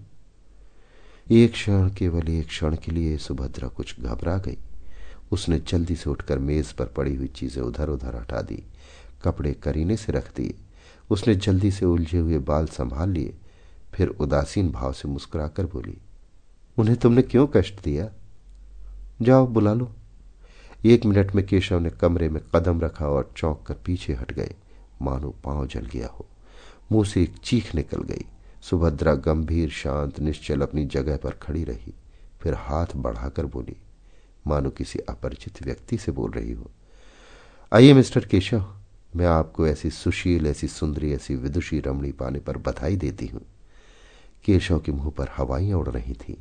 एक 1.32 1.52
क्षण, 1.52 1.90
केवल 1.90 2.30
एक 2.30 2.48
क्षण 2.48 2.76
के 2.76 2.92
लिए 2.92 3.18
सुभद्रा 3.18 3.68
कुछ 3.68 4.00
घबरा 4.00 4.38
गई। 4.38 4.58
उसने 5.32 5.60
जल्दी 5.60 5.96
से 5.96 6.10
उठकर 6.10 6.40
मेज 6.40 6.72
पर 6.72 6.86
पड़ी 6.86 7.16
हुई 7.16 7.28
चीज़ें 7.28 7.62
उधर 7.64 7.90
उधर 7.90 8.16
हटा 8.16 8.42
दी, 8.42 8.64
कपड़े 9.24 9.54
करीने 9.54 9.98
से 9.98 10.12
रख 10.12 10.36
दिए। 10.36 10.54
उसने 11.10 11.36
जल्दी 11.36 11.72
से 11.72 11.86
उलझे 11.86 12.18
हुए 12.18 12.38
बाल 12.40 12.68
संभाल 12.68 13.10
लिए, 13.10 13.34
फिर 13.94 14.08
उदासीन 14.08 14.72
भाव 14.72 14.94
से 14.94 15.08
मुस्कुराकर 15.08 15.66
बोली, 15.66 15.98
उन्हें 16.78 16.98
तुमने 16.98 17.22
क्यों 17.22 17.48
कष्ट 17.48 17.84
दिया? 17.84 18.10
जाओ, 19.22 19.48
बुला 19.48 19.74
लो। 19.74 19.92
एक 20.86 21.06
मिनट 21.06 21.36
में 21.36 21.46
केशव 21.46 21.80
ने 21.80 21.90
कमरे 21.90 22.30
में 22.30 22.42
कदम 22.56 22.82
रखा 22.82 23.08
और 23.08 23.32
चौंक 23.38 23.64
कर 23.68 23.74
पीछे 23.86 24.14
हट 24.14 24.34
गए। 24.34 24.54
मानो 25.02 25.30
पाँव 25.44 25.68
जल 25.68 25.86
गया 25.86 26.08
हो। 26.08 26.26
मुँह 26.92 27.06
से 27.06 27.24
एक 27.24 27.36
चीख 27.44 27.76
निकल 27.76 28.04
गई। 28.04 28.26
सुभद्रा 28.62 29.14
गंभीर, 29.16 29.70
शांत, 29.70 30.20
निश्चल 30.20 30.62
अपनी 30.62 30.86
जगह 30.86 31.18
पर 31.18 31.32
खड़ी 31.32 31.64
रही, 31.64 31.94
फिर 32.42 32.54
हाथ 32.54 32.96
बढ़ाकर 32.96 33.46
बोली 33.46 33.76
मानो 34.48 34.70
किसी 34.70 35.00
अपरिचित 35.00 35.64
व्यक्ति 35.64 35.98
से 35.98 36.12
बोल 36.12 36.32
रही 36.32 36.52
हो। 36.52 36.72
आइए 37.74 37.94
मिस्टर 37.94 38.26
केशव, 38.26 38.76
मैं 39.16 39.26
आपको 39.26 39.68
ऐसी 39.68 39.90
सुशील, 39.90 40.48
ऐसी 40.48 40.68
सुंदरी, 40.68 41.14
ऐसी 41.14 41.36
विदुषी 41.36 41.80
रमणी 41.80 42.12
पाने 42.12 42.40
पर 42.40 42.58
बधाई 42.58 42.96
देती 42.96 43.28
हूँ। 43.28 43.42
केशव 44.46 44.80
के 44.80 44.92
मुँह 44.92 45.10
पर 45.10 45.28
हवाइयाँ 45.38 45.80
उड़ 45.80 45.90
रही 45.90 46.14
थी। 46.14 46.38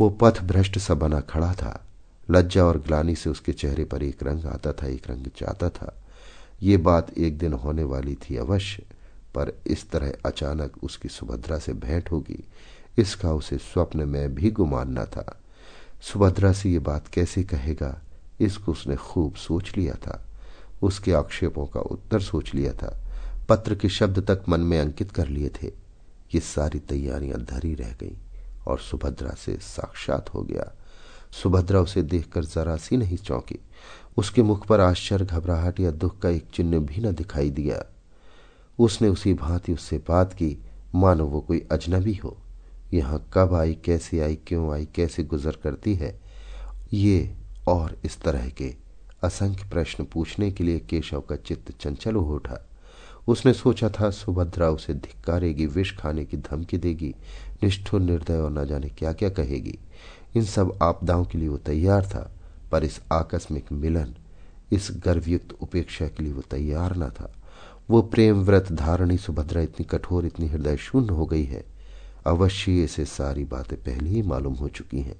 वो 0.00 0.10
पथ 0.10 0.42
भ्रष्ट 0.42 0.78
सा 0.78 0.94
बना 0.94 1.20
खड़ा 1.20 1.54
था। 1.54 1.86
लज्जा 2.30 2.64
और 2.64 2.78
ग्लानी 2.78 3.14
से 3.14 3.30
उसके 3.30 3.52
चेहरे 3.52 3.84
पर 3.84 4.02
एक 4.02 4.22
रंग 4.22 4.44
आता 4.44 4.72
था, 4.72 4.86
एक 4.86 5.10
रंग 5.10 5.24
जाता 5.24 5.68
था। 5.68 6.02
ये 6.62 6.76
बात 6.76 7.18
एक 7.18 7.38
दिन 7.38 7.52
होने 7.52 7.82
वाली 7.82 8.14
थी 8.14 8.36
अवश्य, 8.36 8.82
पर 9.34 9.52
इस 9.66 9.90
तरह 9.90 10.12
अचानक 10.26 10.72
उसकी 10.82 11.08
सुभद्रा 11.08 11.58
से 11.58 11.72
भेंट 11.72 12.12
होगी। 12.12 12.44
इसका 12.98 13.32
उसे 13.32 13.58
स्वप्न 13.58 14.08
में 14.08 14.34
भी 14.34 14.50
गुमान 14.50 14.98
न 14.98 15.04
था। 15.04 15.40
सुभद्रा 16.06 16.52
से 16.52 16.70
ये 16.70 16.78
बात 16.78 17.08
कैसे 17.08 17.42
कहेगा, 17.42 18.02
इसको 18.40 18.72
उसने 18.72 18.96
खूब 18.96 19.34
सोच 19.34 19.72
लिया 19.76 19.94
था। 19.94 20.22
उसके 20.82 21.12
आक्षेपों 21.12 21.66
का 21.66 21.80
उत्तर 21.80 22.20
सोच 22.20 22.54
लिया 22.54 22.72
था। 22.72 23.02
पत्र 23.48 23.74
के 23.74 23.88
शब्द 23.88 24.18
तक 24.30 24.44
मन 24.48 24.60
में 24.60 24.78
अंकित 24.80 25.10
कर 25.10 25.28
लिए 25.28 25.48
थे। 25.48 25.66
ये 26.34 26.40
सारी 26.40 26.78
तैयारियाँ 26.78 27.40
धरी 27.40 27.74
रह 27.74 27.92
गईं 27.92 28.16
और 28.66 28.78
सुभद्रा 28.78 29.34
से 29.34 29.56
साक्षात 29.56 30.34
हो 30.34 30.42
गया। 30.42 30.70
सुभद्रा 31.32 31.80
उसे 31.80 32.02
देखकर 32.02 32.44
जरा 32.44 32.76
सी 32.76 32.96
नहीं 32.96 33.16
चौंकी। 33.16 33.58
उसके 34.16 34.42
मुख 34.42 34.66
पर 34.66 34.80
आश्चर्य, 34.80 35.24
घबराहट 35.24 35.80
या 35.80 35.90
दुख 35.90 36.18
का 36.18 36.28
एक 36.28 36.48
चिन्ह 36.54 36.78
भी 36.78 37.02
न 37.02 37.12
दिखाई 37.12 37.50
दिया। 37.50 37.84
उसने 38.78 39.08
उसी 39.08 39.34
भांति 39.34 39.72
उससे 39.72 39.98
बात 39.98 40.32
की, 40.32 40.56
मानो 40.94 41.26
वो 41.26 41.40
कोई 41.40 41.66
अजनबी 41.72 42.14
हो। 42.14 42.36
यहाँ 42.94 43.30
कब 43.32 43.54
आई, 43.54 43.74
कैसे 43.74 44.20
आई, 44.20 44.36
क्यों 44.36 44.74
आई, 44.74 44.88
कैसे 44.94 45.24
गुजर 45.24 45.56
करती 45.62 45.94
है? 45.94 46.20
ये 46.92 47.34
और 47.68 47.98
इस 48.04 48.20
तरह 48.20 48.48
के 48.48 48.74
असंख्य 49.24 49.68
प्रश्न 49.68 50.04
पूछने 50.04 50.50
के 50.50 50.64
लिए 50.64 50.78
केशव 50.78 51.20
का 51.20 51.36
चित्त 51.36 51.72
चंचल 51.80 52.14
हो 52.14 52.34
उठा। 52.34 52.68
उसने 53.28 53.52
सोचा 53.52 53.88
था, 53.88 54.10
सुभद्रा 54.10 54.70
उसे 54.70 54.94
धिक्कारेगी, 54.94 55.66
विष 55.66 55.96
खाने 55.96 56.24
की 56.24 56.36
धमकी 56.36 56.78
देगी, 56.78 57.14
निष्ठुर 57.62 58.00
निर्दय 58.00 58.36
और 58.36 58.50
न 58.50 58.66
जाने 58.66 58.88
क्या 58.88 59.12
क्या 59.12 59.28
कहेगी। 59.28 59.78
इन 60.36 60.44
सब 60.44 60.78
आपदाओं 60.82 61.24
के 61.24 61.38
लिए 61.38 61.48
वो 61.48 61.56
तैयार 61.56 62.06
था, 62.06 62.32
पर 62.72 62.84
इस 62.84 63.00
आकस्मिक 63.12 63.72
मिलन, 63.72 64.14
इस 64.72 64.88
गर्वयुक्त 65.04 65.56
उपेक्षा 65.60 66.06
के 66.08 66.22
लिए 66.22 66.32
वो 66.32 66.42
तैयार 66.42 66.96
न 66.96 67.08
था। 67.08 67.32
वो 67.90 68.02
प्रेम 68.02 68.42
व्रत 68.42 68.72
धारणी 68.72 69.18
सुभद्रा 69.18 69.60
इतनी 69.60 69.84
कठोर, 69.84 70.26
इतनी 70.26 70.48
हृदय 70.48 70.76
शून्य 70.76 71.12
हो 71.12 71.26
गई 71.26 71.44
है। 71.44 71.75
अवश्य 72.26 72.84
इसे 72.84 73.04
सारी 73.04 73.44
बातें 73.44 73.78
पहले 73.78 74.10
ही 74.10 74.22
मालूम 74.22 74.54
हो 74.54 74.68
चुकी 74.68 75.00
हैं। 75.00 75.16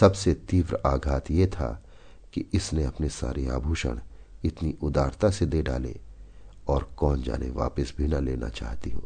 सबसे 0.00 0.34
तीव्र 0.34 0.78
आघात 0.86 1.30
ये 1.30 1.46
था 1.46 1.82
कि 2.34 2.44
इसने 2.54 2.84
अपने 2.84 3.08
सारे 3.08 3.46
आभूषण 3.48 3.98
इतनी 4.44 4.74
उदारता 4.82 5.30
से 5.30 5.46
दे 5.46 5.62
डाले 5.62 5.94
और 6.68 6.88
कौन 6.96 7.22
जाने 7.22 7.50
वापस 7.50 7.92
भी 7.98 8.06
न 8.06 8.24
लेना 8.24 8.48
चाहती 8.48 8.90
हो। 8.90 9.02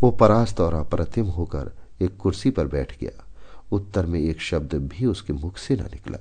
वो 0.00 0.10
परास्त 0.10 0.60
और 0.60 0.74
अप्रतिम 0.74 1.26
होकर 1.26 1.72
एक 2.02 2.16
कुर्सी 2.16 2.50
पर 2.50 2.66
बैठ 2.66 2.98
गया। 3.00 3.24
उत्तर 3.72 4.06
में 4.06 4.20
एक 4.20 4.40
शब्द 4.40 4.74
भी 4.74 5.06
उसके 5.06 5.32
मुख 5.32 5.58
से 5.58 5.76
न 5.76 5.82
निकला। 5.82 6.18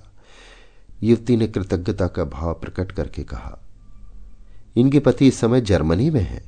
युवती 1.04 1.38
ने 1.38 1.48
कृतज्ञता 1.48 2.08
का 2.08 2.24
भाव 2.24 2.54
प्रकट 2.54 2.92
करके 2.92 3.24
कहा, 3.24 3.58
इनके 4.76 5.00
पति 5.00 5.28
इस 5.28 5.40
समय 5.40 5.62
जर्मनी 5.62 6.10
में 6.10 6.22
है। 6.22 6.44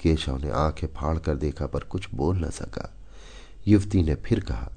केशव 0.00 0.36
ने 0.36 0.50
आँखें 0.50 0.86
फाड़ 0.88 1.18
कर 1.18 1.34
देखा 1.34 1.66
पर 1.66 1.80
कुछ 1.80 2.08
बोल 2.14 2.36
न 2.36 2.50
सका। 2.50 2.92
युवती 3.66 4.02
ने 4.02 4.14
फिर 4.16 4.40
कहा, 4.40 4.70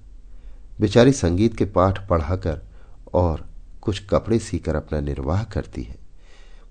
बेचारी 0.80 1.12
संगीत 1.12 1.56
के 1.58 1.66
पाठ 1.66 2.08
पढ़ाकर 2.08 2.62
और 3.14 3.48
कुछ 3.82 4.04
कपड़े 4.10 4.40
सीकर 4.40 4.76
अपना 4.76 5.00
निर्वाह 5.00 5.44
करती 5.46 5.84
है। 5.84 5.98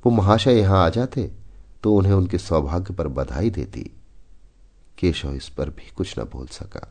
वो 0.04 0.10
महाशय 0.12 0.58
यहाँ 0.60 0.84
आ 0.84 0.88
जाते 0.88 1.30
तो 1.82 1.94
उन्हें 1.94 2.12
उनके 2.12 2.38
सौभाग्य 2.38 2.94
पर 2.94 3.08
बधाई 3.08 3.50
देती। 3.50 3.90
केशव 4.98 5.34
इस 5.34 5.48
पर 5.48 5.70
भी 5.70 5.90
कुछ 5.96 6.18
न 6.18 6.22
बोल 6.22 6.46
सका, 6.46 6.88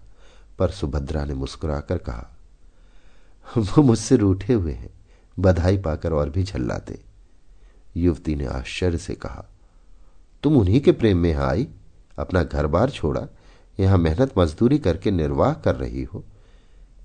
पर 0.59 0.71
सुभद्रा 0.71 1.23
ने 1.25 1.33
मुस्कुराकर 1.33 1.97
कहा, 1.99 2.27
वो 3.47 3.83
मुझसे 3.83 4.15
रूठे 4.15 4.53
हुए 4.53 4.73
हैं, 4.73 4.89
बधाई 5.37 5.77
पाकर 5.77 6.13
और 6.13 6.29
भी 6.29 6.43
झल्लाते। 6.43 6.99
युवती 7.95 8.35
ने 8.35 8.45
आश्चर्य 8.45 8.97
से 8.97 9.15
कहा, 9.15 9.45
तुम 10.43 10.57
उन्हीं 10.57 10.81
के 10.81 10.91
प्रेम 10.91 11.17
में 11.17 11.33
आई, 11.33 11.67
अपना 12.17 12.43
घर 12.43 12.67
बार 12.67 12.89
छोड़ा 12.89 13.27
यहाँ 13.79 13.97
मेहनत 13.97 14.37
मजदूरी 14.37 14.77
करके 14.77 15.11
निर्वाह 15.11 15.53
कर 15.53 15.75
रही 15.75 16.03
हो। 16.03 16.23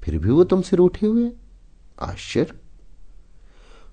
फिर 0.03 0.18
भी 0.18 0.31
वो 0.31 0.45
तुमसे 0.45 0.77
रूठे 0.77 1.07
हुए 1.07 1.31
आश्चर्य। 2.01 2.59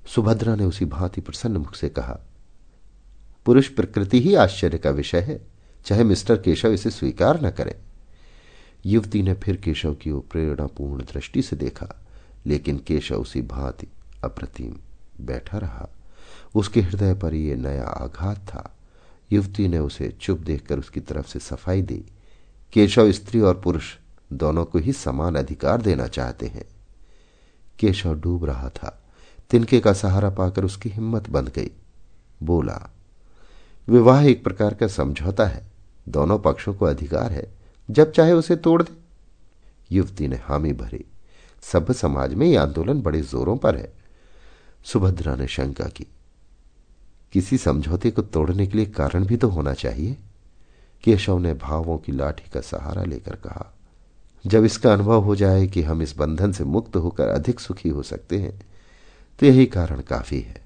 सुभद्रा 0.07 0.55
ने 0.55 0.65
उसी 0.65 0.85
भांति 0.85 1.21
प्रसन्न 1.21 1.57
मुख 1.57 1.75
से 1.75 1.89
कहा, 1.89 2.19
पुरुष 3.45 3.67
प्रकृति 3.67 4.21
ही 4.21 4.33
आश्चर्य 4.35 4.77
का 4.77 4.89
विषय 4.89 5.19
है। 5.19 5.41
चाहे 5.85 6.03
मिस्टर 6.03 6.37
केशव 6.37 6.71
इसे 6.71 6.89
स्वीकार 6.89 7.41
न 7.41 7.49
करें। 7.49 7.75
युवती 8.85 9.21
ने 9.21 9.33
फिर 9.33 9.57
केशव 9.57 9.93
की 9.93 10.11
प्रेरणापूर्ण 10.11 11.03
दृष्टि 11.03 11.41
से 11.41 11.55
देखा, 11.55 11.87
लेकिन 12.45 12.77
केशव 12.77 13.15
उसी 13.15 13.41
भांति 13.41 13.87
अप्रतिम 14.23 14.75
बैठा 15.21 15.57
रहा। 15.57 15.87
उसके 16.55 16.81
हृदय 16.81 17.13
पर 17.13 17.33
यह 17.33 17.55
नया 17.55 17.83
आघात 17.83 18.37
था। 18.37 18.75
युवती 19.31 19.67
ने 19.67 19.79
उसे 19.79 20.09
चुप 20.21 20.39
देखकर 20.39 20.79
उसकी 20.79 20.99
तरफ़ 20.99 21.27
से 21.27 21.39
सफ़ाई 21.39 21.81
दी। 21.81 22.03
केशव 22.73 23.11
स्त्री 23.11 23.39
और 23.39 23.61
पुरुष 23.61 23.83
दोनों 24.33 24.65
को 24.65 24.79
ही 24.79 24.93
समान 24.93 25.35
अधिकार 25.35 25.81
देना 25.81 26.07
चाहते 26.07 26.47
हैं। 26.47 26.65
केशव 27.79 28.15
डूब 28.15 28.45
रहा 28.45 28.69
था। 28.69 29.03
तिनके 29.49 29.79
का 29.79 29.93
सहारा 29.93 30.29
पाकर 30.29 30.65
उसकी 30.65 30.89
हिम्मत 30.89 31.29
बंध 31.29 31.49
गई। 31.49 31.71
बोला, 32.43 32.93
विवाह 33.87 34.25
एक 34.25 34.43
प्रकार 34.43 34.73
का 34.73 34.87
समझौता 34.87 35.45
है। 35.45 35.67
दोनों 36.09 36.39
पक्षों 36.39 36.73
को 36.73 36.85
अधिकार 36.85 37.31
है। 37.31 37.53
जब 37.91 38.11
चाहे 38.11 38.31
उसे 38.31 38.55
तोड़ 38.55 38.83
दे। 38.83 38.93
युवती 39.91 40.27
ने 40.27 40.35
हामी 40.35 40.73
भरी। 40.73 41.05
सभ्य 41.61 41.93
समाज 41.93 42.33
में 42.33 42.47
यह 42.47 42.61
आंदोलन 42.61 43.01
बड़े 43.01 43.21
जोरों 43.21 43.57
पर 43.57 43.75
है। 43.75 43.93
सुभद्रा 44.83 45.35
ने 45.35 45.47
शंका 45.47 45.85
की, 45.85 46.07
किसी 47.31 47.57
समझौते 47.57 48.11
को 48.11 48.21
तोड़ने 48.21 48.67
के 48.67 48.77
लिए 48.77 48.85
कारण 48.85 49.25
भी 49.25 49.37
तो 49.37 49.47
होना 49.47 49.73
चाहिए? 49.73 50.17
केशव 51.03 51.37
ने 51.37 51.53
भावों 51.53 51.97
की 51.97 52.11
लाठी 52.11 52.49
का 52.53 52.61
सहारा 52.61 53.03
लेकर 53.03 53.35
कहा, 53.35 53.73
जब 54.45 54.65
इसका 54.65 54.93
अनुभव 54.93 55.21
हो 55.21 55.35
जाए 55.35 55.67
कि 55.67 55.81
हम 55.81 56.01
इस 56.01 56.15
बंधन 56.17 56.51
से 56.51 56.63
मुक्त 56.65 56.95
होकर 56.95 57.27
अधिक 57.27 57.59
सुखी 57.59 57.89
हो 57.89 58.03
सकते 58.03 58.37
हैं 58.37 58.59
तो 59.39 59.45
यही 59.45 59.65
कारण 59.65 60.01
काफ़ी 60.01 60.39
है। 60.39 60.61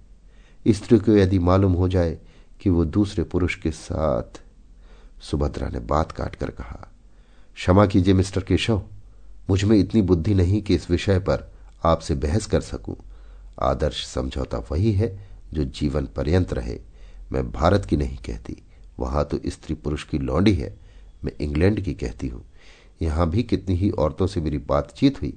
स्त्री 0.65 0.97
को 0.99 1.11
यदि 1.11 1.39
मालूम 1.39 1.73
हो 1.73 1.87
जाए 1.89 2.17
कि 2.61 2.69
वो 2.69 2.85
दूसरे 2.85 3.23
पुरुष 3.23 3.55
के 3.55 3.71
साथ, 3.71 4.41
सुभद्रा 5.21 5.67
ने 5.67 5.79
बात 5.79 6.11
काटकर 6.11 6.49
कहा, 6.49 6.87
क्षमा 7.55 7.85
कीजिए 7.85 8.13
मिस्टर 8.13 8.43
केशव, 8.43 8.81
मुझमें 9.49 9.77
इतनी 9.77 10.01
बुद्धि 10.01 10.33
नहीं 10.33 10.61
कि 10.61 10.75
इस 10.75 10.89
विषय 10.91 11.19
पर 11.19 11.51
आपसे 11.83 12.15
बहस 12.15 12.45
कर 12.45 12.61
सकूँ। 12.61 12.95
आदर्श 13.61 14.05
समझौता 14.07 14.57
वही 14.71 14.91
है 14.93 15.09
जो 15.53 15.63
जीवन 15.63 16.05
पर्यंत 16.15 16.53
रहे, 16.53 16.79
मैं 17.31 17.51
भारत 17.51 17.85
की 17.85 17.97
नहीं 17.97 18.17
कहती। 18.17 18.61
वहाँ 18.99 19.25
तो 19.25 19.39
स्त्री 19.45 19.75
पुरुष 19.75 20.03
की 20.03 20.17
लौंडी 20.17 20.53
है। 20.53 20.77
मैं 21.25 21.31
इंग्लैंड 21.41 21.81
की 21.81 21.93
कहती 21.93 22.27
हूँ। 22.27 22.45
यहाँ 23.01 23.29
भी 23.29 23.43
कितनी 23.43 23.75
ही 23.75 23.89
औरतों 23.89 24.27
से 24.27 24.41
मेरी 24.41 24.57
बातचीत 24.57 25.21
हुई, 25.21 25.33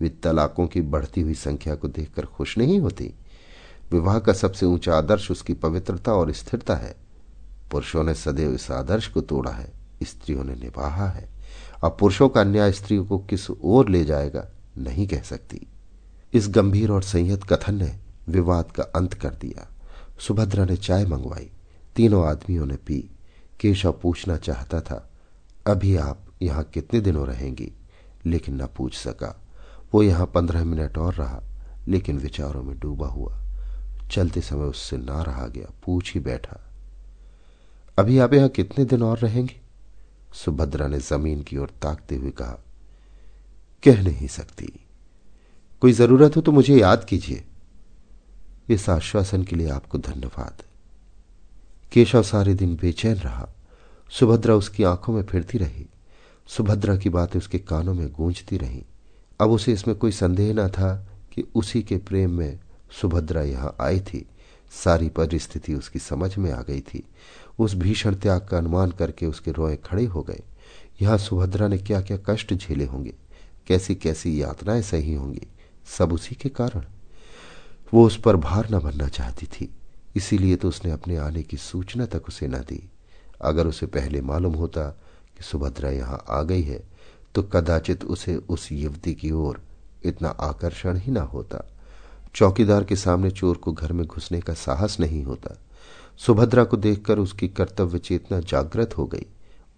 वे 0.00 0.08
तलाकों 0.08 0.66
की 0.66 0.80
बढ़ती 0.80 1.20
हुई 1.20 1.34
संख्या 1.34 1.74
को 1.74 1.88
देखकर 1.88 2.26
खुश 2.26 2.58
नहीं 2.58 2.80
होती। 2.80 3.14
विवाह 3.92 4.18
का 4.18 4.32
सबसे 4.32 4.66
ऊँचा 4.66 4.94
आदर्श 4.94 5.30
उसकी 5.30 5.54
पवित्रता 5.54 6.12
और 6.12 6.32
स्थिरता 6.32 6.74
है। 6.74 6.96
पुरुषों 7.70 8.04
ने 8.04 8.14
सदैव 8.14 8.54
इस 8.54 8.70
आदर्श 8.70 9.08
को 9.08 9.20
तोड़ा 9.20 9.50
है, 9.50 9.72
स्त्रियों 10.02 10.44
ने 10.44 10.54
निभाहा 10.54 11.08
है। 11.08 11.28
अब 11.84 11.96
पुरुषों 12.00 12.28
का 12.28 12.40
अन्याय 12.40 12.72
स्त्रियों 12.72 13.04
को 13.04 13.18
किस 13.18 13.50
ओर 13.50 13.88
ले 13.88 14.04
जाएगा, 14.04 14.48
नहीं 14.78 15.06
कह 15.08 15.22
सकती। 15.22 15.66
इस 16.34 16.48
गंभीर 16.48 16.90
और 16.90 17.02
संयत 17.02 17.44
कथन 17.44 17.74
ने 17.74 17.98
विवाद 18.28 18.70
का 18.70 18.82
अंत 18.82 19.14
कर 19.14 19.28
दिया। 19.28 19.68
सुभद्रा 20.20 20.64
ने 20.64 20.76
चाय 20.76 21.06
मंगवाई। 21.06 21.50
तीनों 21.98 22.26
आदमियों 22.26 22.66
ने 22.66 22.76
पी। 22.76 23.10
केशव 23.60 23.92
पूछना 24.02 24.36
चाहता 24.36 24.80
था, 24.80 25.10
अभी 25.66 25.96
आप 25.96 26.26
यहाँ 26.42 26.64
कितने 26.64 27.00
दिनों 27.00 27.26
रहेंगी? 27.26 27.72
लेकिन 28.26 28.62
न 28.62 28.66
पूछ 28.66 28.96
सका। 28.96 29.40
वो 29.94 30.02
यहाँ 30.02 30.26
पंद्रह 30.26 30.64
मिनट 30.64 30.98
और 30.98 31.14
रहा, 31.14 31.42
लेकिन 31.88 32.18
विचारों 32.18 32.62
में 32.62 32.78
डूबा 32.78 33.06
हुआ। 33.06 33.38
चलते 34.10 34.40
समय 34.40 34.64
उससे 34.64 34.96
ना 34.96 35.22
रहा 35.22 35.46
गया, 35.46 35.72
पूछ 35.84 36.14
ही 36.14 36.20
बैठा। 36.20 36.70
अभी 37.98 38.18
आप 38.18 38.34
यहाँ 38.34 38.48
कितने 38.48 38.84
दिन 38.84 39.02
और 39.02 39.18
रहेंगे? 39.18 39.60
सुभद्रा 40.34 40.86
ने 40.86 40.98
ज़मीन 40.98 41.42
की 41.42 41.56
ओर 41.56 41.68
ताकते 41.82 42.16
हुए 42.16 42.30
कहा। 42.30 42.64
कह 43.84 44.02
नहीं 44.02 44.28
सकती। 44.28 44.72
कोई 45.80 45.92
ज़रूरत 45.92 46.36
हो 46.36 46.40
तो 46.40 46.52
मुझे 46.52 46.78
याद 46.78 47.04
कीजिए। 47.04 47.44
इस 48.68 48.88
आश्वासन 48.88 49.44
के 49.44 49.56
लिए 49.56 49.70
आपको 49.70 49.98
धन्यवाद। 49.98 50.67
केशव 51.92 52.22
सारे 52.22 52.54
दिन 52.54 52.76
बेचैन 52.76 53.14
रहा। 53.14 53.48
सुभद्रा 54.10 54.54
उसकी 54.54 54.82
आँखों 54.82 55.12
में 55.12 55.22
फिरती 55.22 55.58
रही। 55.58 55.86
सुभद्रा 56.46 56.96
की 56.96 57.08
बातें 57.08 57.38
उसके 57.38 57.58
कानों 57.58 57.94
में 57.94 58.12
गूंजती 58.12 58.56
रहीं। 58.56 58.82
अब 59.40 59.50
उसे 59.50 59.72
इसमें 59.72 59.96
कोई 59.96 60.12
संदेह 60.12 60.54
न 60.54 60.68
था 60.68 61.08
कि 61.32 61.44
उसी 61.54 61.82
के 61.82 61.96
प्रेम 61.96 62.30
में 62.30 62.58
सुभद्रा 63.00 63.42
यहाँ 63.42 63.76
आई 63.80 64.00
थी। 64.00 64.28
सारी 64.84 65.08
परिस्थिति 65.08 65.74
उसकी 65.74 65.98
समझ 65.98 66.36
में 66.36 66.52
आ 66.52 66.62
गई 66.62 66.80
थी। 66.80 67.04
उस 67.58 67.74
भीषण 67.74 68.14
त्याग 68.14 68.46
का 68.50 68.58
अनुमान 68.58 68.90
करके 68.90 69.26
उसके 69.26 69.52
रोए 69.52 69.76
खड़े 69.76 70.04
हो 70.04 70.22
गए। 70.22 70.42
यहाँ 71.02 71.18
सुभद्रा 71.18 71.68
ने 71.68 71.78
क्या 71.78 72.00
क्या 72.00 72.18
कष्ट 72.26 72.54
झेले 72.54 72.84
होंगे? 72.84 73.14
कैसी 73.66 73.94
कैसी 73.94 74.42
यातनाएँ 74.42 74.82
सही 74.82 75.14
होंगी? 75.14 75.46
सब 75.98 76.12
उसी 76.12 76.34
के 76.34 76.48
कारण। 76.48 76.84
वो 77.94 78.06
उस 78.06 78.20
पर 78.20 78.36
भार 78.36 78.68
न 78.70 78.78
बनना 78.78 79.08
चाहती 79.08 79.46
थी। 79.46 79.74
इसीलिए 80.16 80.56
तो 80.56 80.68
उसने 80.68 80.90
अपने 80.90 81.16
आने 81.16 81.42
की 81.42 81.56
सूचना 81.56 82.06
तक 82.06 82.28
उसे 82.28 82.48
न 82.48 82.58
दी। 82.60 82.82
अगर 83.42 83.66
उसे 83.66 83.86
पहले 83.86 84.20
मालूम 84.20 84.54
होता 84.54 84.88
कि 85.36 85.42
सुभद्रा 85.42 85.90
यहाँ 85.90 86.24
आ 86.28 86.42
गई 86.42 86.62
है 86.62 86.82
तो 87.34 87.42
कदाचित 87.42 88.04
उसे 88.04 88.36
उस 88.36 88.70
युवती 88.72 89.14
की 89.14 89.30
ओर 89.30 89.60
इतना 90.04 90.28
आकर्षण 90.28 90.96
ही 90.96 91.12
ना 91.12 91.20
होता। 91.22 91.64
चौकीदार 92.34 92.84
के 92.84 92.96
सामने 92.96 93.30
चोर 93.30 93.56
को 93.56 93.72
घर 93.72 93.92
में 93.92 94.06
घुसने 94.06 94.40
का 94.40 94.54
साहस 94.54 94.98
नहीं 95.00 95.22
होता। 95.24 95.56
सुभद्रा 96.18 96.64
को 96.64 96.76
देखकर 96.76 97.18
उसकी 97.18 97.48
कर्तव्य 97.48 97.98
चेतना 97.98 98.40
जागृत 98.40 98.96
हो 98.98 99.06
गई। 99.06 99.26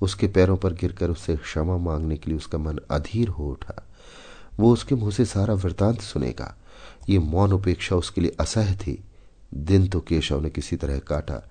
उसके 0.01 0.29
पैरों 0.29 0.57
पर 0.57 0.73
गिरकर 0.73 1.11
उससे 1.11 1.37
क्षमा 1.37 1.77
मांगने 1.77 2.17
के 2.17 2.31
लिए 2.31 2.39
उसका 2.39 2.59
मन 2.59 2.79
अधीर 2.91 3.29
हो 3.29 3.51
उठा। 3.51 3.83
वो 4.61 4.73
उसके 4.73 4.95
मुँह 4.95 5.11
से 5.11 5.25
सारा 5.25 5.55
वृतांत 5.55 6.01
सुनेगा। 6.01 6.55
ये 7.09 7.19
मौन 7.19 7.53
उपेक्षा 7.53 7.97
उसके 7.97 8.21
लिए 8.21 8.37
असह्य 8.41 8.75
थी। 8.75 9.03
दिन 9.55 9.89
तो 9.89 10.01
केशव 10.01 10.41
ने 10.41 10.51
किसी 10.51 10.77
तरह 10.77 10.99
काटा, 10.99 11.43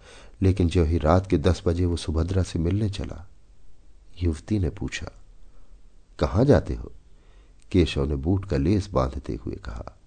लेकिन 0.41 0.67
जो 0.67 0.83
ही 0.85 0.97
रात 0.97 1.27
के 1.27 1.37
दस 1.37 1.61
बजे 1.65 1.85
वो 1.85 1.97
सुभद्रा 1.97 2.43
से 2.43 2.59
मिलने 2.59 2.89
चला, 2.89 3.25
युवती 4.23 4.59
ने 4.59 4.69
पूछा, 4.69 5.11
कहाँ 6.19 6.45
जाते 6.45 6.75
हो? 6.75 6.91
केशव 7.71 8.05
ने 8.05 8.15
बूट 8.15 8.45
का 8.45 8.57
लेस 8.57 8.89
बांधते 8.89 9.39
हुए 9.45 9.55
कहा, 9.55 9.97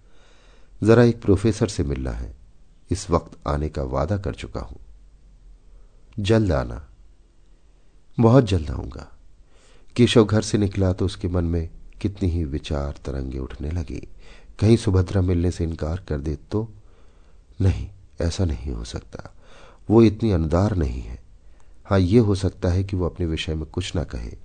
जरा 0.82 1.04
एक 1.04 1.22
प्रोफेसर 1.22 1.68
से 1.68 1.84
मिलना 1.84 2.10
है, 2.10 2.34
इस 2.90 3.10
वक्त 3.10 3.38
आने 3.46 3.68
का 3.68 3.82
वादा 3.82 4.16
कर 4.18 4.34
चुका 4.34 4.60
हूँ। 4.60 4.80
जल्द 6.18 6.52
आना। 6.52 6.88
बहुत 8.20 8.44
जल्द 8.44 8.70
आऊँगा। 8.70 9.08
केशव 9.96 10.24
घर 10.24 10.42
से 10.42 10.58
निकला 10.58 10.92
तो 10.92 11.06
उसके 11.06 11.28
मन 11.28 11.44
में 11.44 11.68
कितनी 12.00 12.28
ही 12.28 12.44
विचार 12.44 12.94
तरंगे 13.04 13.38
उठने 13.38 13.70
लगी। 13.70 14.08
कहीं 14.58 14.76
सुभद्रा 14.76 15.20
मिलने 15.20 15.50
से 15.50 15.64
इनकार 15.64 16.04
कर 16.08 16.20
दे 16.20 16.36
तो 16.50 16.68
नहीं, 17.62 17.88
ऐसा 18.20 18.44
नहीं 18.44 18.72
हो 18.72 18.84
सकता। 18.84 19.34
वो 19.90 20.02
इतनी 20.02 20.30
अनुदार 20.30 20.76
नहीं 20.76 21.02
है। 21.02 21.22
हाँ 21.84 21.98
ये 21.98 22.18
हो 22.18 22.34
सकता 22.34 22.68
है 22.68 22.84
कि 22.84 22.96
वो 22.96 23.06
अपने 23.06 23.26
विषय 23.26 23.54
में 23.54 23.66
कुछ 23.66 23.96
ना 23.96 24.04
कहे। 24.04 24.36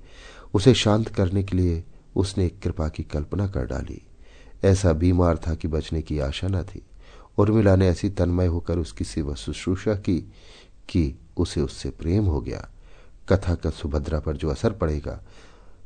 उसे 0.53 0.73
शांत 0.73 1.07
करने 1.07 1.43
के 1.43 1.57
लिए 1.57 1.83
उसने 2.15 2.45
एक 2.45 2.59
कृपा 2.59 2.89
की 2.89 3.03
कल्पना 3.03 3.47
कर 3.47 3.65
डाली। 3.65 4.01
ऐसा 4.63 4.93
बीमार 4.93 5.37
था 5.37 5.55
कि 5.55 5.67
बचने 5.67 6.01
की 6.01 6.19
आशा 6.19 6.47
न 6.47 6.63
थी। 6.63 6.81
उर्मिला 7.37 7.75
ने 7.75 7.87
ऐसी 7.87 8.09
तन्मय 8.09 8.45
होकर 8.45 8.77
उसकी 8.77 9.03
सेवा 9.03 9.33
शुश्रूषा 9.33 9.95
की 9.95 10.33
कि 10.89 11.15
उसे 11.37 11.61
उससे 11.61 11.89
प्रेम 11.89 12.25
हो 12.25 12.41
गया। 12.41 12.69
कथा 13.29 13.55
का 13.55 13.69
सुभद्रा 13.69 14.19
पर 14.19 14.37
जो 14.37 14.49
असर 14.49 14.71
पड़ेगा, 14.71 15.23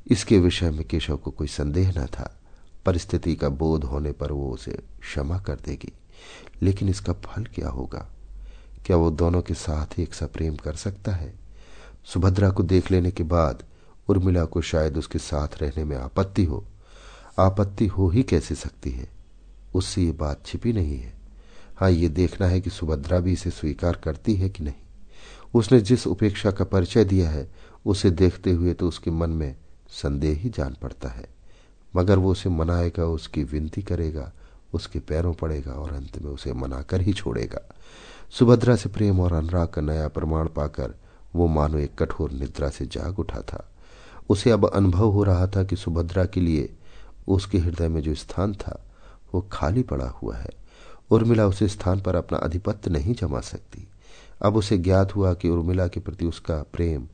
इसके 0.07 0.39
विषय 0.39 0.71
में 0.71 0.87
केशव 0.87 1.17
को 1.17 1.31
कोई 1.31 1.47
संदेह 1.47 1.93
न 1.97 2.05
था। 2.05 2.39
परिस्थिति 2.85 3.35
का 3.35 3.49
बोध 3.49 3.83
होने 3.83 4.11
पर 4.11 4.31
वो 4.31 4.51
उसे 4.51 4.71
क्षमा 5.01 5.39
कर 5.39 5.55
देगी। 5.55 5.93
लेकिन 6.61 6.89
इसका 6.89 7.13
फल 7.13 7.43
क्या 7.43 7.69
होगा? 7.69 8.09
क्या 8.85 8.97
वो 8.97 9.11
दोनों 9.11 9.41
के 9.41 9.53
साथ 9.53 9.97
ही 9.97 10.03
एक 10.03 10.13
सा 10.13 10.27
प्रेम 10.27 10.55
कर 10.55 10.73
सकता 10.73 11.11
है? 11.11 11.33
सुभद्रा 12.05 12.49
को 12.49 12.63
देख 12.63 12.91
लेने 12.91 13.11
के 13.11 13.23
बाद 13.23 13.63
उर्मिला 14.07 14.45
को 14.45 14.61
शायद 14.61 14.97
उसके 14.97 15.19
साथ 15.19 15.47
रहने 15.61 15.83
में 15.83 15.97
आपत्ति 15.97 16.43
हो। 16.43 16.65
आपत्ति 17.39 17.87
हो 17.87 18.09
ही 18.09 18.23
कैसे 18.23 18.55
सकती 18.55 18.91
है? 18.91 19.09
उससे 19.75 20.03
ये 20.03 20.11
बात 20.11 20.45
छिपी 20.45 20.73
नहीं 20.73 20.97
है। 20.97 21.13
हाँ 21.77 21.91
ये 21.91 22.09
देखना 22.09 22.47
है 22.47 22.61
कि 22.61 22.69
सुभद्रा 22.69 23.19
भी 23.19 23.33
इसे 23.33 23.49
स्वीकार 23.49 23.95
करती 23.95 24.35
है 24.35 24.49
कि 24.49 24.63
नहीं। 24.63 24.73
उसने 25.53 25.81
जिस 25.81 26.07
उपेक्षा 26.07 26.51
का 26.51 26.65
परिचय 26.65 27.05
दिया 27.05 27.29
है, 27.29 27.51
उसे 27.85 28.11
देखते 28.11 28.51
हुए 28.51 28.73
तो 28.73 28.87
उसके 28.87 29.11
मन 29.11 29.29
में 29.29 29.55
संदेह 29.89 30.37
ही 30.37 30.49
जान 30.49 30.77
पड़ता 30.81 31.09
है। 31.09 31.25
मगर 31.95 32.17
वो 32.17 32.31
उसे 32.31 32.49
मनाएगा, 32.49 33.05
उसकी 33.05 33.43
विनती 33.43 33.81
करेगा 33.81 34.33
उसके 34.73 34.99
पैरों 34.99 35.33
पड़ेगा 35.33 35.71
और 35.71 35.93
अंत 35.93 36.21
में 36.21 36.31
उसे 36.31 36.53
मनाकर 36.53 37.01
ही 37.01 37.13
छोड़ेगा। 37.13 37.61
सुभद्रा 38.29 38.75
से 38.75 38.89
प्रेम 38.89 39.19
और 39.19 39.33
अनुराग 39.33 39.67
का 39.67 39.81
नया 39.81 40.07
प्रमाण 40.07 40.47
पाकर 40.47 40.93
वो 41.35 41.47
मानो 41.47 41.77
एक 41.77 42.03
कठोर 42.03 42.31
निद्रा 42.31 42.69
से 42.69 42.85
जाग 42.85 43.19
उठा 43.19 43.41
था। 43.41 43.71
उसे 44.29 44.51
अब 44.51 44.69
अनुभव 44.69 45.09
हो 45.09 45.23
रहा 45.23 45.47
था 45.47 45.63
कि 45.63 45.75
सुभद्रा 45.75 46.25
के 46.25 46.41
लिए 46.41 46.69
उसके 47.27 47.57
हृदय 47.57 47.87
में 47.87 48.01
जो 48.01 48.15
स्थान 48.15 48.53
था, 48.53 48.85
वो 49.33 49.47
खाली 49.51 49.83
पड़ा 49.83 50.09
हुआ 50.09 50.35
है। 50.35 50.49
उर्मिला 51.11 51.45
उस 51.45 51.63
स्थान 51.63 52.01
पर 52.01 52.15
अपना 52.15 52.37
अधिपत्य 52.37 52.91
नहीं 52.91 53.13
जमा 53.13 53.39
सकती। 53.39 53.87
अब 54.41 54.55
उसे 54.55 54.77
ज्ञात 54.77 55.15
हुआ 55.15 55.33
कि 55.33 55.49
उर्मिला 55.49 55.87
के 55.87 55.99
प्रति 55.99 56.25
उसका 56.25 56.63
प्रेम 56.73 57.07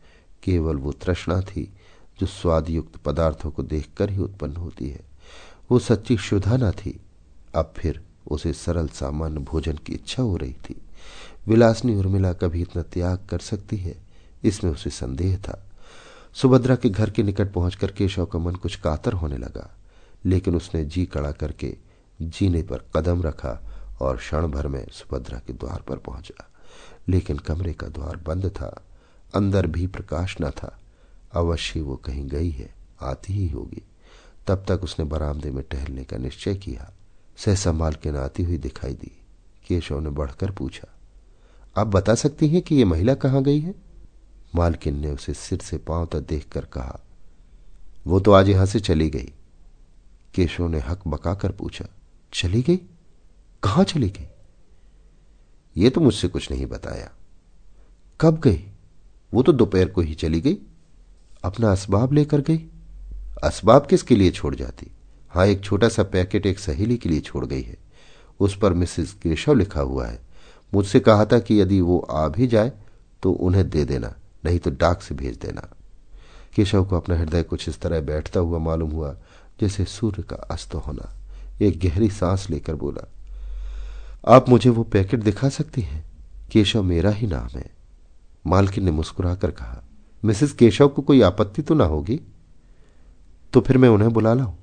केवल 0.44 0.76
वो 0.76 0.92
तृष्णा 0.92 1.42
थी, 1.42 1.74
जो 2.20 2.28
स्वादयुक्त 2.28 2.98
पदार्थों 2.98 3.52
को 3.52 3.64
देखकर 3.64 4.10
ही 4.10 4.18
उत्पन्न 4.18 4.56
होती 4.56 4.90
है। 4.90 5.02
वो 5.72 5.80
सच्ची 5.80 6.16
क्षुधा 6.16 6.58
न 6.58 6.72
थी 6.72 7.00
अब 7.58 7.74
फिर 7.78 8.04
उसे 8.32 8.54
सरल 8.54 8.88
सामान्य 8.88 9.40
भोजन 9.40 9.78
की 9.78 9.94
इच्छा 9.94 10.24
हो 10.24 10.38
रही 10.38 10.54
थी। 10.54 10.82
विलासनी 11.48 11.96
उर्मिला 11.96 12.34
कभी 12.34 12.62
इतना 12.62 12.82
त्याग 12.82 13.28
कर 13.30 13.40
सकती 13.40 13.78
है? 13.78 13.96
इसमें 14.44 14.72
उसे 14.72 14.90
संदेह 14.90 15.38
था। 15.38 15.64
सुभद्रा 16.34 16.76
के 16.76 16.90
घर 16.90 17.10
के 17.10 17.24
निकट 17.24 17.54
पहुंचकर 17.54 17.92
केशव 17.92 18.26
का 18.26 18.40
मन 18.40 18.56
कुछ 18.56 18.76
कातर 18.76 19.14
होने 19.14 19.38
लगा, 19.38 19.78
लेकिन 20.26 20.56
उसने 20.56 20.86
जी 20.86 21.06
कड़ा 21.06 21.32
करके 21.32 21.78
जीने 22.22 22.64
पर 22.64 22.78
कदम 22.96 23.24
रखा 23.24 23.62
और 24.02 24.18
क्षण 24.18 24.48
भर 24.48 24.68
में 24.68 24.88
सुभद्रा 24.92 25.40
के 25.40 25.54
द्वार 25.54 25.82
पर 25.82 25.98
पहुँचा। 25.98 26.48
लेकिन 27.10 27.38
कमरे 27.38 27.74
का 27.74 27.88
द्वार 27.88 28.16
बंद 28.16 28.50
था, 28.50 28.84
अंदर 29.36 29.68
भी 29.68 29.88
प्रकाश 29.88 30.38
न 30.42 30.50
था। 30.50 30.80
अवश्य 31.34 31.82
वो 31.82 31.96
कहीं 31.96 32.28
गई 32.28 32.50
है, 32.50 32.76
आती 33.02 33.34
ही 33.34 33.50
होगी। 33.50 33.82
तब 34.48 34.66
तक 34.68 34.84
उसने 34.84 35.06
बरामदे 35.06 35.52
में 35.52 35.64
टहलने 35.72 36.04
का 36.04 36.18
निश्चय 36.18 36.56
किया। 36.56 36.94
सहसा 37.38 37.72
मालकिन 37.72 38.16
आती 38.16 38.44
हुई 38.44 38.58
दिखाई 38.58 38.94
दी। 38.94 39.12
केशव 39.68 40.00
ने 40.00 40.10
बढ़कर 40.10 40.52
पूछा, 40.52 40.88
आप 41.76 41.88
बता 41.88 42.16
सकती 42.16 42.48
हैं 42.48 42.62
कि 42.62 42.76
ये 42.76 42.86
महिला 42.86 43.14
कहाँ 43.16 43.42
गई 43.44 43.60
है? 43.60 43.74
मालकिन 44.56 45.00
ने 45.00 45.12
उसे 45.12 45.34
सिर 45.34 45.60
से 45.60 45.78
पाँव 45.78 46.06
तक 46.06 46.20
देखकर 46.20 46.66
कहा, 46.66 47.00
वो 48.08 48.20
तो 48.20 48.32
आज 48.32 48.50
यहाँ 48.50 48.66
से 48.66 48.80
चली 48.80 49.10
गई। 49.10 49.32
केशव 50.36 50.68
ने 50.68 50.80
हक 50.80 51.08
बकाकर 51.08 51.52
पूछा, 51.52 51.86
चली 52.34 52.62
गई? 52.62 52.78
कहाँ 53.64 53.84
चली 53.84 54.10
गई? 54.10 54.28
ये 55.76 55.90
तो 55.90 56.02
मुझसे 56.02 56.28
कुछ 56.28 56.52
नहीं 56.52 56.66
बताया। 56.66 57.12
कब 58.20 58.40
गई? 58.40 58.64
वो 59.34 59.44
तो 59.44 59.54
दोपहर 59.54 59.90
को 59.90 60.02
ही 60.02 60.14
चली 60.14 60.42
गई। 60.42 60.58
अपना 61.44 61.72
असबाब 61.72 62.14
लेकर 62.14 62.42
गई। 62.42 62.60
असबाब 63.44 63.86
किसके 63.86 64.16
लिए 64.16 64.32
छोड़ 64.32 64.56
जाती? 64.56 64.92
हाँ 65.32 65.46
एक 65.46 65.64
छोटा 65.64 65.90
सा 65.90 66.04
पैकेट 66.04 66.46
एक 66.46 66.60
सहेली 66.60 66.98
के 66.98 67.10
लिए 67.10 67.20
छोड़ 67.20 67.46
गई 67.46 67.62
है। 67.62 67.78
उस 68.40 68.58
पर 68.58 68.74
मिसेस 68.74 69.14
केशव 69.14 69.54
लिखा 69.54 69.82
हुआ 69.82 70.08
है। 70.08 70.20
मुझसे 70.74 71.00
कहा 71.00 71.26
था 71.26 71.40
कि 71.40 71.60
यदि 71.62 71.80
वो 71.82 72.00
आ 72.00 72.28
भी 72.28 72.48
जाए 72.48 72.72
तो 73.24 73.32
उन्हें 73.32 73.70
दे 73.70 73.84
देना, 73.86 74.14
नहीं 74.46 74.60
तो 74.60 74.72
डाक 74.72 75.02
से 75.02 75.16
भेज 75.16 75.38
देना। 75.38 75.68
केशव 76.56 76.86
को 76.86 76.98
अपना 76.98 77.18
हृदय 77.18 77.44
कुछ 77.44 77.68
इस 77.70 77.80
तरह 77.80 78.02
बैठता 78.02 78.40
हुआ 78.40 78.60
मालूम 78.60 78.92
हुआ, 78.92 79.16
जैसे 79.62 79.86
सूर्य 79.86 80.24
का 80.24 80.36
अस्त 80.52 80.76
होना। 80.76 81.14
एक 81.62 81.80
गहरी 81.80 82.10
सांस 82.10 82.50
लेकर 82.50 82.76
बोला, 82.76 83.08
आप 84.28 84.50
मुझे 84.50 84.70
वो 84.70 84.84
पैकेट 84.84 85.20
दिखा 85.20 85.50
सकती 85.50 85.82
हैं? 85.82 86.06
केशव 86.52 86.84
मेरा 86.84 87.10
ही 87.10 87.28
नाम 87.28 87.58
है। 87.58 87.70
मालकिन 88.48 88.86
ने 88.86 88.92
मुस्कुराकर 88.92 89.52
कहा, 89.52 89.84
मिसेस 90.24 90.52
केशव 90.52 90.88
को 90.88 91.02
कोई 91.02 91.22
आपत्ति 91.22 91.62
तो 91.62 91.76
ना 91.76 91.86
होगी? 91.86 92.20
तो 93.54 93.62
फिर 93.62 93.78
मैं 93.78 93.90
उन्हें 93.90 94.12
बुला 94.14 94.34
लाऊं? 94.34 94.54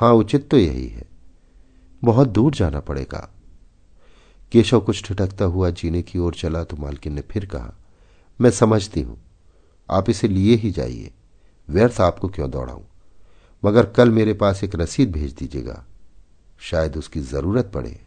हाँ, 0.00 0.12
उचित 0.12 0.50
तो 0.50 0.58
यही 0.58 0.88
है। 0.88 1.08
बहुत 2.04 2.28
दूर 2.28 2.54
जाना 2.54 2.80
पड़ेगा। 2.80 3.34
केशव 4.52 4.80
कुछ 4.80 5.04
ठिठकता 5.04 5.44
हुआ 5.44 5.70
जीने 5.70 6.02
की 6.02 6.18
ओर 6.18 6.34
चला 6.34 6.64
तो 6.64 6.76
मालकिन 6.76 7.12
ने 7.12 7.20
फिर 7.20 7.46
कहा, 7.46 7.74
मैं 8.40 8.50
समझती 8.50 9.00
हूँ। 9.00 9.18
आप 9.90 10.10
इसे 10.10 10.28
लिए 10.28 10.56
ही 10.56 10.70
जाइए। 10.70 11.10
व्यर्थ 11.68 12.00
आपको 12.00 12.28
क्यों 12.28 12.50
दौड़ाऊं? 12.50 12.82
मगर 13.64 13.86
कल 13.86 14.10
मेरे 14.10 14.34
पास 14.34 14.64
एक 14.64 14.74
रसीद 14.74 15.12
भेज 15.12 15.32
दीजिएगा। 15.32 15.84
शायद 16.60 16.96
उसकी 16.96 17.20
ज़रूरत 17.20 17.72
पड़े। 17.74 18.00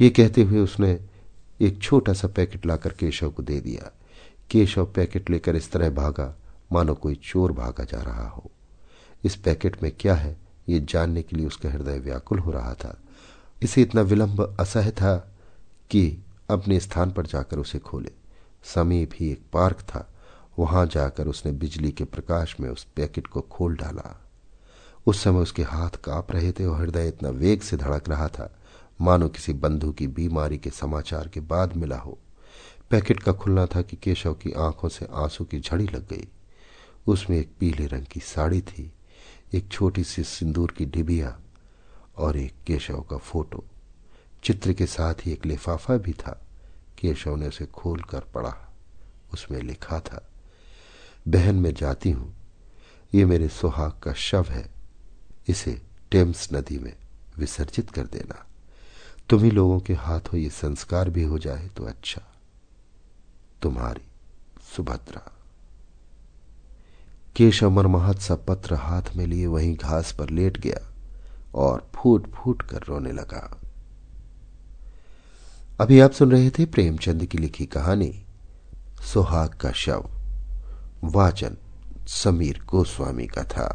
ये 0.00 0.10
कहते 0.10 0.42
हुए 0.42 0.60
उसने 0.60 1.00
एक 1.60 1.82
छोटा 1.82 2.12
सा 2.12 2.28
पैकेट 2.28 2.66
लाकर 2.66 2.92
केशव 2.92 3.30
को 3.30 3.42
दे 3.42 3.60
दिया। 3.60 3.92
केशव 4.50 4.86
पैकेट 4.86 5.30
लेकर 5.30 5.56
इस 5.56 5.72
तरह 5.72 5.90
भागा, 5.90 6.36
मानो 6.72 6.94
कोई 6.94 7.14
चोर 7.14 7.52
भागा 7.52 7.84
जा 7.84 8.02
रहा 8.02 8.28
हो। 8.28 8.50
इस 9.24 9.36
पैकेट 9.36 9.82
में 9.82 9.92
क्या 10.00 10.14
है? 10.14 10.43
ये 10.68 10.80
जानने 10.80 11.22
के 11.22 11.36
लिए 11.36 11.46
उसका 11.46 11.70
हृदय 11.70 11.98
व्याकुल 11.98 12.38
हो 12.38 12.50
रहा 12.50 12.74
था। 12.74 13.00
इसे 13.62 13.82
इतना 13.82 14.00
विलंब 14.00 14.56
असह 14.60 14.90
था 14.90 15.34
कि 15.90 16.18
अपने 16.50 16.80
स्थान 16.80 17.10
पर 17.10 17.26
जाकर 17.26 17.58
उसे 17.58 17.78
खोले। 17.78 18.10
समीप 18.74 19.10
ही 19.14 19.30
एक 19.30 19.42
पार्क 19.52 19.76
था। 19.76 20.10
वहाँ 20.58 20.86
जाकर 20.86 21.26
उसने 21.26 21.52
बिजली 21.52 21.92
के 21.92 22.04
प्रकाश 22.04 22.56
में 22.60 22.70
उस 22.70 22.84
पैकेट 22.84 23.26
को 23.26 23.40
खोल 23.40 23.76
डाला। 23.76 24.20
उस 25.06 25.22
समय 25.22 25.38
उसके 25.38 25.62
हाथ 25.62 25.90
काँप 25.90 26.32
रहे 26.32 26.52
थे 26.52 26.66
और 26.66 26.80
हृदय 26.80 27.08
इतना 27.08 27.28
वेग 27.28 27.60
से 27.60 27.76
धड़क 27.76 28.08
रहा 28.08 28.28
था। 28.28 28.58
मानो 29.00 29.28
किसी 29.28 29.52
बंधु 29.52 29.92
की 29.92 30.06
बीमारी 30.06 30.58
के 30.58 30.70
समाचार 30.70 31.28
के 31.28 31.40
बाद 31.40 31.76
मिला 31.76 31.98
हो। 31.98 32.18
पैकेट 32.90 33.22
का 33.22 33.32
खुलना 33.32 33.66
था 33.66 33.82
कि 33.82 33.96
केशव 33.96 34.34
की 34.34 34.52
आँखों 34.52 34.88
से 34.88 35.08
आँसू 35.14 35.44
की 35.44 35.60
झड़ी 35.60 35.84
लग 35.84 36.08
गई। 36.08 36.28
उसमें 37.06 37.38
एक 37.38 37.52
पीले 37.60 37.86
रंग 37.86 38.04
की 38.04 38.20
साड़ी 38.20 38.60
थी। 38.60 38.92
एक 39.54 39.68
छोटी 39.68 40.04
सी 40.04 40.24
सिंदूर 40.24 40.70
की 40.70 40.84
डिबिया 40.84 41.38
और 42.16 42.36
एक 42.36 42.54
केशव 42.66 43.00
का 43.00 43.16
फ़ोटो। 43.16 43.64
चित्र 44.44 44.72
के 44.72 44.86
साथ 44.86 45.14
ही 45.14 45.32
एक 45.32 45.46
लिफाफा 45.46 45.96
भी 45.96 46.12
था। 46.12 46.46
केशव 46.98 47.36
ने 47.36 47.48
उसे 47.48 47.66
खोल 47.66 48.00
कर 48.00 48.20
पढ़ा। 48.20 48.74
उसमें 49.32 49.60
लिखा 49.62 50.00
था, 50.00 50.28
बहन 51.28 51.54
मैं 51.54 51.74
जाती 51.74 52.10
हूँ। 52.10 52.34
ये 53.14 53.24
मेरे 53.24 53.48
सुहाग 53.48 53.92
का 54.02 54.12
शव 54.12 54.46
है। 54.48 54.70
इसे 55.48 55.82
टेम्स 56.10 56.52
नदी 56.52 56.78
में 56.78 56.96
विसर्जित 57.38 57.90
कर 57.90 58.06
देना। 58.06 58.46
तुम्ही 59.30 59.50
लोगों 59.50 59.80
के 59.80 59.94
हाथों 59.94 60.40
ये 60.40 60.50
संस्कार 60.50 61.10
भी 61.10 61.22
हो 61.22 61.38
जाए 61.38 61.68
तो 61.68 61.84
अच्छा। 61.84 62.22
तुम्हारी 63.62 64.06
सुभद्रा। 64.76 65.33
केशव 67.36 67.70
मरमहत 67.70 68.20
सा 68.20 68.34
पत्र 68.48 68.74
हाथ 68.78 69.16
में 69.16 69.26
लिए 69.26 69.46
वहीं 69.46 69.74
घास 69.76 70.12
पर 70.18 70.30
लेट 70.30 70.58
गया 70.66 70.80
और 71.62 71.86
फूट 71.94 72.30
फूट 72.34 72.62
कर 72.70 72.84
रोने 72.88 73.12
लगा 73.12 73.48
अभी 75.80 75.98
आप 76.00 76.12
सुन 76.12 76.30
रहे 76.32 76.50
थे 76.58 76.64
प्रेमचंद 76.74 77.24
की 77.26 77.38
लिखी 77.38 77.66
कहानी 77.76 78.12
सुहाग 79.12 79.54
का 79.60 79.72
शव 79.84 80.08
वाचन 81.14 81.56
समीर 82.20 82.60
गोस्वामी 82.70 83.26
का 83.26 83.44
था 83.56 83.70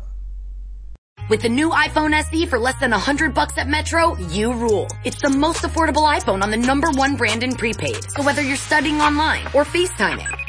With 1.32 1.44
the 1.44 1.50
new 1.50 1.70
iPhone 1.80 2.14
SE 2.20 2.46
for 2.52 2.60
less 2.60 2.78
than 2.84 2.94
100 2.98 3.28
bucks 3.36 3.60
at 3.64 3.68
Metro, 3.68 4.06
you 4.38 4.52
rule. 4.52 4.88
It's 5.06 5.22
the 5.22 5.30
most 5.30 5.62
affordable 5.62 6.08
iPhone 6.12 6.42
on 6.42 6.50
the 6.50 6.62
number 6.66 6.90
one 7.04 7.16
brand 7.16 7.44
in 7.44 7.56
prepaid. 7.64 8.12
So 8.16 8.24
whether 8.24 8.42
you're 8.42 8.64
studying 8.68 9.02
online 9.02 9.46
or 9.54 9.64
FaceTiming. 9.76 10.49